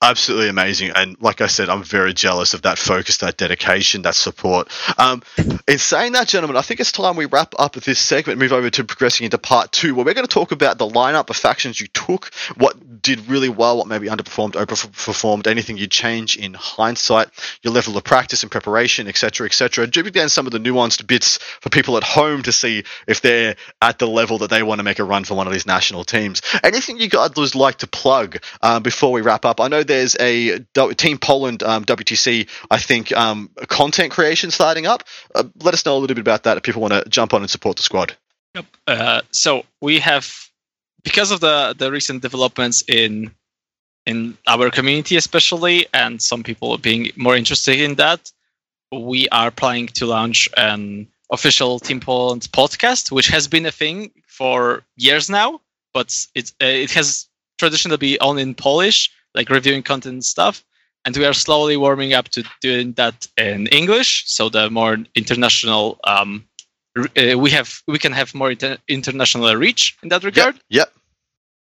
[0.00, 0.90] Absolutely amazing.
[0.94, 4.68] And like I said, I'm very jealous of that focus, that dedication, that support.
[4.98, 5.22] Um,
[5.68, 8.68] in saying that, gentlemen, I think it's time we wrap up this segment, move over
[8.70, 11.80] to progressing into part two, where we're going to talk about the lineup of factions
[11.80, 17.28] you took, what did really well, what maybe underperformed, overperformed, anything you'd change in hindsight,
[17.62, 19.86] your level of practice and preparation, etc., etc.
[19.86, 23.54] Dribbling down some of the nuanced bits for people at home to see if they're
[23.80, 26.02] at the level that they want to make a run for one of these national
[26.02, 26.42] teams.
[26.64, 29.60] Anything you guys would like to plug um, before we wrap up?
[29.60, 30.60] I know there's a
[30.96, 35.04] Team Poland um, WTC, I think, um, content creation starting up.
[35.34, 37.42] Uh, let us know a little bit about that if people want to jump on
[37.42, 38.14] and support the squad.
[38.54, 38.66] Yep.
[38.86, 40.30] Uh, so we have,
[41.02, 43.32] because of the the recent developments in
[44.06, 48.30] in our community, especially, and some people being more interested in that,
[48.90, 54.10] we are planning to launch an official Team Poland podcast, which has been a thing
[54.26, 55.60] for years now,
[55.94, 57.28] but it's uh, it has
[57.58, 60.64] traditionally been only in Polish, like reviewing content and stuff.
[61.04, 65.98] And we are slowly warming up to doing that in English, so the more international
[66.04, 66.44] um,
[66.96, 70.60] uh, we have we can have more inter- international reach in that regard.
[70.68, 70.92] Yep.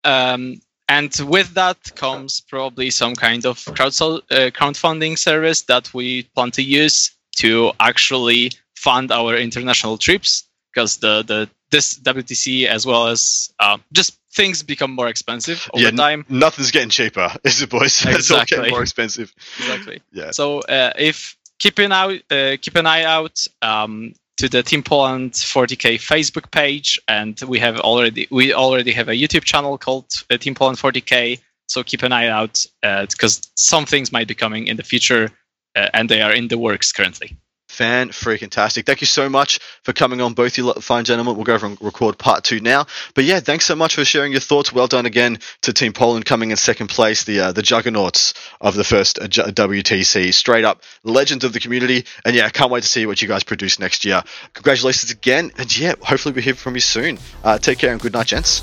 [0.04, 6.24] Um, and with that comes probably some kind of crowd uh, crowdfunding service that we
[6.36, 12.86] plan to use to actually fund our international trips because the the this WTC as
[12.86, 16.26] well as uh, just things become more expensive over Yeah, time.
[16.30, 18.04] Nothing's getting cheaper, is it, boys?
[18.06, 18.70] It's all getting Exactly.
[18.72, 19.34] more expensive.
[19.58, 20.02] Exactly.
[20.12, 20.32] Yeah.
[20.32, 24.84] So uh, if keep an out uh, keep an eye out um, to the Team
[24.84, 30.06] Poland 40k Facebook page, and we have already we already have a YouTube channel called
[30.32, 31.40] uh, Team Poland 40k.
[31.68, 35.30] So keep an eye out because some things might be coming in the future,
[35.76, 37.38] uh, and they are in the works currently.
[37.80, 38.86] Fan freaking tastic.
[38.86, 41.38] Thank you so much for coming on, both you fine gentlemen.
[41.38, 42.88] We'll go over and record part two now.
[43.16, 44.74] But yeah, thanks so much for sharing your thoughts.
[44.74, 48.76] Well done again to Team Poland coming in second place, the uh, the juggernauts of
[48.76, 50.34] the first uh, WTC.
[50.34, 52.04] Straight up legends of the community.
[52.26, 54.24] And yeah, I can't wait to see what you guys produce next year.
[54.54, 55.54] Congratulations again.
[55.58, 57.18] And yeah, hopefully we hear from you soon.
[57.46, 58.60] Uh, take care and good night, gents.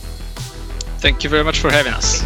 [1.01, 2.23] Thank you very much for having us.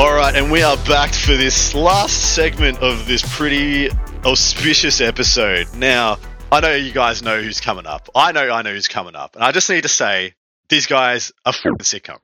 [0.00, 3.90] All right, and we are back for this last segment of this pretty
[4.24, 5.66] auspicious episode.
[5.76, 6.16] Now,
[6.50, 8.08] I know you guys know who's coming up.
[8.14, 9.34] I know I know who's coming up.
[9.34, 10.32] And I just need to say,
[10.70, 12.20] these guys are fucking sitcoms.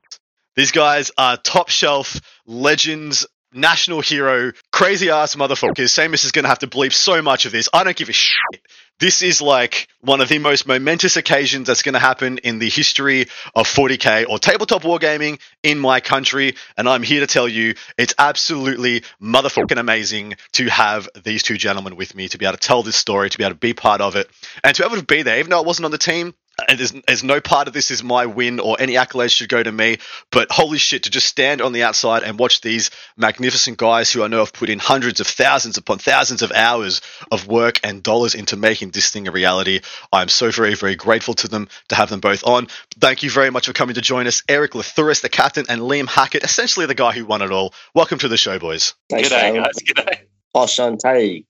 [0.54, 5.92] These guys are top shelf legends, national hero, crazy ass motherfuckers.
[5.92, 7.68] Samus is going to have to bleep so much of this.
[7.74, 8.62] I don't give a shit.
[8.98, 12.70] This is like one of the most momentous occasions that's going to happen in the
[12.70, 16.54] history of 40k or tabletop wargaming in my country.
[16.78, 21.96] And I'm here to tell you it's absolutely motherfucking amazing to have these two gentlemen
[21.96, 24.00] with me to be able to tell this story, to be able to be part
[24.00, 24.30] of it,
[24.64, 26.34] and to be able to be there, even though I wasn't on the team
[26.68, 29.62] and there's, there's no part of this is my win or any accolades should go
[29.62, 29.98] to me.
[30.30, 34.22] But holy shit, to just stand on the outside and watch these magnificent guys who
[34.22, 38.02] I know have put in hundreds of thousands upon thousands of hours of work and
[38.02, 39.80] dollars into making this thing a reality.
[40.12, 42.68] I'm so very, very grateful to them to have them both on.
[42.98, 44.42] Thank you very much for coming to join us.
[44.48, 47.74] Eric Lathuris, the captain, and Liam Hackett, essentially the guy who won it all.
[47.94, 48.94] Welcome to the show, boys.
[49.10, 49.74] Thanks, G'day, guys.
[49.86, 50.20] G'day.
[50.54, 51.44] Oh, Enchanté.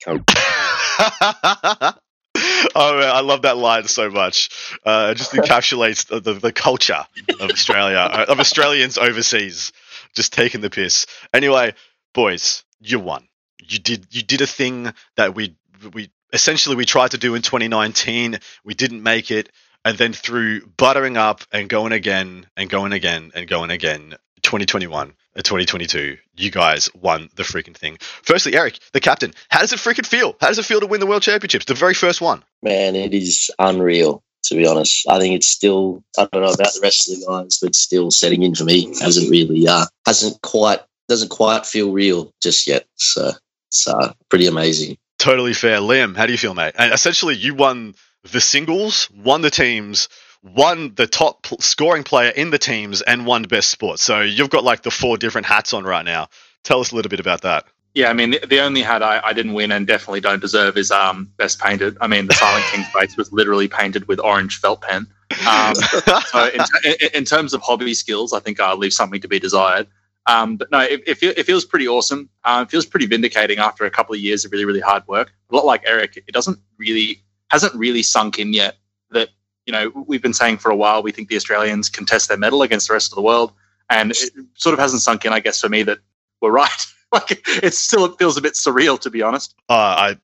[2.74, 4.50] oh man, I love that line so much.
[4.84, 7.04] Uh, it just encapsulates the, the, the culture
[7.40, 9.72] of Australia, uh, of Australians overseas,
[10.14, 11.06] just taking the piss.
[11.32, 11.74] Anyway,
[12.14, 13.26] boys, you won.
[13.62, 15.56] You did you did a thing that we
[15.92, 18.38] we essentially we tried to do in 2019.
[18.64, 19.50] We didn't make it,
[19.84, 25.14] and then through buttering up and going again and going again and going again, 2021
[25.42, 27.98] 2022, you guys won the freaking thing.
[28.00, 30.36] Firstly, Eric, the captain, how does it freaking feel?
[30.40, 32.42] How does it feel to win the World Championships, the very first one?
[32.62, 35.08] Man, it is unreal, to be honest.
[35.08, 38.10] I think it's still, I don't know about the rest of the guys, but still
[38.10, 38.94] setting in for me.
[39.00, 42.86] Hasn't really, uh, hasn't quite, doesn't quite feel real just yet.
[42.96, 43.32] So
[43.68, 44.98] it's uh, pretty amazing.
[45.18, 45.78] Totally fair.
[45.78, 46.74] Liam, how do you feel, mate?
[46.78, 47.94] And essentially, you won
[48.32, 50.08] the singles, won the teams,
[50.54, 53.98] won the top scoring player in the teams and won best sport.
[53.98, 56.28] So you've got like the four different hats on right now.
[56.62, 57.64] Tell us a little bit about that.
[57.94, 60.76] Yeah, I mean, the, the only hat I, I, didn't win and definitely don't deserve
[60.76, 61.96] is um, best painted.
[62.00, 65.06] I mean, the Silent King's face was literally painted with orange felt pen.
[65.48, 69.28] Um, so in, t- in, terms of hobby skills, I think I'll leave something to
[69.28, 69.86] be desired.
[70.26, 72.28] Um, but no, it, it, feel, it, feels pretty awesome.
[72.44, 75.32] Uh, it feels pretty vindicating after a couple of years of really, really hard work.
[75.50, 78.76] A lot like Eric, it doesn't really hasn't really sunk in yet
[79.10, 79.30] that
[79.66, 82.38] you know, we've been saying for a while we think the Australians can test their
[82.38, 83.52] medal against the rest of the world,
[83.90, 84.18] and it
[84.54, 85.98] sort of hasn't sunk in, I guess, for me that
[86.40, 86.86] we're right.
[87.12, 89.54] like it still it feels a bit surreal, to be honest.
[89.68, 90.16] Uh, I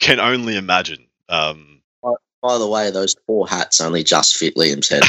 [0.00, 1.06] can only imagine.
[1.28, 1.82] Um,
[2.42, 5.02] by, the way, those four hats only just fit Liam's head.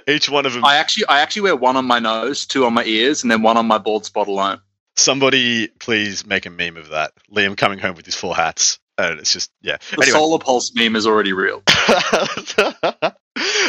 [0.08, 0.64] Each one of them.
[0.64, 3.42] I actually, I actually wear one on my nose, two on my ears, and then
[3.42, 4.60] one on my bald spot alone.
[4.96, 7.12] Somebody, please make a meme of that.
[7.32, 9.76] Liam coming home with his four hats and it's just yeah.
[9.90, 10.10] The anyway.
[10.10, 11.62] solar pulse meme is already real.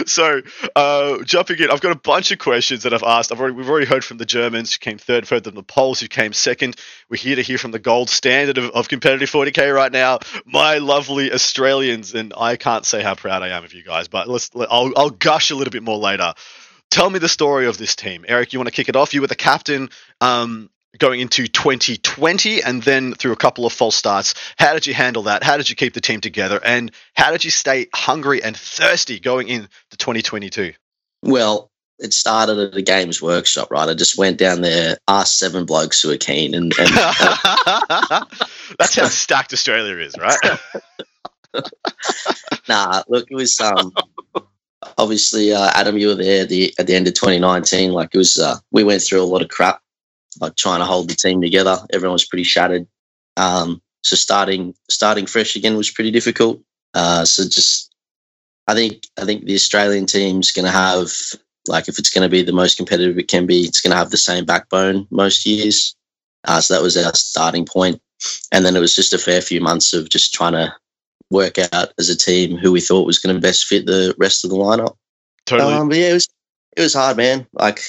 [0.05, 0.41] so
[0.75, 3.31] uh, jumping in, I've got a bunch of questions that I've asked.
[3.31, 5.99] I've already we've already heard from the Germans who came third, heard from the Poles
[5.99, 6.77] who came second.
[7.09, 10.77] We're here to hear from the gold standard of, of competitive 40k right now, my
[10.77, 14.53] lovely Australians, and I can't say how proud I am of you guys, but let's
[14.55, 16.33] let, I'll I'll gush a little bit more later.
[16.89, 18.53] Tell me the story of this team, Eric.
[18.53, 19.13] You want to kick it off?
[19.13, 19.89] You were the captain.
[20.21, 24.33] Um, going into 2020 and then through a couple of false starts.
[24.57, 25.43] How did you handle that?
[25.43, 26.59] How did you keep the team together?
[26.63, 30.73] And how did you stay hungry and thirsty going into 2022?
[31.23, 33.89] Well, it started at a games workshop, right?
[33.89, 38.25] I just went down there, asked seven blokes who were keen, and, and uh,
[38.79, 40.39] that's how stacked Australia is, right?
[42.69, 43.91] nah, look, it was um,
[44.97, 47.91] obviously uh, Adam, you were there the, at the end of 2019.
[47.91, 49.81] Like it was, uh, we went through a lot of crap
[50.39, 51.77] like trying to hold the team together.
[51.91, 52.87] Everyone was pretty shattered.
[53.35, 56.61] Um, so starting starting fresh again was pretty difficult.
[56.93, 57.93] Uh, so just
[58.67, 61.11] I think I think the Australian team's going to have
[61.67, 63.97] like if it's going to be the most competitive it can be, it's going to
[63.97, 65.95] have the same backbone most years.
[66.45, 68.01] Uh, so that was our starting point,
[68.51, 70.73] and then it was just a fair few months of just trying to
[71.29, 74.45] work out as a team who we thought was going to best fit the rest
[74.45, 74.95] of the lineup.
[75.45, 75.73] Totally.
[75.73, 76.27] Um, but yeah, it was
[76.77, 77.47] it was hard, man.
[77.53, 77.81] Like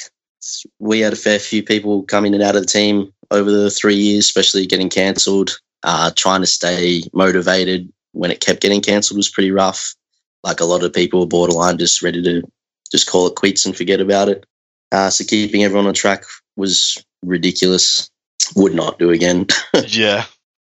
[0.78, 3.70] we had a fair few people come in and out of the team over the
[3.70, 5.59] three years, especially getting cancelled.
[5.85, 9.94] Uh, trying to stay motivated when it kept getting cancelled was pretty rough.
[10.43, 12.43] Like a lot of people were borderline just ready to
[12.90, 14.44] just call it quits and forget about it.
[14.90, 16.24] Uh, so keeping everyone on track
[16.56, 18.10] was ridiculous.
[18.56, 19.47] Would not do again.
[19.86, 20.24] yeah.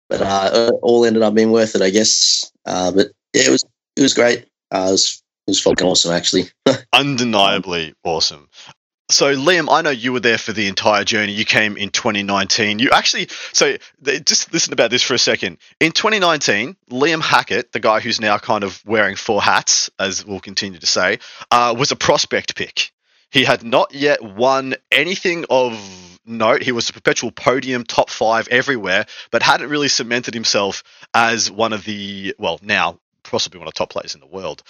[0.08, 2.50] But uh, all ended up being worth it, I guess.
[2.66, 3.64] Uh, but yeah, it was
[3.96, 4.46] it was great.
[4.72, 6.50] Uh, it was it was fucking awesome, actually.
[6.92, 8.48] Undeniably awesome.
[9.10, 11.32] So Liam, I know you were there for the entire journey.
[11.32, 12.78] You came in 2019.
[12.78, 13.76] You actually, so
[14.24, 15.58] just listen about this for a second.
[15.80, 20.40] In 2019, Liam Hackett, the guy who's now kind of wearing four hats, as we'll
[20.40, 21.18] continue to say,
[21.50, 22.92] uh, was a prospect pick.
[23.30, 26.62] He had not yet won anything of note.
[26.62, 30.84] He was a perpetual podium, top five everywhere, but hadn't really cemented himself
[31.14, 34.62] as one of the, well, now possibly one of the top players in the world.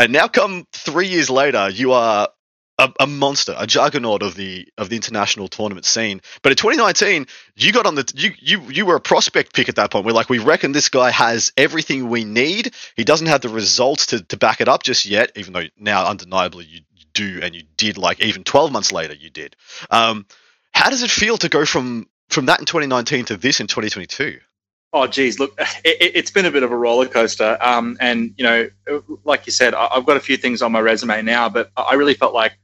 [0.00, 2.28] And now, come three years later, you are
[2.78, 6.20] a, a, monster, a juggernaut of the of the international tournament scene.
[6.42, 7.26] But in 2019,
[7.56, 10.04] you got on the you you you were a prospect pick at that point.
[10.04, 12.74] We're like, we reckon this guy has everything we need.
[12.94, 16.06] He doesn't have the results to to back it up just yet, even though now
[16.06, 16.80] undeniably you
[17.14, 17.96] do and you did.
[17.96, 19.56] Like even 12 months later, you did.
[19.90, 20.26] Um,
[20.72, 24.38] how does it feel to go from from that in 2019 to this in 2022?
[24.92, 27.58] Oh, geez, look, it, has been a bit of a roller coaster.
[27.60, 28.70] Um, and, you know,
[29.24, 32.14] like you said, I've got a few things on my resume now, but I really
[32.14, 32.56] felt like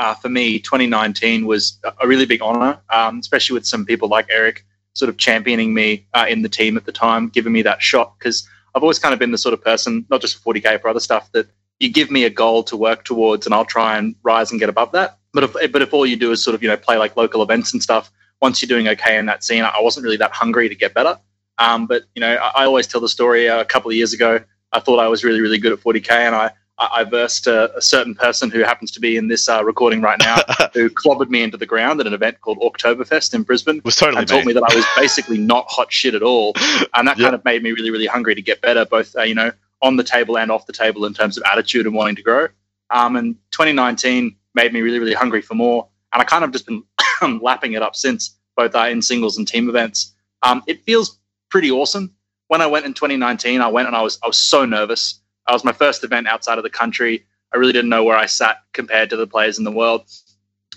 [0.00, 4.26] uh, for me, 2019 was a really big honor, um, especially with some people like
[4.30, 4.64] Eric
[4.94, 8.18] sort of championing me uh, in the team at the time, giving me that shot.
[8.18, 10.88] Because I've always kind of been the sort of person, not just for 40K, for
[10.88, 11.48] other stuff, that
[11.80, 14.70] you give me a goal to work towards and I'll try and rise and get
[14.70, 15.18] above that.
[15.34, 17.42] But if, but if all you do is sort of, you know, play like local
[17.42, 18.10] events and stuff,
[18.40, 21.18] once you're doing okay in that scene, I wasn't really that hungry to get better.
[21.58, 23.50] Um, but you know, I, I, always tell the story.
[23.50, 24.40] Uh, a couple of years ago,
[24.72, 27.82] I thought I was really, really good at 40k, and I I, versed a, a,
[27.82, 30.36] certain person who happens to be in this uh, recording right now,
[30.72, 33.82] who clobbered me into the ground at an event called Oktoberfest in Brisbane.
[33.84, 36.54] Was totally and told me that I was basically not hot shit at all,
[36.94, 37.26] and that yep.
[37.26, 39.52] kind of made me really, really hungry to get better, both uh, you know
[39.82, 42.48] on the table and off the table in terms of attitude and wanting to grow.
[42.90, 46.66] Um, and 2019 made me really, really hungry for more, and I kind of just
[46.66, 46.82] been
[47.42, 50.14] lapping it up since, both uh, in singles and team events.
[50.42, 51.18] Um, it feels
[51.50, 52.14] pretty awesome.
[52.48, 55.19] When I went in 2019, I went and I was I was so nervous.
[55.50, 57.26] I was my first event outside of the country.
[57.52, 60.04] I really didn't know where I sat compared to the players in the world.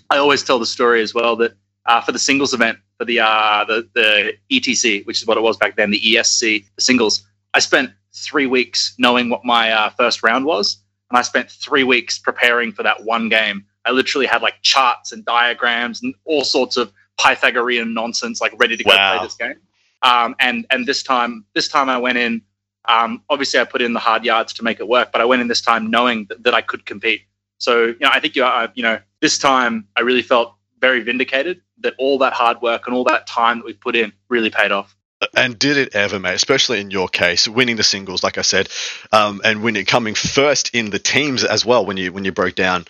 [0.10, 1.54] I always tell the story as well that
[1.86, 5.42] uh, for the singles event for the uh, the the ETC, which is what it
[5.42, 7.24] was back then, the ESC, the singles,
[7.54, 10.82] I spent three weeks knowing what my uh, first round was,
[11.12, 13.66] and I spent three weeks preparing for that one game.
[13.86, 18.76] I literally had like charts and diagrams and all sorts of Pythagorean nonsense, like ready
[18.76, 19.18] to go wow.
[19.18, 19.60] play this game.
[20.02, 22.42] Um, and and this time, this time I went in.
[22.86, 25.42] Um, obviously, I put in the hard yards to make it work, but I went
[25.42, 27.22] in this time knowing that, that I could compete.
[27.58, 31.02] So you know, I think you, uh, you know, this time I really felt very
[31.02, 34.50] vindicated that all that hard work and all that time that we put in really
[34.50, 34.96] paid off.
[35.36, 36.34] And did it ever, mate?
[36.34, 38.68] Especially in your case, winning the singles, like I said,
[39.14, 41.86] um, and winning coming first in the teams as well.
[41.86, 42.86] When you when you broke down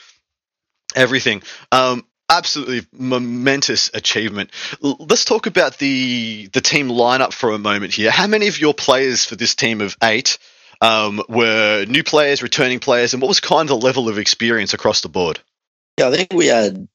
[0.96, 4.52] everything, um, absolutely momentous achievement.
[4.82, 8.12] let's talk about the the team lineup for a moment here.
[8.12, 10.38] How many of your players for this team of eight
[10.82, 14.74] um, were new players, returning players, and what was kind of the level of experience
[14.74, 15.40] across the board?
[15.98, 16.88] Yeah, I think we had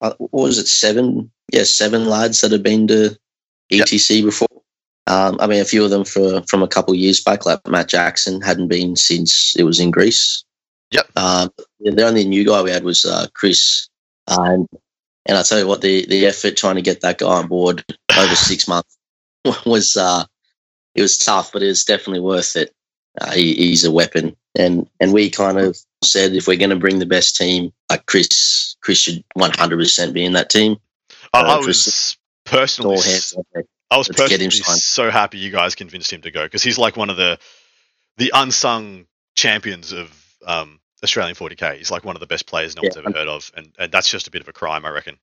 [0.00, 1.30] uh, what was it seven?
[1.52, 3.18] Yeah, seven lads that had been to
[3.70, 4.24] ETC yep.
[4.24, 4.48] before.
[5.06, 7.66] Um, I mean, a few of them for from a couple of years back, like
[7.68, 10.44] Matt Jackson, hadn't been since it was in Greece.
[10.92, 11.10] Yep.
[11.16, 11.50] Um,
[11.80, 13.89] the only new guy we had was uh, Chris
[14.30, 14.66] um,
[15.26, 17.84] and I tell you what, the the effort trying to get that guy on board
[18.16, 18.96] over six months
[19.66, 20.24] was uh,
[20.94, 22.74] it was tough, but it was definitely worth it.
[23.20, 26.76] Uh, he, he's a weapon, and and we kind of said if we're going to
[26.76, 30.76] bring the best team, like Chris, Chris should one hundred percent be in that team.
[31.34, 32.98] I, uh, I was personally,
[33.90, 37.10] I was personally so happy you guys convinced him to go because he's like one
[37.10, 37.38] of the
[38.16, 40.12] the unsung champions of
[40.46, 41.78] um, Australian 40k.
[41.78, 42.88] He's like one of the best players no yeah.
[42.88, 45.18] one's ever heard of, and, and that's just a bit of a crime, I reckon.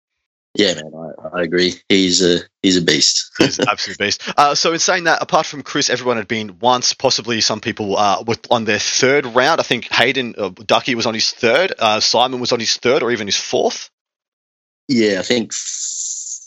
[0.54, 1.74] Yeah, man, I, I agree.
[1.88, 3.32] He's a he's a beast.
[3.38, 4.24] he's an absolute beast.
[4.36, 7.96] Uh, so in saying that, apart from Chris, everyone had been once, possibly some people
[7.96, 9.60] uh, were on their third round.
[9.60, 11.74] I think Hayden uh, Ducky was on his third.
[11.78, 13.92] Uh, Simon was on his third, or even his fourth.
[14.88, 15.52] Yeah, I think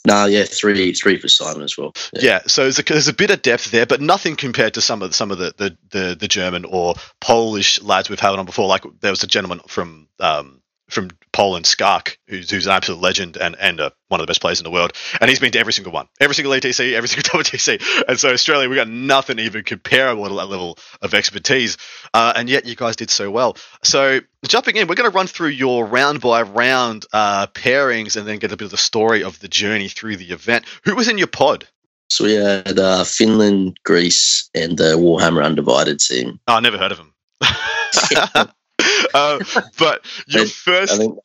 [0.07, 1.93] no, yeah, three, three for Simon as well.
[2.15, 4.81] Yeah, yeah so there's a, there's a, bit of depth there, but nothing compared to
[4.81, 8.47] some of some of the, the, the, the German or Polish lads we've had on
[8.47, 8.67] before.
[8.67, 10.60] Like there was a gentleman from um,
[10.91, 14.41] from Poland, Skark, who's, who's an absolute legend and, and uh, one of the best
[14.41, 14.93] players in the world.
[15.21, 18.05] And he's been to every single one, every single ETC, every single WTC.
[18.09, 21.77] And so Australia, we got nothing even comparable to that level of expertise.
[22.12, 23.57] Uh, and yet you guys did so well.
[23.83, 28.27] So jumping in, we're going to run through your round by round uh, pairings and
[28.27, 30.65] then get a bit of the story of the journey through the event.
[30.85, 31.67] Who was in your pod?
[32.09, 36.41] So we had uh, Finland, Greece, and the Warhammer Undivided team.
[36.49, 37.15] Oh, I never heard of them.
[39.15, 39.39] uh,
[39.78, 40.97] but your I first.
[40.97, 41.19] think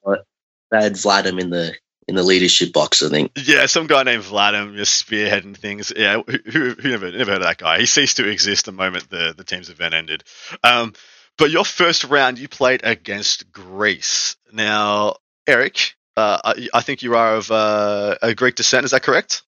[0.72, 1.76] they had Vladim in the
[2.07, 3.02] in the leadership box.
[3.03, 3.32] I think.
[3.36, 5.91] Yeah, some guy named Vladim just spearheading things.
[5.95, 7.80] Yeah, who, who, who never never heard of that guy?
[7.80, 10.24] He ceased to exist the moment the the team's event ended.
[10.64, 10.94] Um,
[11.38, 14.38] but your first round, you played against Greece.
[14.53, 18.86] Now, Eric, uh, I, I think you are of uh, a Greek descent.
[18.86, 19.44] Is that correct?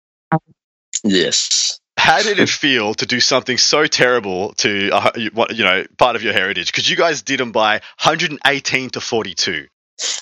[1.03, 1.79] Yes.
[1.97, 6.15] How did it feel to do something so terrible to uh, you you know part
[6.15, 6.67] of your heritage?
[6.71, 9.67] Because you guys did them by 118 to 42.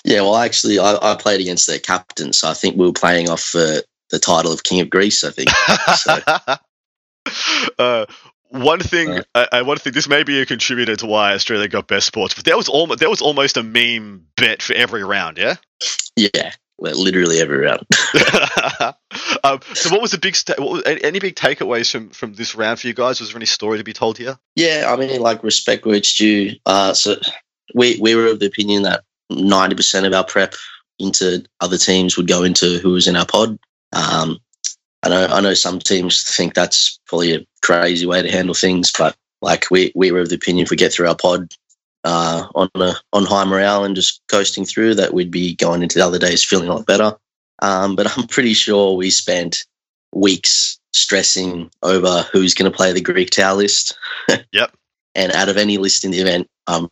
[0.04, 3.30] Yeah, well, actually, I, I played against their captain, so I think we were playing
[3.30, 3.80] off for
[4.10, 5.24] the title of King of Greece.
[5.24, 5.50] I think.
[5.96, 6.20] So,
[7.78, 8.06] uh,
[8.48, 9.92] one thing, uh, uh, one thing.
[9.92, 13.00] This may be a contributor to why Australia got best sports, but there was almost
[13.00, 15.38] there was almost a meme bet for every round.
[15.38, 15.56] Yeah.
[16.16, 17.86] yeah, literally every round.
[19.44, 22.34] um, so, what was the big sta- what was, any any big takeaways from from
[22.34, 23.20] this round for you guys?
[23.20, 24.38] Was there any story to be told here?
[24.56, 26.52] Yeah, I mean, like respect where it's due.
[26.66, 27.16] Uh, so
[27.74, 30.54] we we were of the opinion that ninety percent of our prep
[30.98, 33.58] into other teams would go into who was in our pod.
[33.92, 34.38] Um,
[35.02, 38.92] I know I know some teams think that's probably a crazy way to handle things,
[38.96, 41.52] but like we we were of the opinion if we get through our pod
[42.04, 45.98] uh, on a on high morale and just coasting through, that we'd be going into
[45.98, 47.16] the other days feeling a lot better.
[47.60, 49.64] Um, but I'm pretty sure we spent
[50.14, 53.96] weeks stressing over who's going to play the Greek Tau list.
[54.52, 54.72] Yep.
[55.14, 56.88] And out of any list in the event, um,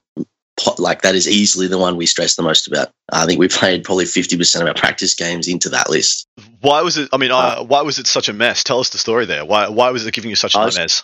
[0.78, 2.91] like that is easily the one we stress the most about.
[3.11, 6.27] I think we played probably 50% of our practice games into that list.
[6.61, 7.09] Why was it?
[7.12, 8.62] I mean, uh, why was it such a mess?
[8.62, 9.45] Tell us the story there.
[9.45, 11.03] Why why was it giving you such was- nightmares?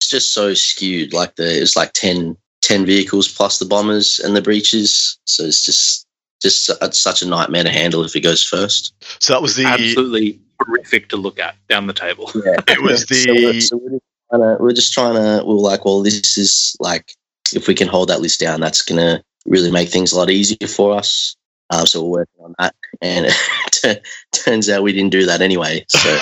[0.00, 1.12] It's just so skewed.
[1.12, 2.36] Like the, it's like 10,
[2.70, 5.18] 10 vehicles plus the bombers and the breaches.
[5.24, 6.06] So it's just,
[6.40, 8.94] just it's such a nightmare to handle if it goes first.
[9.18, 12.30] So that was the Absolutely horrific to look at down the table.
[12.32, 12.60] Yeah.
[12.68, 15.52] it was So we're, the so we're, just trying to, we're just trying to, we
[15.52, 17.12] we're like, well, this is like,
[17.52, 20.30] if we can hold that list down, that's going to really make things a lot
[20.30, 21.34] easier for us.
[21.70, 22.76] Um, so we're working on that.
[23.02, 23.26] And
[23.82, 25.84] it turns out we didn't do that anyway.
[25.88, 26.18] So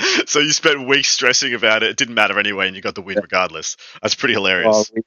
[0.26, 1.90] so you spent weeks stressing about it.
[1.90, 3.76] It didn't matter anyway, and you got the win regardless.
[4.00, 4.90] That's pretty well, hilarious.
[4.94, 5.02] we,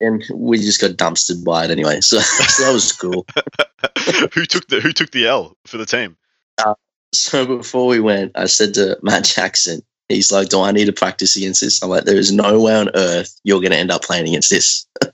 [0.00, 2.00] and we just got dumpstered by it anyway.
[2.00, 3.26] So, so that was cool.
[4.34, 6.16] who took the Who took the L for the team?
[6.58, 6.74] Uh,
[7.12, 10.92] so before we went, I said to Matt Jackson, he's like, Do I need to
[10.92, 11.82] practice against this?
[11.82, 14.50] I'm like, There is no way on earth you're going to end up playing against
[14.50, 14.86] this.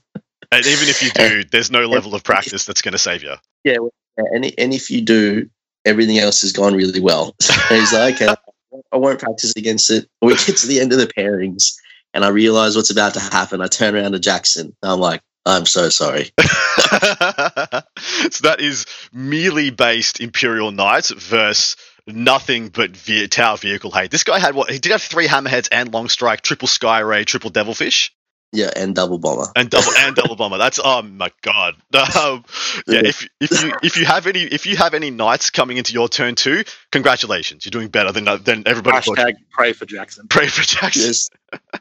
[0.49, 3.33] And even if you do, there's no level of practice that's going to save you.
[3.65, 3.75] Yeah,
[4.15, 5.49] and, and if you do,
[5.83, 7.35] everything else has gone really well.
[7.69, 8.33] And he's like, okay,
[8.91, 10.07] I won't practice against it.
[10.21, 11.73] We get to the end of the pairings,
[12.17, 13.61] and I realize what's about to happen.
[13.61, 14.75] I turn around to Jackson.
[14.81, 16.31] I'm like, I'm so sorry.
[16.39, 16.41] so
[18.41, 21.77] that is merely based Imperial Knights versus
[22.07, 24.09] nothing but ve- Tau Vehicle hate.
[24.09, 24.71] This guy had what?
[24.71, 28.11] He did have three Hammerheads and Longstrike, triple Sky Ray, triple Devilfish,
[28.53, 29.47] Yeah, and double bomber.
[29.55, 30.57] and double and double bomber.
[30.57, 31.75] That's oh my god.
[31.93, 32.45] Um,
[32.87, 35.91] yeah, if if you if you have any if you have any knights coming into
[35.93, 39.01] your turn two, congratulations, you're doing better than than everybody.
[39.01, 39.17] thought.
[39.17, 40.27] Hashtag pray for Jackson.
[40.29, 41.03] Pray for Jackson.
[41.03, 41.29] Yes,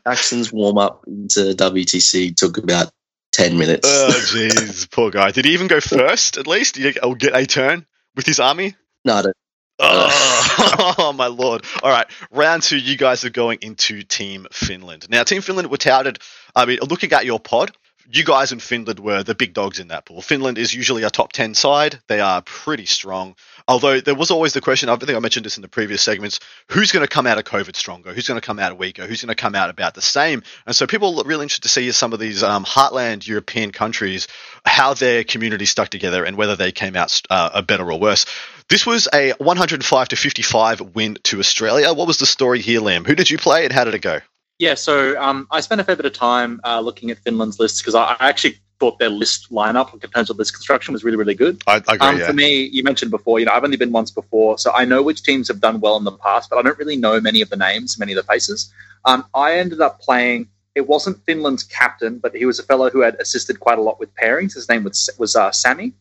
[0.07, 2.91] Jackson's warm up into WTC took about
[3.33, 3.89] 10 minutes.
[3.91, 5.31] Oh jeez, poor guy.
[5.31, 6.37] Did he even go first?
[6.37, 7.87] At least, he'll get a turn
[8.17, 8.75] with his army?
[9.05, 9.37] no, I don't-
[9.79, 11.65] Oh, oh, my lord.
[11.83, 12.07] All right.
[12.31, 15.07] Round two, you guys are going into Team Finland.
[15.11, 16.19] Now, Team Finland were touted.
[16.57, 17.71] I mean, looking at your pod,
[18.11, 20.23] you guys in Finland were the big dogs in that pool.
[20.23, 21.99] Finland is usually a top 10 side.
[22.07, 23.35] They are pretty strong.
[23.69, 26.41] Although there was always the question, I think I mentioned this in the previous segments
[26.71, 28.15] who's going to come out of COVID stronger?
[28.15, 29.07] Who's going to come out weaker?
[29.07, 30.45] Who's going to come out about the same?
[30.67, 34.29] And so people are really interested to see some of these um, heartland European countries,
[34.65, 38.25] how their community stuck together and whether they came out uh, better or worse.
[38.69, 41.93] This was a 105 to 55 win to Australia.
[41.93, 43.07] What was the story here, Liam?
[43.07, 44.21] Who did you play and how did it go?
[44.59, 47.83] Yeah, so um, I spent a fair bit of time uh, looking at Finland's lists
[47.83, 51.17] because I, I actually thought their list lineup in terms of list construction was really,
[51.17, 51.63] really good.
[51.67, 51.99] I, I agree.
[51.99, 52.27] Um, yeah.
[52.27, 55.03] For me, you mentioned before, you know, I've only been once before, so I know
[55.03, 57.51] which teams have done well in the past, but I don't really know many of
[57.51, 58.73] the names, many of the faces.
[59.05, 60.49] Um, I ended up playing.
[60.75, 63.99] It wasn't Finland's captain, but he was a fellow who had assisted quite a lot
[63.99, 64.55] with pairings.
[64.55, 65.95] His name was was uh, Sammy,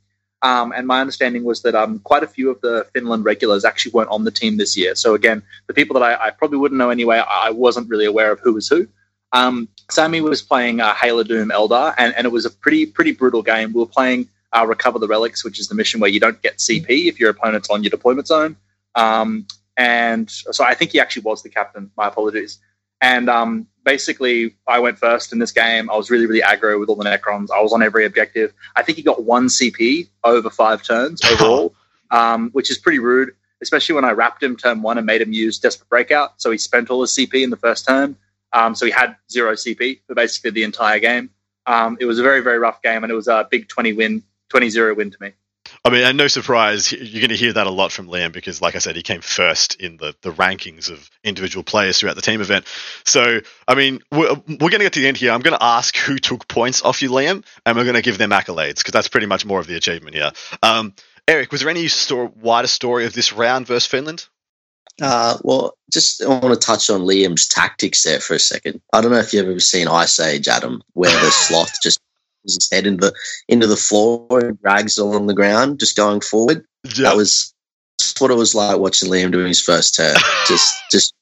[0.46, 3.94] um, and my understanding was that um, quite a few of the Finland regulars actually
[3.94, 4.94] weren't on the team this year.
[4.94, 8.32] So again, the people that I, I probably wouldn't know anyway, I wasn't really aware
[8.32, 8.88] of who was who.
[9.32, 13.12] Um, Sammy was playing uh, Halo Doom Eldar, and, and it was a pretty pretty
[13.12, 13.74] brutal game.
[13.74, 16.58] We were playing uh, Recover the Relics, which is the mission where you don't get
[16.58, 18.56] CP if your opponent's on your deployment zone.
[18.94, 19.48] Um,
[19.78, 21.90] and so I think he actually was the captain.
[21.98, 22.60] My apologies.
[23.02, 25.90] And um, basically, I went first in this game.
[25.90, 27.50] I was really, really aggro with all the Necrons.
[27.52, 28.54] I was on every objective.
[28.76, 31.74] I think he got one CP over five turns overall,
[32.12, 33.32] um, which is pretty rude,
[33.62, 36.42] especially when I wrapped him turn one and made him use Desperate Breakout.
[36.42, 38.16] So he spent all his CP in the first turn.
[38.54, 41.30] Um, so he had zero CP for basically the entire game.
[41.66, 44.24] Um, it was a very, very rough game, and it was a big 20 win,
[44.50, 45.32] 20 0 win to me.
[45.86, 48.60] I mean, and no surprise, you're going to hear that a lot from Liam because,
[48.60, 52.24] like I said, he came first in the, the rankings of individual players throughout the
[52.24, 52.66] team event.
[53.04, 55.32] So, I mean, we're, we're going to get to the end here.
[55.32, 58.18] I'm going to ask who took points off you, Liam, and we're going to give
[58.18, 60.32] them accolades because that's pretty much more of the achievement here.
[60.64, 60.96] Um,
[61.28, 64.28] Eric, was there any wider story of this round versus Finland?
[65.00, 68.82] Uh, well, just I want to touch on Liam's tactics there for a second.
[68.92, 72.00] I don't know if you've ever seen Ice Age, Adam, where the sloth just
[72.54, 73.14] his head into the
[73.48, 76.66] into the floor and drags along the ground, just going forward.
[76.84, 76.96] Yep.
[76.96, 77.54] That was
[77.98, 80.16] that's what it was like watching Liam doing his first turn.
[80.48, 81.14] just just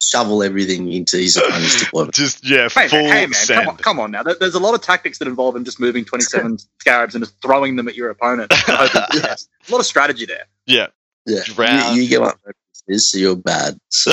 [0.00, 2.14] shovel everything into his opponent's deployment.
[2.14, 3.60] Just yeah, hey, full hey man, send.
[3.60, 4.22] come on, come on now.
[4.22, 7.76] There's a lot of tactics that involve him just moving 27 scarabs and just throwing
[7.76, 8.52] them at your opponent.
[8.68, 9.36] A
[9.70, 10.44] lot of strategy there.
[10.66, 10.88] Yeah,
[11.26, 11.42] yeah.
[11.92, 12.38] You, you get what
[12.88, 13.78] is, so you're bad.
[13.90, 14.12] So.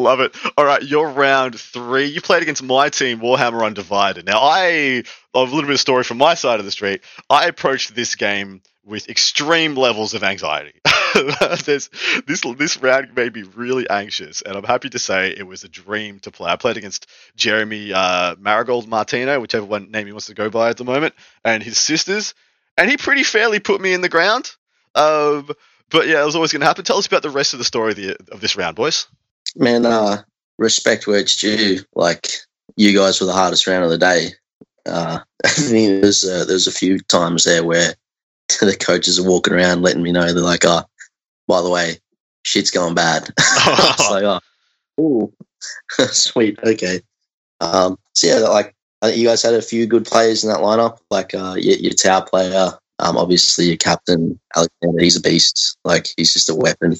[0.00, 0.34] Love it.
[0.56, 2.06] All right, you're round three.
[2.06, 4.24] You played against my team, Warhammer Undivided.
[4.24, 5.04] Now, I have
[5.34, 7.02] a little bit of story from my side of the street.
[7.28, 10.80] I approached this game with extreme levels of anxiety.
[11.66, 11.90] this
[12.26, 16.18] this round made me really anxious, and I'm happy to say it was a dream
[16.20, 16.50] to play.
[16.50, 17.06] I played against
[17.36, 21.14] Jeremy uh, Marigold Martino, whichever one name he wants to go by at the moment,
[21.44, 22.34] and his sisters,
[22.78, 24.50] and he pretty fairly put me in the ground.
[24.94, 25.50] Um,
[25.90, 26.84] but yeah, it was always going to happen.
[26.84, 29.06] Tell us about the rest of the story of, the, of this round, boys
[29.56, 30.22] man, uh,
[30.58, 31.80] respect where it's due.
[31.94, 32.28] Like
[32.76, 34.30] you guys were the hardest round of the day.
[34.86, 37.94] Uh, I mean, there's uh, there's a few times there where
[38.60, 40.82] the coaches are walking around letting me know they're like, oh,
[41.48, 41.96] by the way,
[42.42, 43.28] shit's going bad.
[43.38, 44.40] it's like, oh,
[45.00, 45.32] ooh,
[46.08, 47.00] sweet, okay.
[47.60, 48.74] Um, so yeah, like
[49.14, 52.20] you guys had a few good players in that lineup, like uh, your, your Tau
[52.20, 52.72] player.
[52.98, 55.78] Um, obviously your captain Alexander, he's a beast.
[55.84, 56.96] Like he's just a weapon.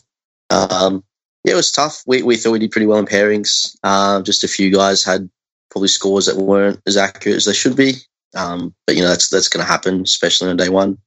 [0.48, 1.04] Um,
[1.44, 2.02] yeah, it was tough.
[2.06, 3.76] We, we thought we did pretty well in pairings.
[3.82, 5.28] Um, just a few guys had
[5.70, 7.94] probably scores that weren't as accurate as they should be.
[8.36, 10.98] Um, but you know that's that's going to happen, especially on day one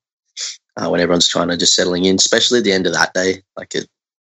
[0.77, 3.43] uh, when everyone's trying to just settling in, especially at the end of that day,
[3.55, 3.81] like a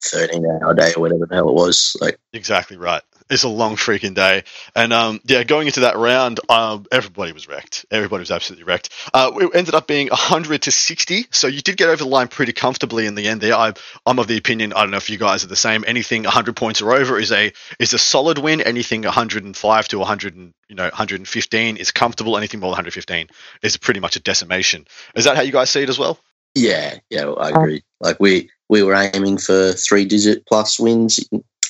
[0.04, 1.96] 13 hour day or whatever the hell it was.
[2.00, 4.44] Like exactly right it's a long freaking day.
[4.74, 7.86] And um, yeah, going into that round, um, everybody was wrecked.
[7.90, 8.90] Everybody was absolutely wrecked.
[9.12, 11.26] Uh, it ended up being 100 to 60.
[11.30, 13.54] So you did get over the line pretty comfortably in the end there.
[13.54, 13.72] I,
[14.04, 15.84] I'm of the opinion, I don't know if you guys are the same.
[15.86, 18.60] Anything 100 points or over is a is a solid win.
[18.60, 22.36] Anything 105 to 100 and, you know 115 is comfortable.
[22.36, 23.28] Anything more than 115
[23.62, 24.86] is pretty much a decimation.
[25.14, 26.18] Is that how you guys see it as well?
[26.54, 27.82] Yeah, yeah, I agree.
[28.00, 31.20] Like we we were aiming for three digit plus wins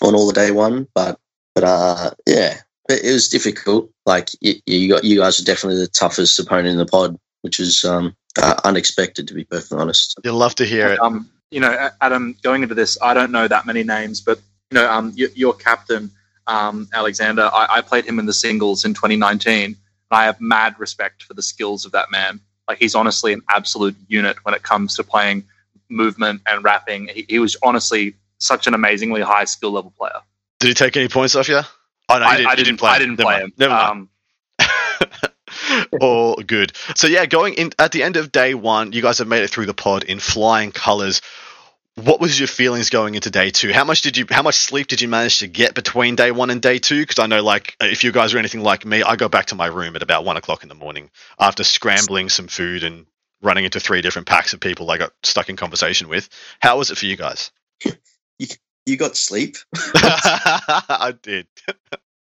[0.03, 1.19] on all the day one, but
[1.57, 2.59] but uh, yeah,
[2.91, 3.91] it was difficult.
[4.05, 7.59] Like you, you got you guys are definitely the toughest opponent in the pod, which
[7.59, 10.21] is um, uh, unexpected to be perfectly honest.
[10.23, 11.01] You'll love to hear it.
[11.01, 14.39] Um, you know, Adam, going into this, I don't know that many names, but
[14.71, 16.11] you know, um, your, your captain,
[16.47, 19.77] um, Alexander, I, I played him in the singles in 2019, and
[20.11, 22.39] I have mad respect for the skills of that man.
[22.69, 25.45] Like he's honestly an absolute unit when it comes to playing
[25.89, 27.09] movement and rapping.
[27.09, 30.21] He, he was honestly such an amazingly high skill level player.
[30.61, 31.61] Did he take any points off you?
[32.09, 32.91] Oh no, I, didn't, I didn't, play.
[32.91, 33.53] I didn't play him.
[33.57, 34.09] Never mind.
[34.59, 34.69] Um,
[36.01, 36.73] All good.
[36.95, 39.51] So yeah, going in at the end of day one, you guys have made it
[39.51, 41.21] through the pod in flying colors.
[41.97, 43.73] What was your feelings going into day two?
[43.73, 46.51] How much did you, how much sleep did you manage to get between day one
[46.51, 47.01] and day two?
[47.01, 49.55] Because I know, like, if you guys are anything like me, I go back to
[49.55, 53.07] my room at about one o'clock in the morning after scrambling some food and
[53.41, 56.29] running into three different packs of people I got stuck in conversation with.
[56.61, 57.51] How was it for you guys?
[58.87, 59.57] You got sleep?
[59.75, 61.47] I did.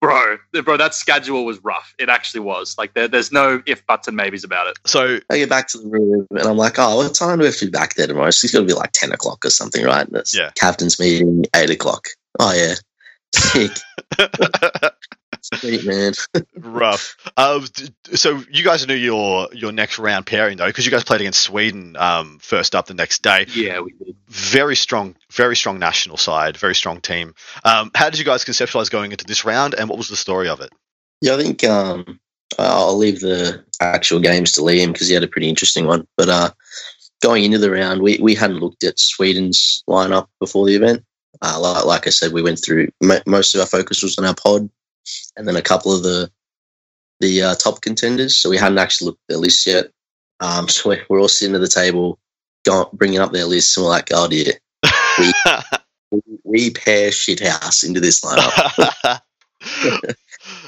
[0.01, 1.95] bro, bro, that schedule was rough.
[1.97, 2.75] It actually was.
[2.77, 4.77] Like there, there's no if buts and maybes about it.
[4.85, 7.45] So I get back to the room and I'm like, oh, what time do we
[7.45, 8.27] have to be back there tomorrow?
[8.27, 10.05] It's going to be like ten o'clock or something, right?
[10.05, 10.51] And it's yeah.
[10.55, 12.09] captain's meeting eight o'clock.
[12.39, 12.75] Oh yeah,
[13.35, 13.71] sick.
[15.41, 16.13] Sweet man.
[16.55, 17.15] Rough.
[17.35, 17.61] Uh,
[18.13, 21.41] so you guys knew your your next round pairing though, because you guys played against
[21.41, 23.47] Sweden um, first up the next day.
[23.53, 24.15] Yeah, we did.
[24.27, 27.33] Very strong, very strong national side, very strong team.
[27.65, 30.47] Um, how did you guys conceptualize going into this round, and what was the story
[30.47, 30.71] of it?
[31.21, 32.19] Yeah, I think um,
[32.59, 36.07] I'll leave the actual games to Liam because he had a pretty interesting one.
[36.17, 36.51] But uh,
[37.21, 41.03] going into the round, we, we hadn't looked at Sweden's lineup before the event.
[41.41, 42.89] Uh, like, like, I said, we went through
[43.25, 44.69] most of our focus was on our pod
[45.35, 46.31] and then a couple of the
[47.19, 48.35] the uh, top contenders.
[48.35, 49.91] So we hadn't actually looked at their list yet.
[50.39, 52.19] Um, so we're, we're all sitting at the table,
[52.65, 54.53] going, bringing up their list, and we're like, "Oh dear,
[55.19, 55.33] we,
[56.43, 59.21] we pair shithouse into this lineup."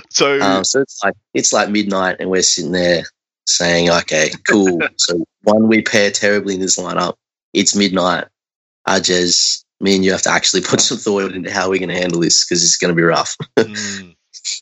[0.10, 3.04] so, um, so it's like it's like midnight, and we're sitting there
[3.48, 7.16] saying, "Okay, cool." so one, we pair terribly in this lineup.
[7.54, 8.26] It's midnight.
[8.88, 11.98] Ajez, me and you have to actually put some thought into how we're going to
[11.98, 13.38] handle this because it's going to be rough.
[13.58, 14.16] mm.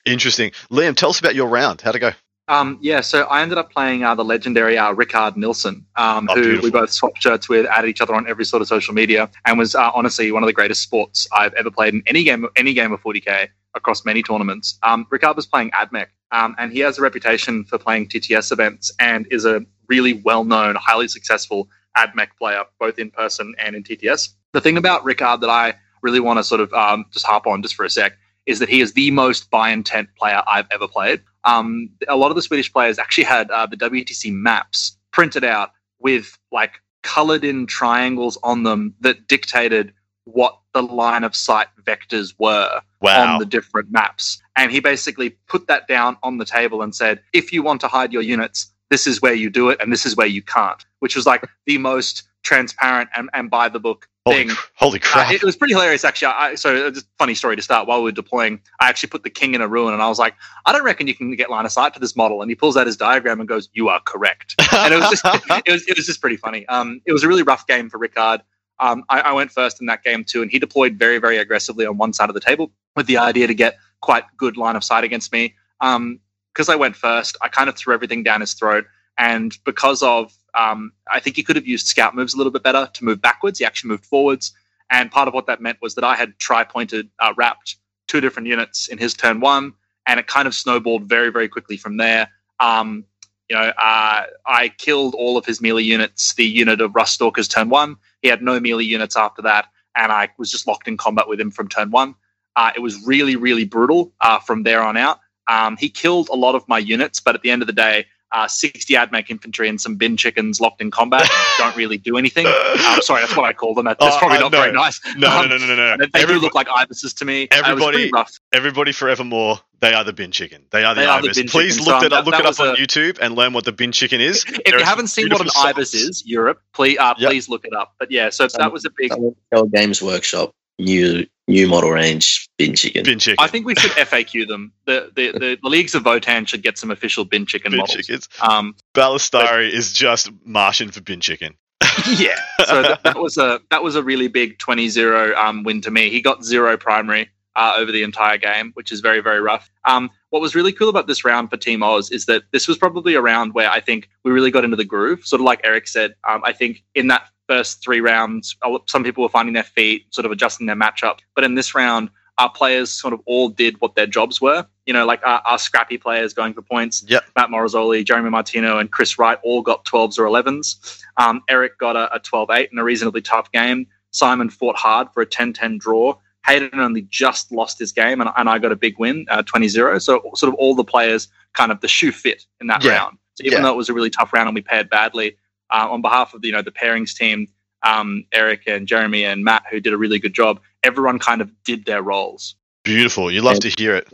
[0.06, 0.52] Interesting.
[0.72, 1.81] Liam, tell us about your round.
[1.81, 2.11] How'd it go?
[2.48, 6.35] Um, yeah, so I ended up playing uh, the legendary uh, Rickard Nilsson, um, Oh,
[6.35, 6.64] who beautiful.
[6.64, 9.57] we both swapped shirts with, added each other on every sort of social media, and
[9.57, 12.73] was uh, honestly one of the greatest sports I've ever played in any game, any
[12.73, 14.77] game of 40k across many tournaments.
[14.84, 18.91] Um, Rickard was playing AdMech, um, and he has a reputation for playing TTS events
[18.99, 24.30] and is a really well-known, highly successful AdMech player, both in person and in TTS.
[24.53, 27.61] The thing about Rickard that I really want to sort of um, just harp on
[27.61, 28.14] just for a sec
[28.45, 31.22] is that he is the most by intent player I've ever played.
[31.44, 35.72] Um, a lot of the Swedish players actually had uh, the WTC maps printed out
[35.99, 39.94] with like colored in triangles on them that dictated
[40.26, 43.34] what the line of sight vectors were Wow.
[43.34, 44.40] on the different maps.
[44.56, 47.88] And he basically put that down on the table and said, if you want to
[47.88, 50.86] hide your units, this is where you do it and this is where you can't,
[50.99, 55.03] which was like the most transparent and, and by the book holy, cr- holy uh,
[55.03, 55.31] crap.
[55.31, 56.27] it was pretty hilarious, actually.
[56.27, 57.88] I, so, uh, just funny story to start.
[57.88, 60.19] While we were deploying, I actually put the king in a ruin, and I was
[60.19, 60.35] like,
[60.65, 62.77] "I don't reckon you can get line of sight to this model." And he pulls
[62.77, 65.26] out his diagram and goes, "You are correct." And it was just,
[65.65, 66.65] it was, it was just pretty funny.
[66.68, 68.41] Um, it was a really rough game for Rickard.
[68.80, 71.85] Um, I, I went first in that game too, and he deployed very, very aggressively
[71.85, 74.84] on one side of the table with the idea to get quite good line of
[74.84, 75.56] sight against me.
[75.80, 76.19] Um,
[76.53, 78.85] because I went first, I kind of threw everything down his throat,
[79.22, 82.64] and because of, um, I think he could have used scout moves a little bit
[82.64, 83.60] better to move backwards.
[83.60, 84.52] He actually moved forwards.
[84.89, 87.76] And part of what that meant was that I had tri pointed, uh, wrapped
[88.07, 89.73] two different units in his turn one,
[90.07, 92.30] and it kind of snowballed very, very quickly from there.
[92.60, 93.06] Um,
[93.48, 97.48] you know, uh, I killed all of his melee units, the unit of Rust Stalker's
[97.48, 97.98] turn one.
[98.23, 101.39] He had no melee units after that, and I was just locked in combat with
[101.39, 102.15] him from turn one.
[102.56, 105.19] Uh, it was really, really brutal uh, from there on out.
[105.48, 108.07] Um, he killed a lot of my units, but at the end of the day,
[108.32, 112.48] uh, 60 AdMech infantry and some bin chickens locked in combat don't really do anything.
[112.48, 113.86] Um, sorry, that's what I call them.
[113.86, 114.60] That's Oh, probably I not know.
[114.62, 114.99] very nice.
[115.18, 116.08] no, Um, no, no, no, no, They, no.
[116.14, 117.44] they do look like ibises to me.
[117.44, 118.32] Uh, it was everybody- pretty rough.
[118.53, 120.64] everybody forevermore, they are the bin chicken.
[120.72, 121.52] They are the They are the ibis.
[121.52, 121.91] Please chicken.
[121.91, 123.53] look So, it up, um, look that- it that up on a- YouTube and learn
[123.53, 124.45] what the bin chicken is.
[124.48, 127.30] If There you haven't seen what an beautiful ibis is, Europe, please, uh, Yep.
[127.30, 127.94] please look it up.
[127.99, 129.12] But yeah, so that was a big.
[129.53, 133.03] Tell Games Workshop new new model range bin chicken.
[133.03, 133.44] bin chicken.
[133.44, 134.72] I think we should FAQ them.
[134.86, 137.95] The the, the, the leagues of Votann should get some official bin chicken bin models.
[137.95, 138.30] chickens.
[138.41, 141.56] Um, Balastari is just Martian for bin chicken.
[142.07, 142.36] yeah.
[142.65, 146.10] So that, that was a that was a really big 20-0 um, win to me.
[146.10, 149.69] He got zero primary uh, over the entire game, which is very very rough.
[149.86, 152.78] Um, what was really cool about this round for Team Oz is that this was
[152.78, 155.26] probably a round where I think we really got into the groove.
[155.26, 158.56] Sort of like Eric said, um, I think in that first three rounds,
[158.88, 161.19] some people were finding their feet, sort of adjusting their matchup.
[161.36, 164.65] But in this round, our players sort of all did what their jobs were.
[164.86, 167.03] You know, like our, our scrappy players going for points.
[167.07, 167.23] Yep.
[167.36, 171.02] Matt Morrizzoli, Jeremy Martino, and Chris Wright all got 12s or 11s.
[171.18, 173.86] Um, Eric got a, a 12-8 in a reasonably tough game.
[174.11, 176.15] Simon fought hard for a 10-10 draw.
[176.48, 180.02] Hayden only just lost his game, and, and I got a big win, uh, 20-0.
[180.02, 182.91] So sort of all the players kind of the shoe fit in that Yeah.
[182.98, 183.18] round.
[183.36, 183.64] So even Yeah.
[183.64, 185.36] though it was a really tough round and we paired badly,
[185.72, 187.48] uh, on behalf of the, you know the pairings team,
[187.84, 191.52] um, Eric and Jeremy and Matt, who did a really good job, everyone kind of
[191.64, 192.56] did their roles.
[192.84, 193.31] Beautiful.
[193.31, 194.10] You love to hear it.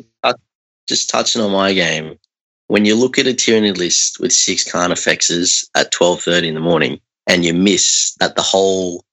[0.87, 2.17] Just touching on my game,
[2.67, 6.61] when you look at a Tyranid list with six carnifexes at twelve thirty in the
[6.61, 9.03] morning, and you miss that the whole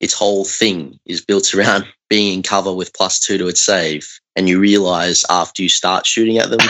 [0.00, 4.20] its whole thing is built around being in cover with plus two to its save,
[4.36, 6.60] and you realize after you start shooting at them,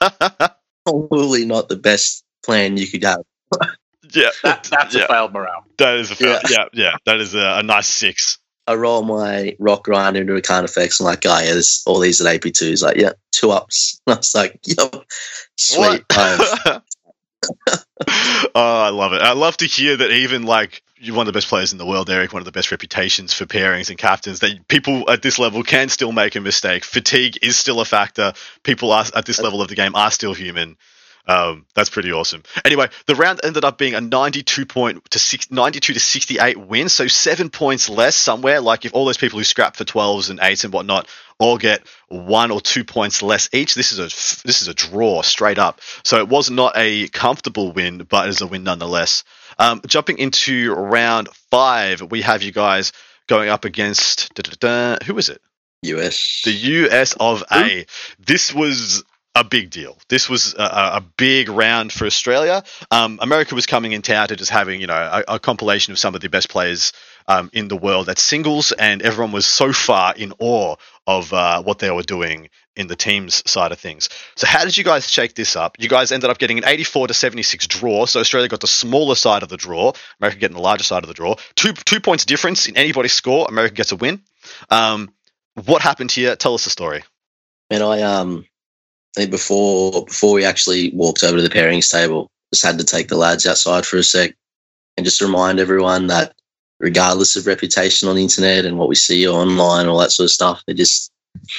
[0.86, 3.22] probably not the best plan you could have.
[4.16, 5.04] yeah, That, that's yeah.
[5.04, 5.64] a failed morale.
[5.78, 6.66] That is a fair, yeah.
[6.72, 8.38] yeah, That is a, a nice six.
[8.66, 11.00] I roll my rock grind into a carnifex.
[11.00, 12.82] I'm like, oh, yeah, there's all these at AP2s.
[12.82, 14.00] Like, yeah, two ups.
[14.06, 15.04] And I was like, yep,
[15.56, 16.04] sweet.
[16.08, 16.64] What?
[16.66, 16.82] Um,
[18.54, 19.22] oh, I love it.
[19.22, 21.86] I love to hear that even like you're one of the best players in the
[21.86, 25.38] world, Eric, one of the best reputations for pairings and captains, that people at this
[25.38, 26.84] level can still make a mistake.
[26.84, 28.32] Fatigue is still a factor.
[28.62, 30.76] People are at this level of the game are still human.
[31.26, 32.42] Um, that's pretty awesome.
[32.64, 36.88] Anyway, the round ended up being a 92 point to six, 92 to 68 win,
[36.88, 38.60] so seven points less somewhere.
[38.60, 41.86] Like if all those people who scrap for 12s and 8s and whatnot all get
[42.08, 44.04] one or two points less each, this is a
[44.46, 45.80] this is a draw straight up.
[46.02, 49.24] So it was not a comfortable win, but it is a win nonetheless.
[49.58, 52.92] Um, jumping into round five, we have you guys
[53.28, 54.30] going up against
[55.06, 55.40] who is it?
[55.84, 56.42] US.
[56.44, 57.86] The US of A.
[58.18, 59.04] This was
[59.34, 59.98] a big deal.
[60.08, 62.62] This was a, a big round for Australia.
[62.90, 64.94] Um, America was coming in touted as having, you know,
[65.28, 66.92] a, a compilation of some of the best players
[67.26, 71.62] um, in the world at singles, and everyone was so far in awe of uh,
[71.62, 74.08] what they were doing in the teams side of things.
[74.36, 75.76] So, how did you guys shake this up?
[75.78, 78.06] You guys ended up getting an 84 to 76 draw.
[78.06, 79.92] So Australia got the smaller side of the draw.
[80.20, 81.36] America getting the larger side of the draw.
[81.54, 83.46] Two two points difference in anybody's score.
[83.48, 84.22] America gets a win.
[84.70, 85.12] Um,
[85.64, 86.36] what happened here?
[86.36, 87.04] Tell us the story.
[87.70, 88.44] And I um
[89.14, 93.08] think before before we actually walked over to the pairings table, just had to take
[93.08, 94.34] the lads outside for a sec
[94.96, 96.34] and just remind everyone that
[96.80, 100.30] regardless of reputation on the internet and what we see online, all that sort of
[100.30, 101.10] stuff, they're just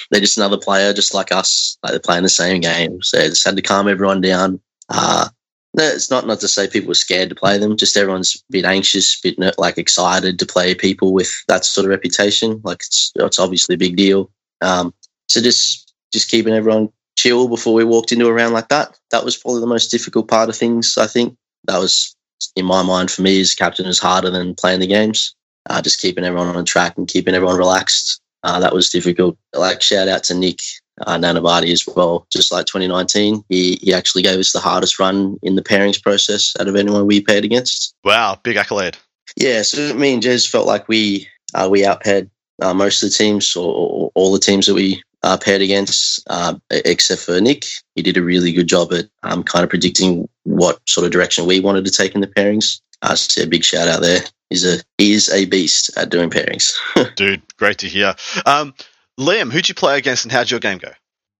[0.09, 1.77] they're just another player, just like us.
[1.83, 3.01] Like they're playing the same game.
[3.01, 4.59] So just had to calm everyone down.
[4.89, 5.29] Uh,
[5.77, 7.75] it's not not to say people were scared to play them.
[7.75, 11.85] Just everyone's a bit anxious, a bit like excited to play people with that sort
[11.85, 12.61] of reputation.
[12.63, 14.31] Like it's it's obviously a big deal.
[14.61, 14.93] Um,
[15.27, 18.97] so just just keeping everyone chill before we walked into a round like that.
[19.11, 20.97] That was probably the most difficult part of things.
[20.97, 21.35] I think
[21.65, 22.15] that was
[22.55, 25.35] in my mind for me as captain is harder than playing the games.
[25.67, 28.21] Uh, just keeping everyone on track and keeping everyone relaxed.
[28.43, 29.37] Uh, that was difficult.
[29.53, 30.59] Like shout out to Nick
[31.01, 32.27] uh, Nanavati as well.
[32.31, 36.53] Just like 2019, he he actually gave us the hardest run in the pairings process
[36.59, 37.95] out of anyone we paired against.
[38.03, 38.97] Wow, big accolade.
[39.35, 42.29] Yeah, so me and Jez felt like we uh, we outpaired
[42.61, 46.23] uh, most of the teams or, or, all the teams that we uh, paired against,
[46.29, 47.65] uh, except for Nick.
[47.95, 51.47] He did a really good job at um, kind of predicting what sort of direction
[51.47, 52.79] we wanted to take in the pairings.
[53.01, 54.21] Uh, so a big shout out there.
[54.51, 56.71] He's a he is a beast at doing pairings.
[57.15, 58.15] Dude, great to hear.
[58.45, 58.75] Um,
[59.19, 60.91] Liam, who'd you play against and how'd your game go?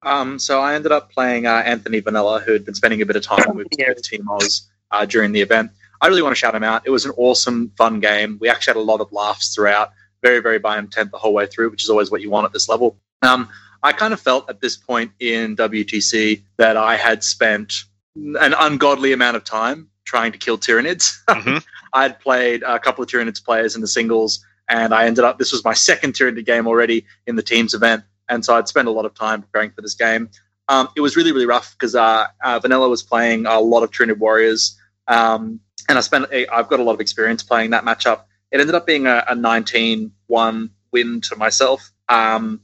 [0.02, 3.16] Um, so I ended up playing uh, Anthony Vanilla, who had been spending a bit
[3.16, 5.72] of time with, with Team Oz uh, during the event.
[6.02, 6.84] I really want to shout him out.
[6.86, 8.38] It was an awesome, fun game.
[8.42, 9.92] We actually had a lot of laughs throughout.
[10.24, 12.54] Very, very by intent the whole way through, which is always what you want at
[12.54, 12.98] this level.
[13.22, 13.50] Um,
[13.86, 17.84] I kind of felt at this point in WTC that I had spent
[18.16, 21.14] an ungodly amount of time trying to kill Tyranids.
[21.30, 21.58] Mm-hmm.
[21.94, 25.38] I had played a couple of Tyranids players in the singles, and I ended up,
[25.38, 28.04] this was my second Tyranid game already in the teams event.
[28.28, 30.30] And so I'd spent a lot of time preparing for this game.
[30.68, 33.92] Um, it was really, really rough because uh, uh, Vanilla was playing a lot of
[33.92, 34.78] Tyranid Warriors.
[35.08, 38.24] Um, and I spent, a, I've got a lot of experience playing that matchup.
[38.52, 41.92] It ended up being a, a 19 1 win to myself.
[42.10, 42.62] Um,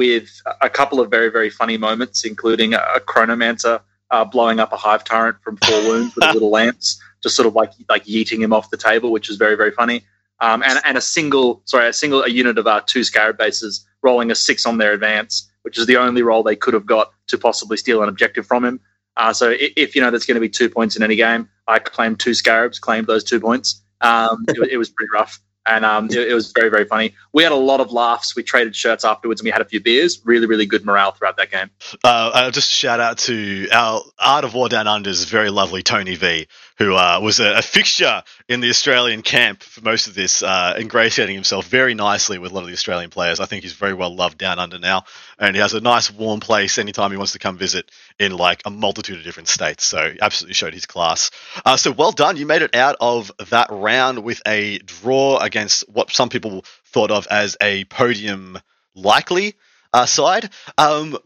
[0.00, 4.76] with a couple of very, very funny moments, including a Chronomancer uh, blowing up a
[4.78, 8.40] hive tyrant from four wounds with a little lance, just sort of like like yeeting
[8.42, 10.02] him off the table, which is very, very funny.
[10.40, 13.86] Um, and, and a single, sorry, a single a unit of our two scarab bases
[14.02, 17.12] rolling a six on their advance, which is the only roll they could have got
[17.26, 18.80] to possibly steal an objective from him.
[19.18, 21.46] Uh, so if, if, you know there's going to be two points in any game,
[21.68, 23.82] I claimed two scarabs, claimed those two points.
[24.00, 27.14] Um, it, it was pretty rough and um, it, it, was very very funny.
[27.32, 28.34] We had a lot of laughs.
[28.34, 30.20] We traded shirts afterwards, and we had a few beers.
[30.24, 31.70] Really really good morale throughout that game.
[32.02, 36.14] Uh, I'll just shout out to our Art of War Down Under's very lovely Tony
[36.14, 36.46] V,
[36.80, 40.74] who uh, was a, a, fixture in the Australian camp for most of this, uh,
[40.78, 43.38] ingratiating himself very nicely with a lot of the Australian players.
[43.38, 45.04] I think he's very well loved down under now,
[45.38, 48.62] and he has a nice warm place anytime he wants to come visit in like
[48.64, 49.84] a multitude of different states.
[49.84, 51.30] So absolutely showed his class.
[51.66, 55.86] Uh, so well done, you made it out of that round with a draw against
[55.86, 58.58] what some people thought of as a podium
[58.94, 59.54] likely
[59.92, 60.48] uh, side.
[60.78, 61.18] Um,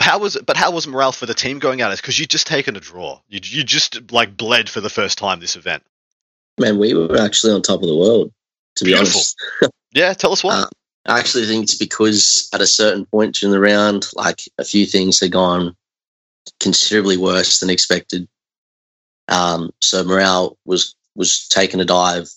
[0.00, 1.96] how was but how was morale for the team going out?
[1.96, 3.20] Because you just taken a draw.
[3.28, 5.82] You you just like bled for the first time this event.
[6.58, 8.32] Man, we were actually on top of the world.
[8.76, 9.18] To be Beautiful.
[9.18, 9.36] honest.
[9.92, 10.54] yeah, tell us why.
[10.54, 10.66] Uh,
[11.06, 14.86] I actually think it's because at a certain point in the round, like a few
[14.86, 15.74] things had gone
[16.60, 18.28] considerably worse than expected.
[19.28, 22.28] Um, so morale was was taking a dive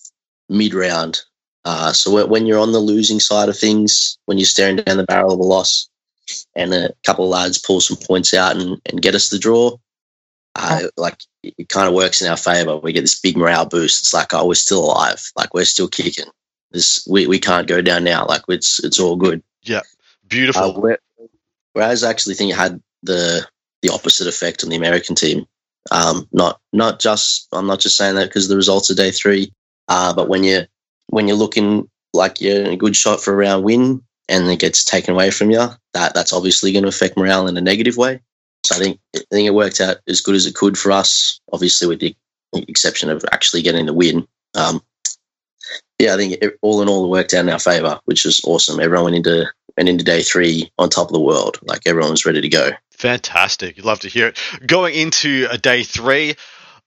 [0.48, 1.20] mid round.
[1.64, 5.04] Uh, so when you're on the losing side of things, when you're staring down the
[5.04, 5.88] barrel of a loss,
[6.54, 9.76] and a couple of lads pull some points out and, and get us the draw.
[10.54, 12.76] Uh, like it kind of works in our favor.
[12.76, 14.00] We get this big morale boost.
[14.00, 15.22] It's like, oh, we're still alive.
[15.36, 16.26] Like we're still kicking.
[16.72, 18.26] This we, we can't go down now.
[18.26, 19.42] Like it's it's all good.
[19.62, 19.80] Yeah,
[20.28, 20.86] beautiful.
[20.86, 20.96] Uh,
[21.72, 23.46] whereas I actually think it had the
[23.82, 25.46] the opposite effect on the American team.
[25.90, 29.52] Um, not not just I'm not just saying that because the results of day three,
[29.88, 30.62] uh, but when you
[31.08, 34.02] when you're looking like you're in a good shot for a round win,
[34.32, 37.56] and it gets taken away from you, that that's obviously going to affect morale in
[37.56, 38.20] a negative way.
[38.64, 41.40] So I think I think it worked out as good as it could for us.
[41.52, 42.16] Obviously, with the
[42.54, 44.26] exception of actually getting the win.
[44.54, 44.82] Um,
[45.98, 48.40] yeah, I think it, all in all, it worked out in our favour, which was
[48.44, 48.80] awesome.
[48.80, 49.46] Everyone went into
[49.76, 52.70] went into day three on top of the world, like everyone was ready to go.
[52.92, 53.76] Fantastic!
[53.76, 54.38] You'd love to hear it.
[54.66, 56.36] Going into a day three,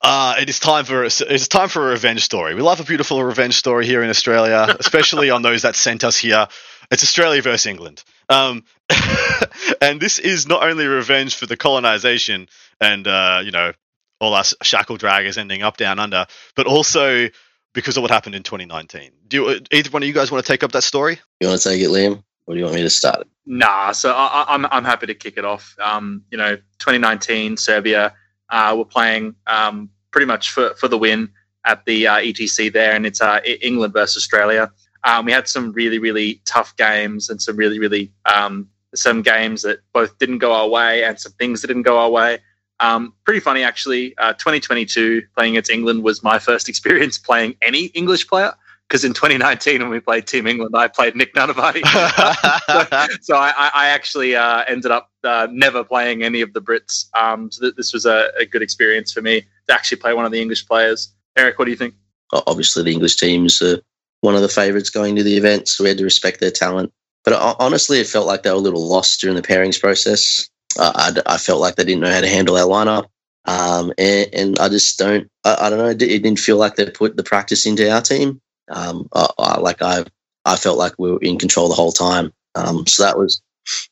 [0.02, 2.56] uh, it is time for it's time for a revenge story.
[2.56, 6.18] We love a beautiful revenge story here in Australia, especially on those that sent us
[6.18, 6.48] here.
[6.92, 8.04] It's Australia versus England.
[8.30, 8.64] Um,
[9.82, 12.48] and this is not only revenge for the colonization
[12.80, 13.74] and, uh, you know,
[14.20, 16.26] all us shackle draggers ending up down under,
[16.56, 17.30] but also
[17.74, 19.12] because of what happened in 2019.
[19.28, 21.20] Do you, either one of you guys want to take up that story?
[21.42, 22.24] You want to take it, Liam?
[22.48, 23.28] Or do you want me to start it?
[23.46, 25.76] Nah, so I, am I'm, I'm happy to kick it off.
[25.80, 28.14] Um, you know, 2019 Serbia
[28.50, 31.30] uh, were playing um, pretty much for, for the win
[31.66, 34.72] at the uh, ETC there, and it's uh, England versus Australia.
[35.06, 39.62] Um, we had some really, really tough games and some really, really um, some games
[39.62, 42.40] that both didn't go our way and some things that didn't go our way.
[42.80, 44.18] Um, pretty funny, actually.
[44.18, 48.54] Uh, 2022 playing against England was my first experience playing any English player
[48.88, 51.86] because in 2019 when we played Team England, I played Nick Nanavati.
[52.66, 57.08] so, so I, I, actually uh, ended up uh, never playing any of the Brits.
[57.18, 60.26] Um, so th- this was a, a, good experience for me to actually play one
[60.26, 61.14] of the English players.
[61.36, 61.96] Eric, what do you think?
[62.32, 63.80] Obviously, the English teams are
[64.22, 66.92] one of the favourites going to the event, so we had to respect their talent.
[67.24, 70.48] But uh, honestly, it felt like they were a little lost during the pairings process.
[70.78, 73.06] I, I, felt like they didn't know how to handle our lineup.
[73.46, 76.90] Um, and, and, I just don't, I, I, don't know, it didn't feel like they
[76.90, 78.42] put the practice into our team.
[78.70, 80.04] Um, I, like I,
[80.44, 82.34] I felt like we were in control the whole time.
[82.56, 83.42] Um, so that was,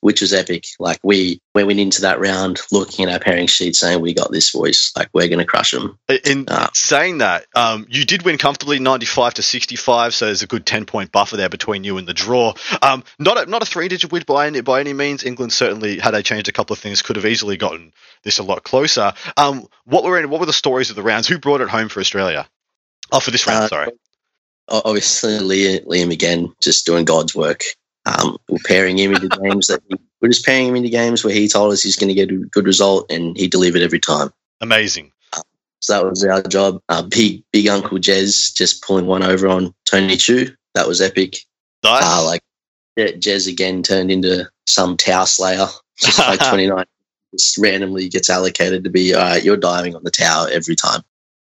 [0.02, 0.66] which was epic.
[0.80, 4.32] Like we, we went into that round looking at our pairing sheet saying we got
[4.32, 5.98] this voice, like we're going to crush them.
[6.26, 10.14] In uh, saying that, um, you did win comfortably 95 to 65.
[10.14, 12.54] So there's a good 10 point buffer there between you and the draw.
[12.82, 15.24] Um, not a, not a three digit win by any, by any means.
[15.24, 17.94] England certainly, had they changed a couple of things, could have easily gotten
[18.24, 19.14] this a lot closer.
[19.38, 21.28] Um, what were in, what were the stories of the rounds?
[21.28, 22.48] Who brought it home for Australia?
[23.12, 23.91] Oh, for this round, uh, sorry
[24.70, 27.64] obviously Liam again just doing God's work.
[28.06, 31.34] Um, we're pairing him into games that he, we're just pairing him into games where
[31.34, 34.32] he told us he's going to get a good result, and he delivered every time.
[34.62, 35.12] Amazing.
[35.32, 35.42] Uh,
[35.80, 36.82] so that was our job.
[36.90, 40.54] Uh, big big Uncle Jez just pulling one over on Tony Chu.
[40.76, 41.38] That was epic.
[41.84, 42.04] Nice.
[42.04, 42.42] Uh, like
[42.98, 45.68] Jez again turned into some Tau Slayer.
[45.98, 46.86] Just like 29
[47.34, 51.02] just randomly gets allocated to be, all right, you're diving on the Tau every time.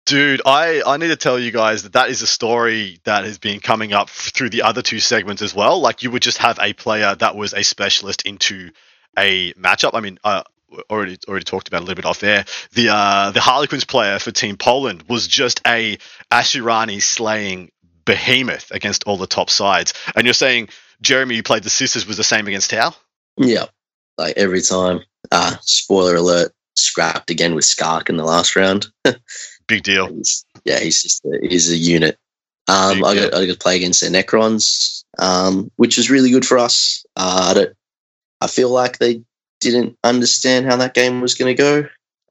[0.07, 3.39] Dude, I, I need to tell you guys that that is a story that has
[3.39, 5.81] been coming up through the other two segments as well.
[5.81, 8.71] Like you would just have a player that was a specialist into
[9.19, 9.91] a matchup.
[9.95, 10.43] I mean, uh,
[10.89, 12.45] already already talked about a little bit off there.
[12.71, 15.97] The uh, the Harlequins player for Team Poland was just a
[16.31, 17.71] Asuryani slaying
[18.05, 19.93] behemoth against all the top sides.
[20.15, 20.69] And you're saying
[21.01, 22.95] Jeremy, you played the sisters, was the same against Tau?
[23.35, 23.65] Yeah,
[24.17, 25.01] like every time.
[25.29, 28.87] Uh, spoiler alert: scrapped again with Skark in the last round.
[29.67, 30.07] Big deal.
[30.07, 32.17] He's, yeah, he's just a, he's a unit.
[32.69, 36.45] Um, I got, I got to play against the Necrons, um, which was really good
[36.45, 37.05] for us.
[37.15, 37.73] Uh, I, don't,
[38.41, 39.21] I feel like they
[39.61, 41.87] didn't understand how that game was going to go.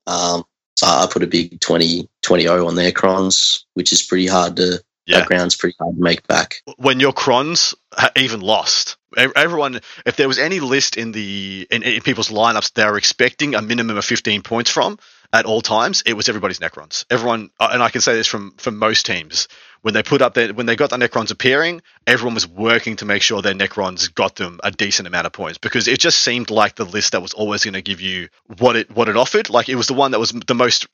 [0.07, 0.45] Um,
[0.77, 4.83] so I put a big 20 20 on their Crons, which is pretty hard to,
[5.07, 5.21] yeah.
[5.21, 6.63] that ground's pretty hard to make back.
[6.77, 7.75] When your Crons
[8.17, 12.85] even lost, everyone, if there was any list in the in, in people's lineups they
[12.85, 14.99] were expecting a minimum of 15 points from,
[15.33, 17.05] at all times, it was everybody's Necrons.
[17.11, 19.49] Everyone, uh, and I can say this from from most teams,
[19.83, 23.05] when they put up their when they got the Necrons appearing, everyone was working to
[23.05, 26.51] make sure their Necrons got them a decent amount of points because it just seemed
[26.51, 28.29] like the list that was always going to give you
[28.59, 29.51] what it what it offered.
[29.51, 30.87] Like it was the one that was the most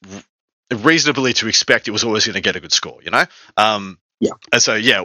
[0.75, 1.89] reasonably to expect.
[1.89, 3.25] It was always going to get a good score, you know.
[3.57, 4.33] Um, yeah.
[4.53, 5.05] And so yeah,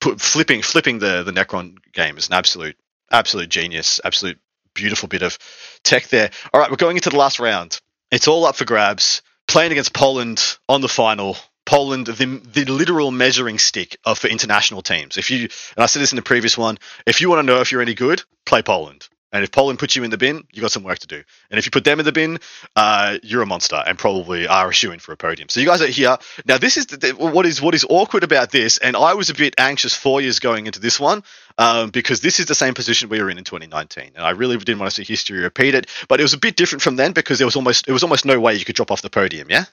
[0.00, 2.76] put, flipping flipping the the Necron game is an absolute
[3.10, 4.38] absolute genius, absolute
[4.74, 5.38] beautiful bit of
[5.82, 6.30] tech there.
[6.52, 7.80] All right, we're going into the last round.
[8.10, 9.22] It's all up for grabs.
[9.48, 11.36] Playing against Poland on the final.
[11.64, 15.16] Poland, the, the literal measuring stick of, for international teams.
[15.16, 17.60] If you, and I said this in the previous one, if you want to know
[17.60, 19.08] if you're any good, play Poland.
[19.32, 21.22] And if Poland puts you in the bin, you've got some work to do.
[21.50, 22.38] And if you put them in the bin,
[22.76, 25.48] uh, you're a monster and probably are a in for a podium.
[25.48, 26.58] So you guys are here now.
[26.58, 29.54] This is the, what is what is awkward about this, and I was a bit
[29.58, 31.22] anxious four years going into this one
[31.58, 34.56] um, because this is the same position we were in in 2019, and I really
[34.58, 35.88] didn't want to see history repeat it.
[36.08, 38.24] But it was a bit different from then because there was almost it was almost
[38.24, 39.48] no way you could drop off the podium.
[39.50, 39.64] Yeah.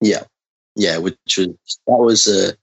[0.00, 0.24] Yeah,
[0.76, 0.98] yeah.
[0.98, 1.48] Which was
[1.86, 2.56] that was a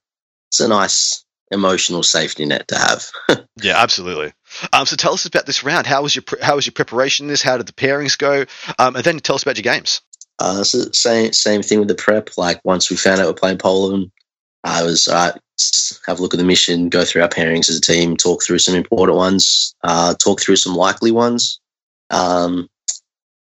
[0.48, 3.10] it's a nice emotional safety net to have.
[3.62, 4.32] yeah, absolutely.
[4.72, 5.86] Um, so tell us about this round.
[5.86, 7.26] How was your pre- how was your preparation?
[7.26, 8.44] This how did the pairings go?
[8.78, 10.00] Um, and then tell us about your games.
[10.38, 12.30] Uh, so same same thing with the prep.
[12.36, 14.10] Like once we found out we're playing Poland,
[14.64, 15.40] I was all right.
[16.06, 18.58] Have a look at the mission, go through our pairings as a team, talk through
[18.58, 21.60] some important ones, uh, talk through some likely ones.
[22.10, 22.68] Um,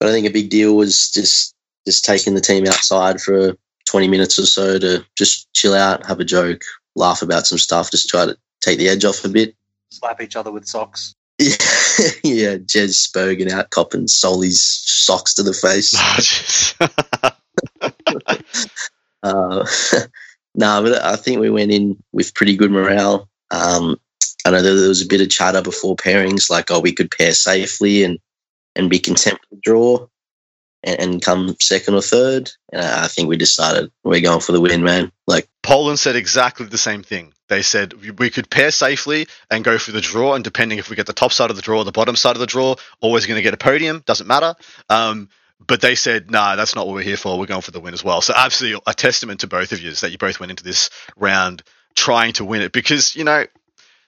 [0.01, 1.55] but I think a big deal was just
[1.87, 3.57] just taking the team outside for
[3.87, 6.63] 20 minutes or so to just chill out, have a joke,
[6.97, 9.55] laugh about some stuff, just try to take the edge off a bit.
[9.91, 11.15] Slap each other with socks.
[11.39, 11.57] Yeah,
[12.23, 15.95] yeah Jez Spogan out copping Solly's socks to the face.
[19.23, 19.67] uh,
[20.55, 23.29] no, but I think we went in with pretty good morale.
[23.51, 23.97] Um,
[24.45, 27.33] I know there was a bit of chatter before pairings, like, oh, we could pair
[27.33, 28.19] safely and,
[28.77, 30.07] and be content with the draw
[30.83, 32.51] and, and come second or third.
[32.73, 35.13] And I think we decided we're going for the win, man.
[35.27, 37.33] Like Poland said exactly the same thing.
[37.49, 40.97] They said we could pair safely and go for the draw, and depending if we
[40.97, 43.27] get the top side of the draw or the bottom side of the draw, always
[43.27, 44.03] going to get a podium.
[44.07, 44.55] Doesn't matter.
[44.89, 45.29] Um,
[45.67, 47.39] but they said, nah, that's not what we're here for.
[47.39, 48.23] We're going for the win as well.
[48.23, 50.89] So absolutely a testament to both of you is that you both went into this
[51.17, 51.63] round
[51.95, 53.45] trying to win it because, you know,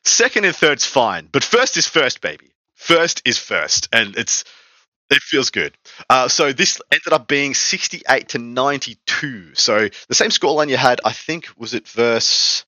[0.05, 4.45] second and third's fine, but first is first, baby first is first, and it's
[5.13, 5.77] it feels good.
[6.09, 9.55] Uh, so this ended up being 68 to 92.
[9.55, 12.65] So the same scoreline you had, I think, was it verse.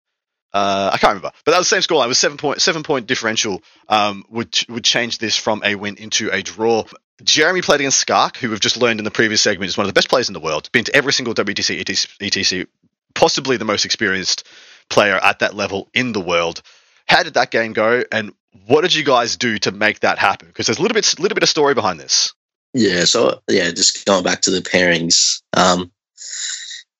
[0.52, 2.04] Uh, I can't remember, but that was the same scoreline.
[2.04, 3.60] It was seven point seven point differential.
[3.88, 6.84] Um, would would change this from a win into a draw.
[7.24, 9.88] Jeremy played against Skark, who we've just learned in the previous segment is one of
[9.88, 10.70] the best players in the world.
[10.70, 12.66] Been to every single WTC, ETC, ETC
[13.14, 14.46] possibly the most experienced
[14.90, 16.62] player at that level in the world.
[17.06, 18.32] How did that game go, and
[18.66, 20.48] what did you guys do to make that happen?
[20.48, 22.32] Because there's a little bit, little bit of story behind this.
[22.72, 25.42] Yeah, so yeah, just going back to the pairings.
[25.56, 25.92] Um,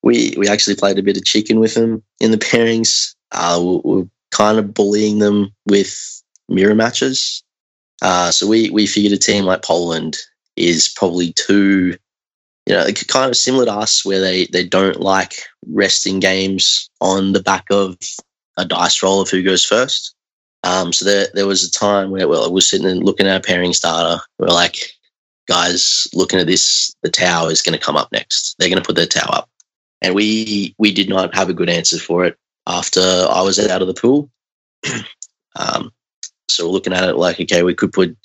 [0.03, 3.15] we we actually played a bit of chicken with them in the pairings.
[3.31, 7.43] Uh, we, we're kind of bullying them with mirror matches.
[8.01, 10.17] Uh, so we we figured a team like Poland
[10.55, 11.97] is probably too,
[12.65, 17.33] you know, kind of similar to us, where they they don't like resting games on
[17.33, 17.97] the back of
[18.57, 20.15] a dice roll of who goes first.
[20.63, 23.47] Um, so there there was a time where well, we're sitting and looking at a
[23.47, 24.21] pairing starter.
[24.39, 24.77] We're like,
[25.47, 28.55] guys, looking at this, the Tau is going to come up next.
[28.57, 29.49] They're going to put their Tau up,
[30.01, 32.37] and we we did not have a good answer for it
[32.67, 34.29] after I was out of the pool.
[35.55, 35.91] um,
[36.49, 38.17] so we're looking at it like, okay, we could put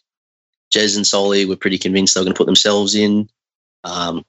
[0.75, 1.45] Jez and Soli.
[1.45, 3.29] We're pretty convinced they're going to put themselves in,
[3.85, 4.25] um,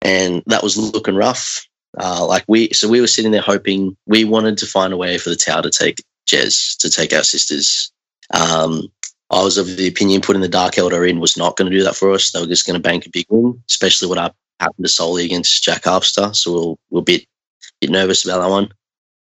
[0.00, 1.66] and that was looking rough.
[1.98, 5.18] Uh, like we, so we were sitting there hoping we wanted to find a way
[5.18, 7.90] for the Tau to take Jez to take our sisters.
[8.34, 8.88] Um,
[9.30, 11.84] I was of the opinion putting the Dark Eldar in was not going to do
[11.84, 12.30] that for us.
[12.30, 15.62] They were just going to bank a big win, especially what happened to Soli against
[15.62, 16.34] Jack Harpster.
[16.34, 17.26] So we'll, we're a bit,
[17.82, 18.68] nervous about that one.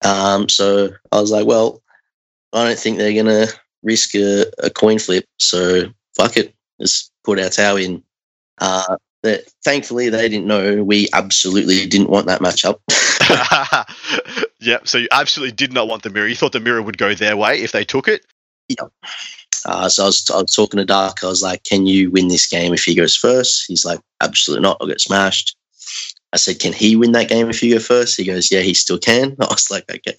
[0.04, 1.82] Um, so I was like, well,
[2.54, 5.26] I don't think they're going to risk a, a, coin flip.
[5.38, 5.84] So
[6.16, 6.54] fuck it.
[6.78, 8.04] Let's put our Tau in.
[8.58, 12.80] Uh, that thankfully they didn't know we absolutely didn't want that matchup.
[14.60, 16.28] yeah, so you absolutely did not want the mirror.
[16.28, 18.26] You thought the mirror would go their way if they took it.
[18.70, 18.92] Yep.
[19.66, 21.24] Uh, so I was, I was talking to Dark.
[21.24, 23.66] I was like, "Can you win this game if he goes first?
[23.68, 24.78] He's like, "Absolutely not.
[24.80, 25.58] I'll get smashed."
[26.32, 28.16] I said, "Can he win that game if you go first?
[28.16, 30.16] He goes, "Yeah, he still can." I was like, "Okay,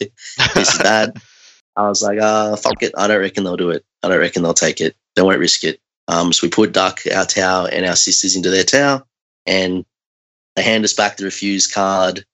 [0.54, 1.16] this is bad."
[1.76, 2.92] I was like, "Ah, uh, fuck it.
[2.98, 3.84] I don't reckon they'll do it.
[4.02, 4.94] I don't reckon they'll take it.
[5.16, 5.80] They won't risk it."
[6.10, 9.04] Um, so we put Duck, our Tau, and our sisters into their Tau,
[9.46, 9.84] and
[10.56, 12.24] they hand us back the refuse card.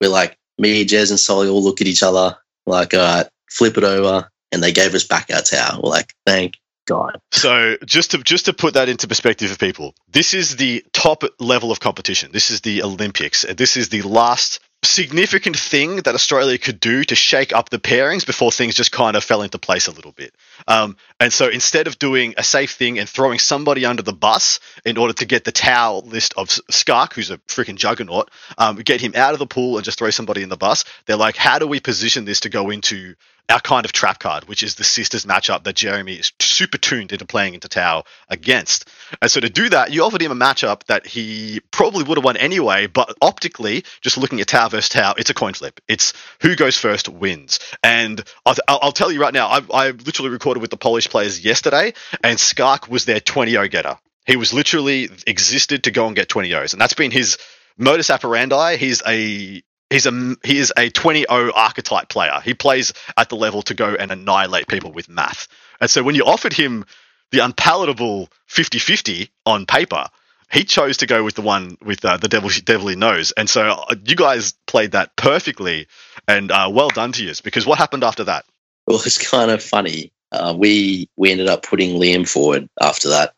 [0.00, 2.36] We're like, me, Jez, and Soli all look at each other,
[2.66, 5.80] like, all right, flip it over, and they gave us back our Tau.
[5.82, 6.54] We're like, thank
[6.86, 7.20] God.
[7.32, 11.22] So just to just to put that into perspective for people, this is the top
[11.38, 12.30] level of competition.
[12.32, 13.42] This is the Olympics.
[13.42, 18.24] This is the last significant thing that Australia could do to shake up the pairings
[18.24, 20.34] before things just kind of fell into place a little bit.
[20.66, 24.60] Um, and so instead of doing a safe thing and throwing somebody under the bus
[24.84, 29.00] in order to get the Tau list of Skark, who's a freaking juggernaut, um, get
[29.00, 31.58] him out of the pool and just throw somebody in the bus, they're like, how
[31.58, 33.14] do we position this to go into
[33.50, 37.12] our kind of trap card, which is the sisters matchup that Jeremy is super tuned
[37.12, 38.88] into playing into Tau against.
[39.22, 42.24] And so to do that, you offered him a matchup that he probably would have
[42.24, 45.80] won anyway, but optically, just looking at Tau versus Tau, it's a coin flip.
[45.88, 46.12] It's
[46.42, 47.58] who goes first wins.
[47.82, 51.42] And I'll, I'll tell you right now, I, I literally recorded with the Polish players
[51.42, 53.98] yesterday, and Skark was their 20 0 getter.
[54.26, 56.74] He was literally existed to go and get 20 O's.
[56.74, 57.38] And that's been his
[57.78, 58.76] modus operandi.
[58.76, 62.40] He's a he's a he is a 20-0 archetype player.
[62.44, 65.48] He plays at the level to go and annihilate people with math.
[65.80, 66.84] And so when you offered him
[67.30, 70.06] the unpalatable 50-50 on paper,
[70.50, 73.32] he chose to go with the one with uh, the devil devil he knows.
[73.32, 75.86] And so uh, you guys played that perfectly,
[76.26, 77.32] and uh, well done to you.
[77.44, 78.44] Because what happened after that?
[78.86, 80.12] Well, it's kind of funny.
[80.32, 83.34] Uh, we we ended up putting Liam forward after that,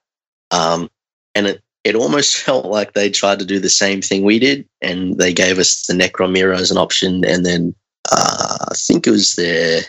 [0.52, 0.88] um,
[1.34, 4.68] and it it almost felt like they tried to do the same thing we did,
[4.80, 7.74] and they gave us the Necron as an option, and then
[8.12, 9.82] uh, I think it was their,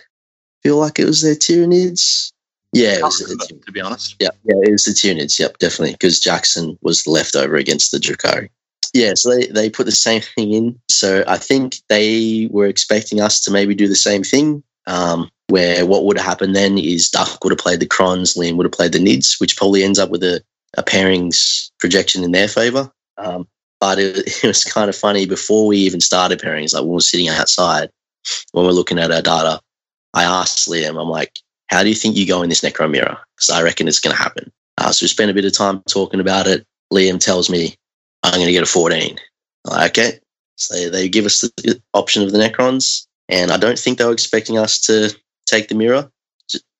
[0.64, 2.32] feel like it was their Tyranids.
[2.74, 4.16] Yeah, it was the, to be honest.
[4.20, 5.38] Yeah, yeah, it was the Tyranids.
[5.40, 8.50] Yep, definitely, because Jackson was the leftover against the Drukhari.
[8.94, 10.80] Yeah, so they, they put the same thing in.
[10.90, 14.64] So I think they were expecting us to maybe do the same thing.
[14.88, 18.56] Um, where what would have happened then is Duck would have played the Crons, Liam
[18.56, 20.42] would have played the Nids, which probably ends up with a
[20.78, 22.92] a pairings projection in their favor.
[23.18, 23.48] Um,
[23.80, 27.02] but it, it, was kind of funny before we even started pairings, like we were
[27.02, 27.90] sitting outside,
[28.52, 29.60] when we're looking at our data,
[30.14, 33.18] I asked Liam, I'm like, how do you think you go in this Necron mirror?
[33.36, 34.52] Because I reckon it's going to happen.
[34.78, 36.66] Uh, so we spent a bit of time talking about it.
[36.94, 37.76] Liam tells me,
[38.24, 39.18] I'm going to get a 14.
[39.66, 40.20] I'm like, okay.
[40.56, 43.08] So they give us the option of the Necrons.
[43.30, 45.16] And I don't think they were expecting us to
[45.46, 46.12] take the mirror.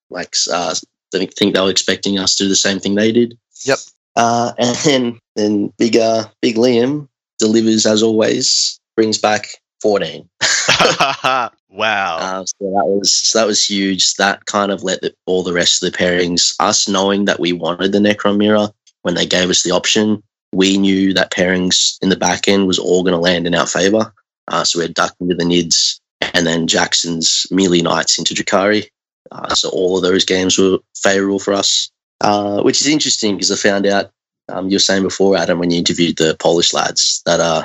[0.10, 0.76] Like, uh,
[1.14, 3.38] I think they were expecting us to do the same thing they did.
[3.64, 3.80] Yep.
[4.16, 7.08] Uh, and then then big uh, big Liam
[7.40, 9.48] delivers as always, brings back
[9.82, 10.30] fourteen.
[11.70, 12.18] wow.
[12.18, 14.16] Uh, so that was so that was huge.
[14.16, 16.56] That kind of let the, all the rest of the pairings.
[16.60, 18.70] Us knowing that we wanted the Necron mirror
[19.04, 20.22] when they gave us the option,
[20.54, 23.68] we knew that pairings in the back end was all going to land in our
[23.68, 24.14] favor.
[24.48, 26.00] Uh, so we had Duck into the Nids,
[26.34, 28.88] and then Jackson's Melee Knights into Drukhari.
[29.32, 31.92] Uh, so all of those games were favorable for us,
[32.22, 34.12] uh, which is interesting because I found out
[34.50, 37.64] um, you were saying before, Adam, when you interviewed the Polish lads, that uh,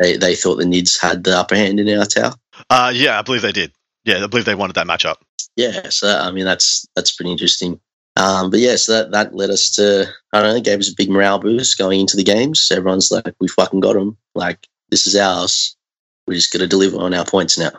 [0.00, 2.34] they they thought the Nids had the upper hand in our Tau.
[2.70, 3.72] Uh, yeah, I believe they did.
[4.04, 5.16] Yeah, I believe they wanted that matchup.
[5.56, 7.80] Yeah, so I mean that's that's pretty interesting.
[8.16, 10.96] Um, but yeah, so that, that led us to I don't know, gave us a
[10.96, 12.70] big morale boost going into the games.
[12.70, 14.16] Everyone's like, we fucking got them.
[14.34, 15.76] Like this is ours.
[16.26, 17.72] We're just gonna deliver on our points now.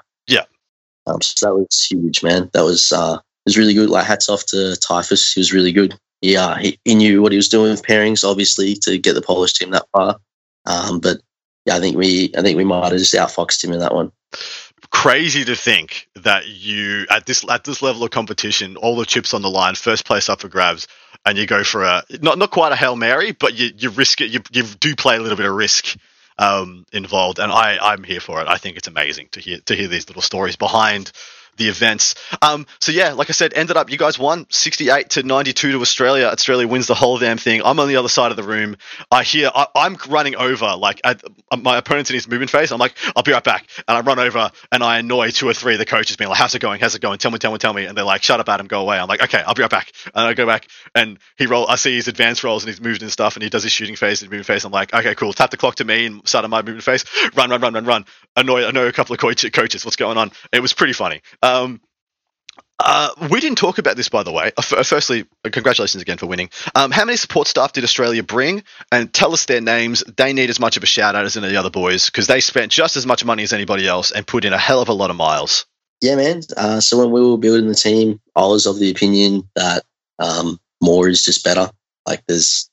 [1.06, 2.50] Um, so that was huge, man.
[2.54, 3.90] That was uh, was really good.
[3.90, 5.34] Like hats off to Typhus.
[5.34, 5.96] He was really good.
[6.22, 9.54] Yeah, he, he knew what he was doing with pairings, obviously, to get the Polish
[9.54, 10.18] team that far.
[10.66, 11.18] Um, but
[11.66, 14.12] yeah, I think we I think we might have just outfoxed him in that one.
[14.92, 19.34] Crazy to think that you at this at this level of competition, all the chips
[19.34, 20.88] on the line, first place up for grabs,
[21.26, 24.22] and you go for a not not quite a hail mary, but you you risk
[24.22, 24.30] it.
[24.30, 25.98] You you do play a little bit of risk
[26.38, 28.48] um, involved, and I I'm here for it.
[28.48, 31.12] I think it's amazing to hear to hear these little stories behind
[31.58, 32.16] the events.
[32.42, 35.82] Um, so yeah, like I said, ended up you guys won 68 to 92 to
[35.82, 36.26] Australia.
[36.26, 37.62] Australia wins the whole damn thing.
[37.64, 38.78] I'm on the other side of the room.
[39.12, 41.22] I hear I, am running over like at,
[41.58, 42.72] my opponent's in his movement phase.
[42.72, 45.54] I'm like, I'll be right back, and I run over and I annoy two or
[45.54, 46.80] three of the coaches, being like, "How's it going?
[46.80, 47.20] How's it going?
[47.20, 49.08] Tell me, tell me, tell me." And they're like, "Shut up, Adam, go away." I'm
[49.08, 51.68] like, "Okay, I'll be right back." And I go back and he roll.
[51.68, 53.96] I see his advanced rolls and he's moved and stuff, and he does his shooting
[53.96, 54.66] phase and movement phase.
[54.66, 57.06] I'm like, "Okay, cool." Tap the clock to me and start on my movement phase.
[57.36, 58.06] Run, run, run, run, run.
[58.36, 59.86] Annoy, annoy a couple of coaches.
[59.86, 60.32] What's going on?
[60.52, 61.22] It was pretty funny.
[61.44, 61.82] Um,
[62.80, 64.52] uh, we didn't talk about this, by the way.
[64.58, 66.50] Uh, firstly, congratulations again for winning.
[66.74, 68.64] Um, how many support staff did Australia bring?
[68.92, 70.04] And tell us their names.
[70.18, 72.28] They need as much of a shout out as any of the other boys because
[72.28, 74.90] they spent just as much money as anybody else and put in a hell of
[74.90, 75.66] a lot of miles.
[76.02, 76.42] Yeah, man.
[76.58, 79.84] Uh, so when we were building the team, I was of the opinion that
[80.20, 81.70] um, more is just better.
[82.06, 82.70] Like there's,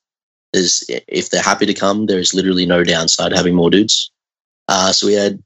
[0.53, 4.11] there's if they're happy to come, there is literally no downside having more dudes.
[4.67, 5.43] Uh, so we had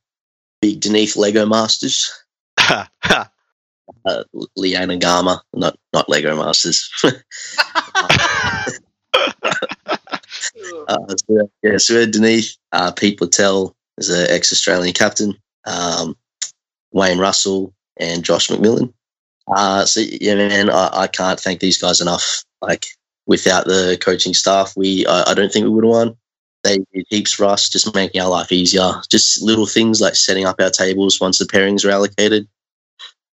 [0.62, 2.10] big Deneath Lego Masters.
[4.04, 4.24] uh,
[4.56, 6.90] Liana Gama, not not Lego Masters.
[7.04, 7.10] uh,
[11.26, 15.34] so, yeah, so we had Deneath, uh, Pete Littell is an ex-Australian captain,
[15.66, 16.16] um,
[16.92, 18.92] Wayne Russell, and Josh McMillan.
[19.54, 22.44] Uh, so yeah, man, I, I, can't thank these guys enough.
[22.62, 22.86] Like
[23.26, 26.16] without the coaching staff, we I, I don't think we would have won.
[26.62, 28.90] They did heaps for us, just making our life easier.
[29.10, 32.48] Just little things like setting up our tables once the pairings are allocated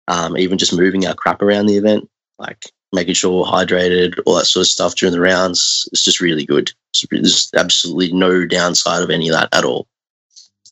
[0.07, 4.36] um, even just moving our crap around the event, like making sure we're hydrated, all
[4.36, 5.88] that sort of stuff during the rounds.
[5.91, 6.72] It's just really good.
[7.11, 9.88] There's absolutely no downside of any of that at all.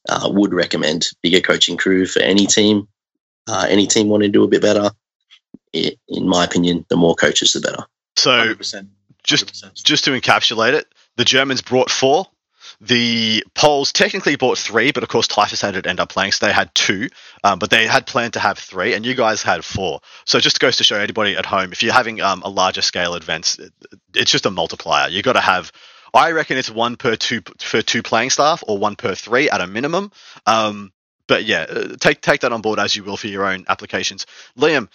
[0.09, 2.87] Uh, would recommend bigger coaching crew for any team.
[3.47, 4.91] Uh, any team wanting to do a bit better,
[5.73, 7.83] it, in my opinion, the more coaches, the better.
[8.15, 8.57] So, 100%.
[8.57, 8.87] 100%.
[9.23, 10.87] just just to encapsulate it,
[11.17, 12.27] the Germans brought four,
[12.85, 16.45] the Poles technically bought three, but of course Typhus had to end up playing, so
[16.45, 17.07] they had two.
[17.43, 20.01] Um, but they had planned to have three, and you guys had four.
[20.25, 22.81] So it just goes to show anybody at home, if you're having um, a larger
[22.81, 23.57] scale events,
[24.13, 25.09] it's just a multiplier.
[25.09, 25.71] You've got to have.
[26.13, 29.61] I reckon it's one per two per two playing staff, or one per three at
[29.61, 30.11] a minimum.
[30.45, 30.91] Um,
[31.27, 34.25] but yeah, uh, take take that on board as you will for your own applications.
[34.57, 34.89] Liam,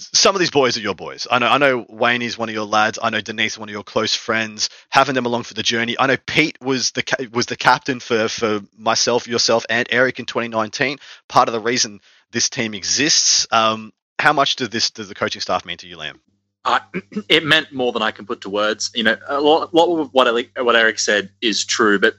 [0.00, 1.26] some of these boys are your boys.
[1.30, 1.48] I know.
[1.48, 2.98] I know Wayne is one of your lads.
[3.02, 4.70] I know Denise, one of your close friends.
[4.88, 5.96] Having them along for the journey.
[5.98, 10.26] I know Pete was the was the captain for for myself, yourself, and Eric in
[10.26, 10.98] 2019.
[11.28, 12.00] Part of the reason
[12.32, 13.46] this team exists.
[13.50, 16.18] Um, how much does this does the coaching staff mean to you, Liam?
[16.64, 16.80] Uh,
[17.28, 18.90] it meant more than I can put to words.
[18.94, 22.14] You know, a lot, a lot of what what Eric said is true, but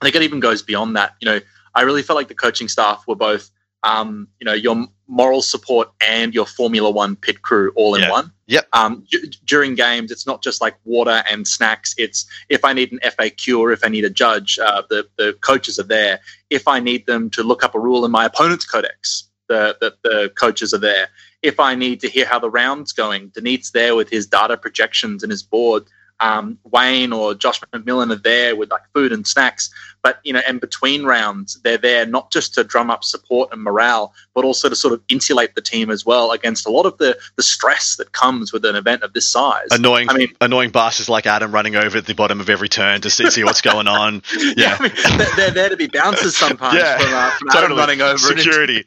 [0.00, 1.14] I think it even goes beyond that.
[1.20, 1.40] You know,
[1.74, 3.50] I really felt like the coaching staff were both
[3.82, 8.10] um, you know, your moral support and your Formula One pit crew all in yeah.
[8.10, 8.32] one.
[8.46, 8.68] Yep.
[8.72, 11.94] Um, d- during games, it's not just like water and snacks.
[11.98, 15.34] It's if I need an FAQ or if I need a judge, uh, the the
[15.40, 16.20] coaches are there.
[16.50, 19.94] If I need them to look up a rule in my opponent's codex, the, the
[20.02, 21.08] the coaches are there.
[21.42, 25.22] If I need to hear how the round's going, Denit's there with his data projections
[25.22, 25.84] and his board.
[26.20, 29.70] Um, Wayne or Josh McMillan are there with like food and snacks.
[30.02, 33.62] But you know, and between rounds, they're there not just to drum up support and
[33.62, 36.96] morale, but also to sort of insulate the team as well against a lot of
[36.98, 39.68] the the stress that comes with an event of this size.
[39.70, 43.02] Annoying, I mean, annoying bastards like Adam running over at the bottom of every turn
[43.02, 44.22] to see, see what's going on.
[44.40, 47.64] Yeah, yeah I mean, they're, there to be bouncers sometimes yeah, from, uh, from totally.
[47.64, 48.84] Adam running over security.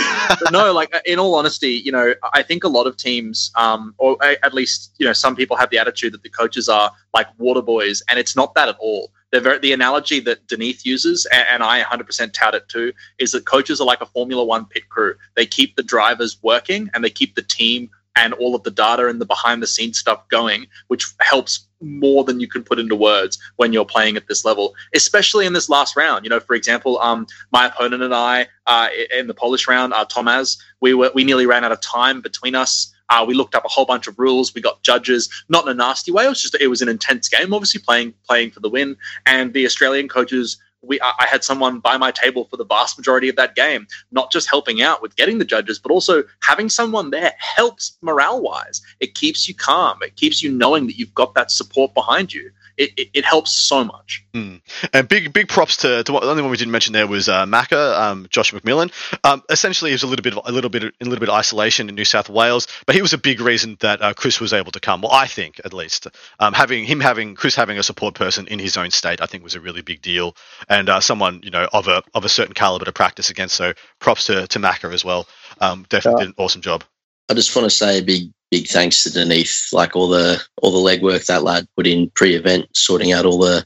[0.50, 4.16] no, like in all honesty, you know, I think a lot of teams, um, or
[4.22, 7.62] at least you know, some people have the attitude that the coaches are like water
[7.62, 11.62] boys, and it's not that at all very, the analogy that Denith uses, and, and
[11.62, 15.14] I 100% tout it too, is that coaches are like a Formula One pit crew.
[15.34, 19.08] They keep the drivers working and they keep the team and all of the data
[19.08, 22.94] and the behind the scenes stuff going, which helps more than you can put into
[22.94, 26.24] words when you're playing at this level, especially in this last round.
[26.24, 30.04] You know, for example, um, my opponent and I uh, in the Polish round, uh,
[30.04, 32.93] Tomas, we were we nearly ran out of time between us.
[33.10, 34.54] Uh, we looked up a whole bunch of rules.
[34.54, 36.24] We got judges, not in a nasty way.
[36.24, 38.96] It was just it was an intense game, obviously playing playing for the win.
[39.26, 43.28] And the Australian coaches we I had someone by my table for the vast majority
[43.28, 47.10] of that game, not just helping out with getting the judges, but also having someone
[47.10, 48.82] there helps morale wise.
[49.00, 49.98] It keeps you calm.
[50.02, 53.52] It keeps you knowing that you've got that support behind you it, it, it helps
[53.52, 54.24] so much.
[54.34, 54.60] Mm.
[54.92, 57.28] And big big props to, to what, the only one we didn't mention there was
[57.28, 58.92] uh, Macca, um, Josh McMillan.
[59.24, 61.28] Um, essentially, he was a little bit of, a little bit in a little bit
[61.28, 64.40] of isolation in New South Wales, but he was a big reason that uh, Chris
[64.40, 65.02] was able to come.
[65.02, 68.58] Well, I think at least um, having him having Chris having a support person in
[68.58, 70.36] his own state, I think was a really big deal,
[70.68, 73.54] and uh, someone you know of a of a certain caliber to practice against.
[73.54, 75.26] So props to to Macca as well.
[75.60, 76.84] Um, definitely did an awesome job.
[77.30, 80.70] I just want to say a big big thanks to Denith, like all the all
[80.70, 83.64] the legwork that lad put in pre-event, sorting out all the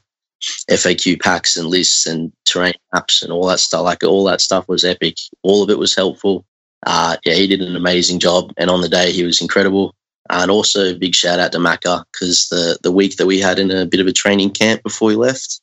[0.70, 3.82] FAQ packs and lists and terrain maps and all that stuff.
[3.82, 5.16] Like all that stuff was epic.
[5.42, 6.44] All of it was helpful.
[6.86, 9.94] Uh, yeah, he did an amazing job, and on the day he was incredible.
[10.30, 13.70] And also, big shout out to Macca because the the week that we had in
[13.70, 15.60] a bit of a training camp before we left,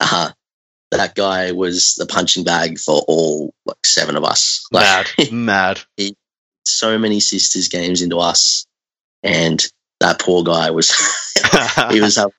[0.00, 0.30] uh,
[0.90, 4.66] that guy was the punching bag for all like seven of us.
[4.72, 5.80] Mad, mad.
[5.96, 6.16] He,
[6.64, 8.66] so many sisters games into us,
[9.22, 9.64] and
[10.00, 10.90] that poor guy was
[11.90, 12.32] he was having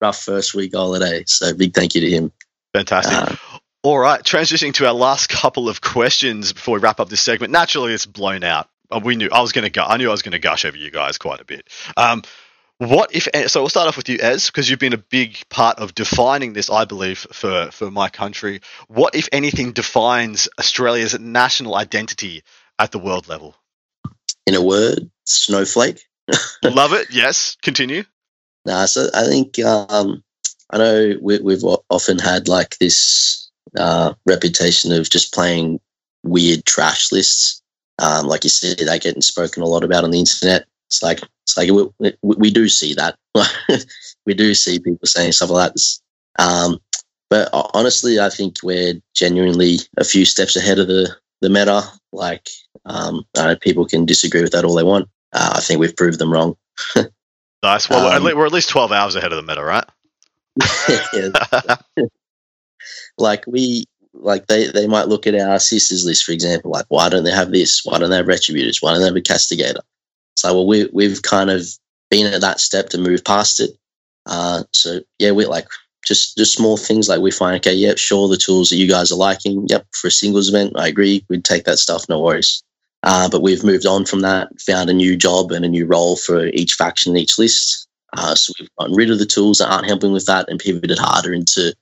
[0.00, 1.24] a rough first week holiday.
[1.26, 2.32] So big thank you to him.
[2.74, 3.14] Fantastic.
[3.14, 7.20] Uh, all right, transitioning to our last couple of questions before we wrap up this
[7.20, 7.52] segment.
[7.52, 8.68] Naturally, it's blown out.
[8.90, 9.82] Uh, we knew I was going to go.
[9.82, 11.68] I knew I was going to gush over you guys quite a bit.
[11.96, 12.22] Um,
[12.78, 13.60] what if so?
[13.60, 16.68] We'll start off with you, Ez, because you've been a big part of defining this,
[16.68, 18.60] I believe, for for my country.
[18.88, 22.42] What if anything defines Australia's national identity
[22.78, 23.54] at the world level?
[24.46, 26.06] In a word, snowflake.
[26.62, 27.08] Love it.
[27.10, 27.56] Yes.
[27.62, 28.04] Continue.
[28.64, 30.22] Nah, so I think um,
[30.70, 35.80] I know we, have often had like this uh, reputation of just playing
[36.24, 37.62] weird trash lists.
[37.98, 40.66] Um, like you said, they getting spoken a lot about on the internet.
[40.88, 43.16] It's like it's like we, we, we do see that.
[44.26, 45.98] we do see people saying stuff like that.
[46.38, 46.78] Um,
[47.30, 51.82] but honestly, I think we're genuinely a few steps ahead of the the meta.
[52.12, 52.48] Like,
[52.86, 53.24] um,
[53.60, 55.08] people can disagree with that all they want.
[55.32, 56.56] Uh, I think we've proved them wrong.
[57.62, 57.88] nice.
[57.90, 59.84] Well, um, we're at least 12 hours ahead of the meta, right?
[63.18, 63.84] like we,
[64.14, 66.70] like they, they might look at our sisters list, for example.
[66.70, 67.84] Like, why don't they have this?
[67.84, 68.80] Why don't they have retributors?
[68.80, 69.82] Why don't they have a castigator?
[70.36, 71.66] So, well, we we've kind of
[72.10, 73.70] been at that step to move past it.
[74.26, 75.66] Uh, so yeah, we're like
[76.06, 79.10] just just small things like we find okay yep sure the tools that you guys
[79.10, 82.62] are liking yep for a singles event i agree we'd take that stuff no worries
[83.06, 86.16] uh, but we've moved on from that found a new job and a new role
[86.16, 89.72] for each faction and each list uh, so we've gotten rid of the tools that
[89.72, 91.74] aren't helping with that and pivoted harder into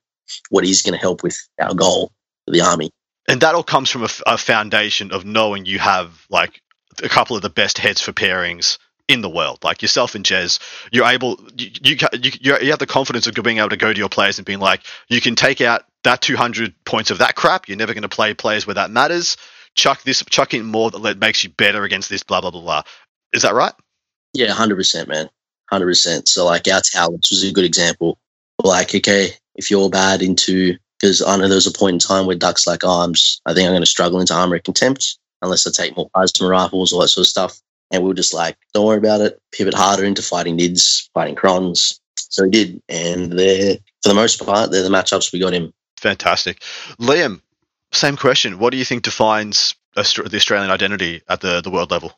[0.50, 2.12] what is going to help with our goal
[2.46, 2.90] for the army
[3.28, 6.60] and that all comes from a, a foundation of knowing you have like
[7.02, 8.78] a couple of the best heads for pairings
[9.08, 9.58] in the world.
[9.62, 10.58] Like yourself and Jez,
[10.92, 13.98] you're able, you, you, you, you have the confidence of being able to go to
[13.98, 17.68] your players and being like, you can take out that 200 points of that crap.
[17.68, 19.36] You're never going to play players where that matters.
[19.74, 22.82] Chuck this, chuck in more that makes you better against this, blah, blah, blah, blah.
[23.32, 23.72] Is that right?
[24.32, 25.28] Yeah, 100%, man.
[25.72, 26.28] 100%.
[26.28, 28.18] So, like, our talents was a good example.
[28.62, 32.26] Like, okay, if you're bad into, because I know there was a point in time
[32.26, 35.18] where Duck's like, oh, I'm just, I think I'm going to struggle into armor contempt
[35.42, 37.60] unless I take more plasma rifles, all that sort of stuff.
[37.90, 41.34] And we were just like, don't worry about it, pivot harder into fighting nids, fighting
[41.34, 42.00] crons.
[42.16, 42.82] So he did.
[42.88, 45.72] And they're, for the most part, they're the matchups we got him.
[45.98, 46.60] Fantastic.
[46.98, 47.40] Liam,
[47.94, 48.58] same question.
[48.58, 50.00] What do you think defines the
[50.34, 52.12] Australian identity at the, the world level?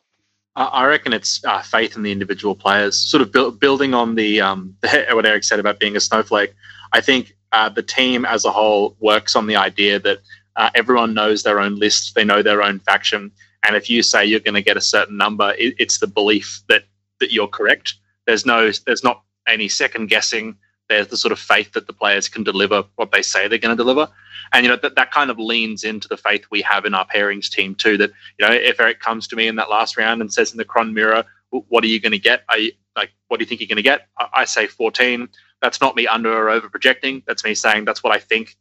[0.55, 4.41] I reckon it's uh, faith in the individual players, sort of bu- building on the,
[4.41, 4.75] um,
[5.11, 6.55] what Eric said about being a snowflake.
[6.93, 10.19] I think uh, the team as a whole works on the idea that
[10.55, 13.31] uh, everyone knows their own list, they know their own faction,
[13.67, 16.61] and if you say you're going to get a certain number, it, it's the belief
[16.69, 16.85] that
[17.19, 17.95] that you're correct.
[18.25, 20.55] There's no, there's not any second guessing.
[20.89, 23.75] There's the sort of faith that the players can deliver what they say they're going
[23.75, 24.07] to deliver,
[24.53, 27.07] and you know that that kind of leans into the faith we have in our
[27.07, 27.97] pairings team too.
[27.97, 30.57] That you know, if Eric comes to me in that last round and says in
[30.57, 32.43] the cron mirror, "What are you going to get?
[32.49, 35.29] I like, what do you think you're going to get?" I, I say 14.
[35.61, 37.23] That's not me under or over projecting.
[37.27, 38.57] That's me saying that's what I think.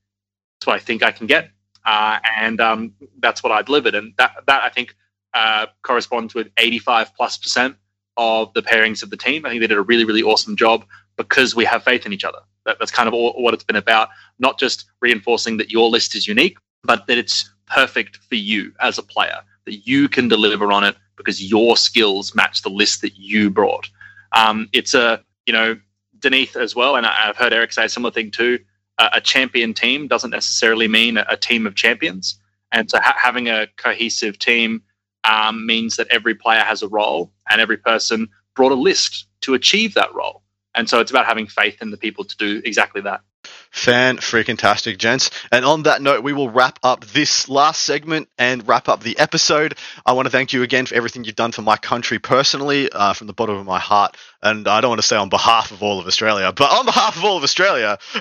[0.60, 1.50] That's what I think I can get
[1.86, 3.96] uh, and um, that's what I delivered.
[3.96, 4.96] And that that I think
[5.34, 7.76] uh, corresponds with 85 plus percent
[8.18, 9.46] of the pairings of the team.
[9.46, 10.86] I think they did a really really awesome job
[11.16, 12.40] because we have faith in each other.
[12.66, 14.10] That, that's kind of all, what it's been about.
[14.38, 18.98] Not just reinforcing that your list is unique, but that it's perfect for you as
[18.98, 19.40] a player.
[19.64, 23.88] That you can deliver on it because your skills match the list that you brought.
[24.32, 25.78] Um, it's a you know
[26.18, 28.58] Deneth as well, and I've heard Eric say a similar thing too.
[28.98, 32.38] a champion team doesn't necessarily mean a, team of champions,
[32.72, 34.82] and so ha- having a cohesive team
[35.24, 39.54] um, means that every player has a role, and every person brought a list to
[39.54, 40.42] achieve that role.
[40.76, 43.22] And so it's about having faith in the people to do exactly that.
[43.70, 45.30] Fan freaking tastic, gents.
[45.50, 49.18] And on that note, we will wrap up this last segment and wrap up the
[49.18, 49.78] episode.
[50.04, 53.14] I want to thank you again for everything you've done for my country personally, uh,
[53.14, 54.16] from the bottom of my heart.
[54.42, 57.16] And I don't want to say on behalf of all of Australia, but on behalf
[57.16, 57.98] of all of Australia,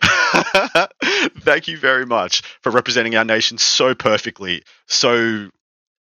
[1.39, 5.49] thank you very much for representing our nation so perfectly, so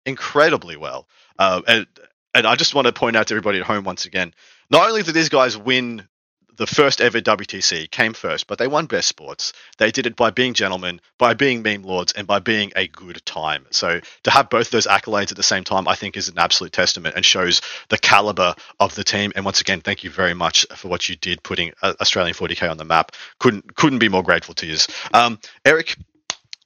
[0.04, 1.08] incredibly well.
[1.38, 1.86] Uh, and,
[2.34, 4.34] and I just want to point out to everybody at home once again
[4.72, 6.08] not only did these guys win
[6.56, 9.52] the first ever WTC came first, but they won best sports.
[9.78, 13.24] They did it by being gentlemen, by being meme lords, and by being a good
[13.24, 13.66] time.
[13.70, 16.72] So to have both those accolades at the same time, I think is an absolute
[16.72, 19.32] testament and shows the caliber of the team.
[19.34, 22.70] And once again, thank you very much for what you did, putting uh, Australian 40k
[22.70, 23.12] on the map.
[23.38, 24.76] Couldn't couldn't be more grateful to you.
[25.12, 25.96] Um, Eric,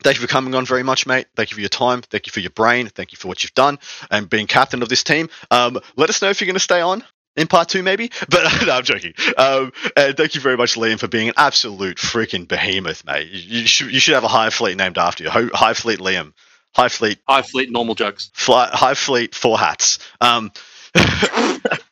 [0.03, 1.27] Thank you for coming on very much, mate.
[1.35, 2.03] Thank you for your time.
[2.03, 2.87] Thank you for your brain.
[2.89, 3.79] Thank you for what you've done
[4.11, 5.31] and being captain of this team.
[5.51, 7.03] Um, let us know if you're going to stay on
[7.37, 8.11] in part two, maybe.
[8.29, 9.15] But no, I'm joking.
[9.37, 13.29] Um, and thank you very much, Liam, for being an absolute freaking behemoth, mate.
[13.31, 15.31] You, you, should you should have a Hive Fleet named after you.
[15.31, 16.33] Hive Fleet Liam.
[16.75, 17.19] Hive Fleet.
[17.29, 18.31] Hive Fleet normal jokes.
[18.35, 19.99] Fly, Hive Fleet four hats.
[20.21, 20.53] Um,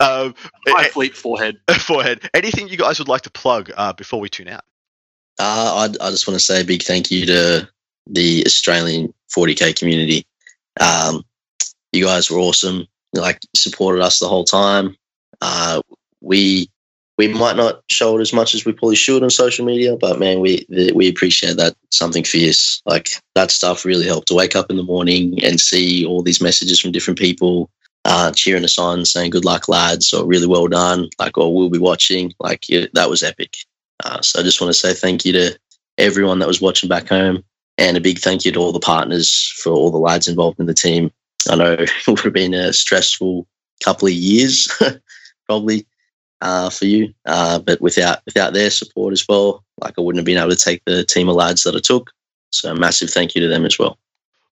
[0.00, 0.34] um,
[0.66, 1.56] Hive Fleet forehead.
[1.78, 2.28] Forehead.
[2.34, 4.64] Anything you guys would like to plug uh, before we tune out?
[5.38, 7.68] Uh, I, I just want to say a big thank you to
[8.06, 10.26] the Australian 40k community.
[10.80, 11.24] Um,
[11.92, 12.86] you guys were awesome.
[13.12, 14.96] Like supported us the whole time.
[15.40, 15.82] Uh,
[16.20, 16.68] we
[17.16, 20.18] we might not show it as much as we probably should on social media, but
[20.18, 22.82] man, we we appreciate that something fierce.
[22.86, 26.40] Like that stuff really helped to wake up in the morning and see all these
[26.40, 27.70] messages from different people
[28.04, 31.70] uh, cheering us on, saying "Good luck, lads," or "Really well done," like "Or we'll
[31.70, 33.54] be watching." Like that was epic.
[34.02, 35.58] Uh, so I just want to say thank you to
[35.98, 37.44] everyone that was watching back home,
[37.78, 40.66] and a big thank you to all the partners for all the lads involved in
[40.66, 41.12] the team.
[41.48, 43.46] I know it would have been a stressful
[43.82, 44.68] couple of years
[45.46, 45.86] probably
[46.40, 47.12] uh, for you.
[47.26, 50.56] Uh, but without without their support as well, like I wouldn't have been able to
[50.56, 52.10] take the team of lads that I took.
[52.50, 53.98] So massive thank you to them as well.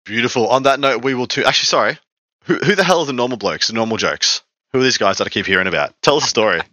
[0.05, 0.47] Beautiful.
[0.47, 1.43] On that note, we will too.
[1.43, 1.99] Actually, sorry.
[2.45, 3.67] Who, who the hell are the normal blokes?
[3.67, 4.41] The normal jokes?
[4.71, 5.93] Who are these guys that I keep hearing about?
[6.01, 6.61] Tell us a story.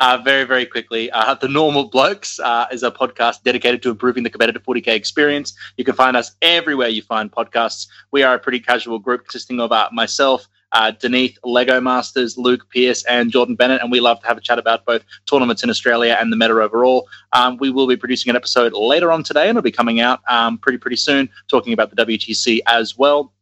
[0.00, 1.10] Uh, very, very quickly.
[1.10, 5.52] Uh, the Normal Blokes uh, is a podcast dedicated to improving the competitive 40k experience.
[5.76, 7.86] You can find us everywhere you find podcasts.
[8.10, 12.68] We are a pretty casual group consisting of uh, myself, uh, Deneth, Lego Masters, Luke
[12.70, 13.80] Pierce, and Jordan Bennett.
[13.80, 16.54] And we love to have a chat about both tournaments in Australia and the meta
[16.54, 17.08] overall.
[17.32, 20.20] Um, we will be producing an episode later on today, and it'll be coming out
[20.28, 23.32] um, pretty, pretty soon, talking about the WTC as well.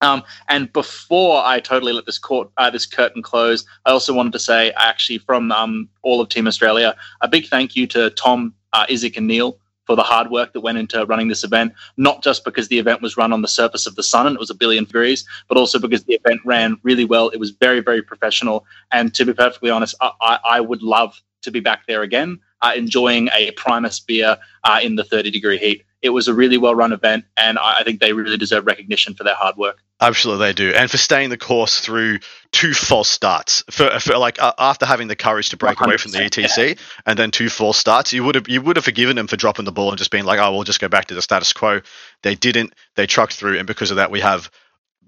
[0.00, 4.32] Um, and before I totally let this court, uh, this curtain close, I also wanted
[4.32, 8.52] to say, actually, from um, all of Team Australia, a big thank you to Tom,
[8.72, 9.58] uh, Isaac, and Neil
[9.92, 13.02] for the hard work that went into running this event, not just because the event
[13.02, 15.58] was run on the surface of the sun and it was a billion degrees, but
[15.58, 17.28] also because the event ran really well.
[17.28, 18.64] It was very, very professional.
[18.90, 22.72] And to be perfectly honest, I, I would love to be back there again, uh,
[22.74, 25.84] enjoying a Primus beer uh, in the 30 degree heat.
[26.02, 29.24] It was a really well run event, and I think they really deserve recognition for
[29.24, 29.82] their hard work.
[30.00, 32.18] Absolutely, they do, and for staying the course through
[32.50, 33.62] two false starts.
[33.70, 36.74] For, for like uh, after having the courage to break away from the ETC yeah.
[37.06, 39.64] and then two false starts, you would have you would have forgiven them for dropping
[39.64, 41.82] the ball and just being like, "Oh, we'll just go back to the status quo."
[42.22, 42.74] They didn't.
[42.96, 44.50] They trucked through, and because of that, we have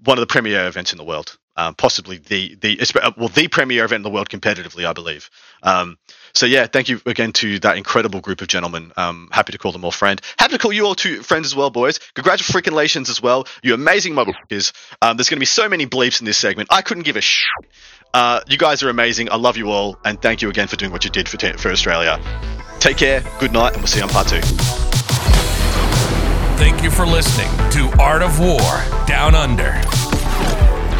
[0.05, 2.79] one of the premier events in the world, um, possibly the the
[3.17, 5.29] well the premier event in the world competitively, I believe.
[5.63, 5.97] Um,
[6.33, 8.91] so yeah, thank you again to that incredible group of gentlemen.
[8.97, 10.19] Um, happy to call them all friend.
[10.37, 11.99] Happy to call you all two friends as well, boys.
[12.13, 13.47] Congratulations as well.
[13.63, 14.73] You amazing motherfuckers.
[15.01, 16.69] Um, there's going to be so many bleeps in this segment.
[16.71, 17.47] I couldn't give a shit.
[18.13, 19.31] Uh, you guys are amazing.
[19.31, 21.53] I love you all, and thank you again for doing what you did for, t-
[21.53, 22.19] for Australia.
[22.79, 23.23] Take care.
[23.39, 24.41] Good night, and we'll see you on part two.
[26.57, 28.61] Thank you for listening to Art of War
[29.05, 29.73] Down Under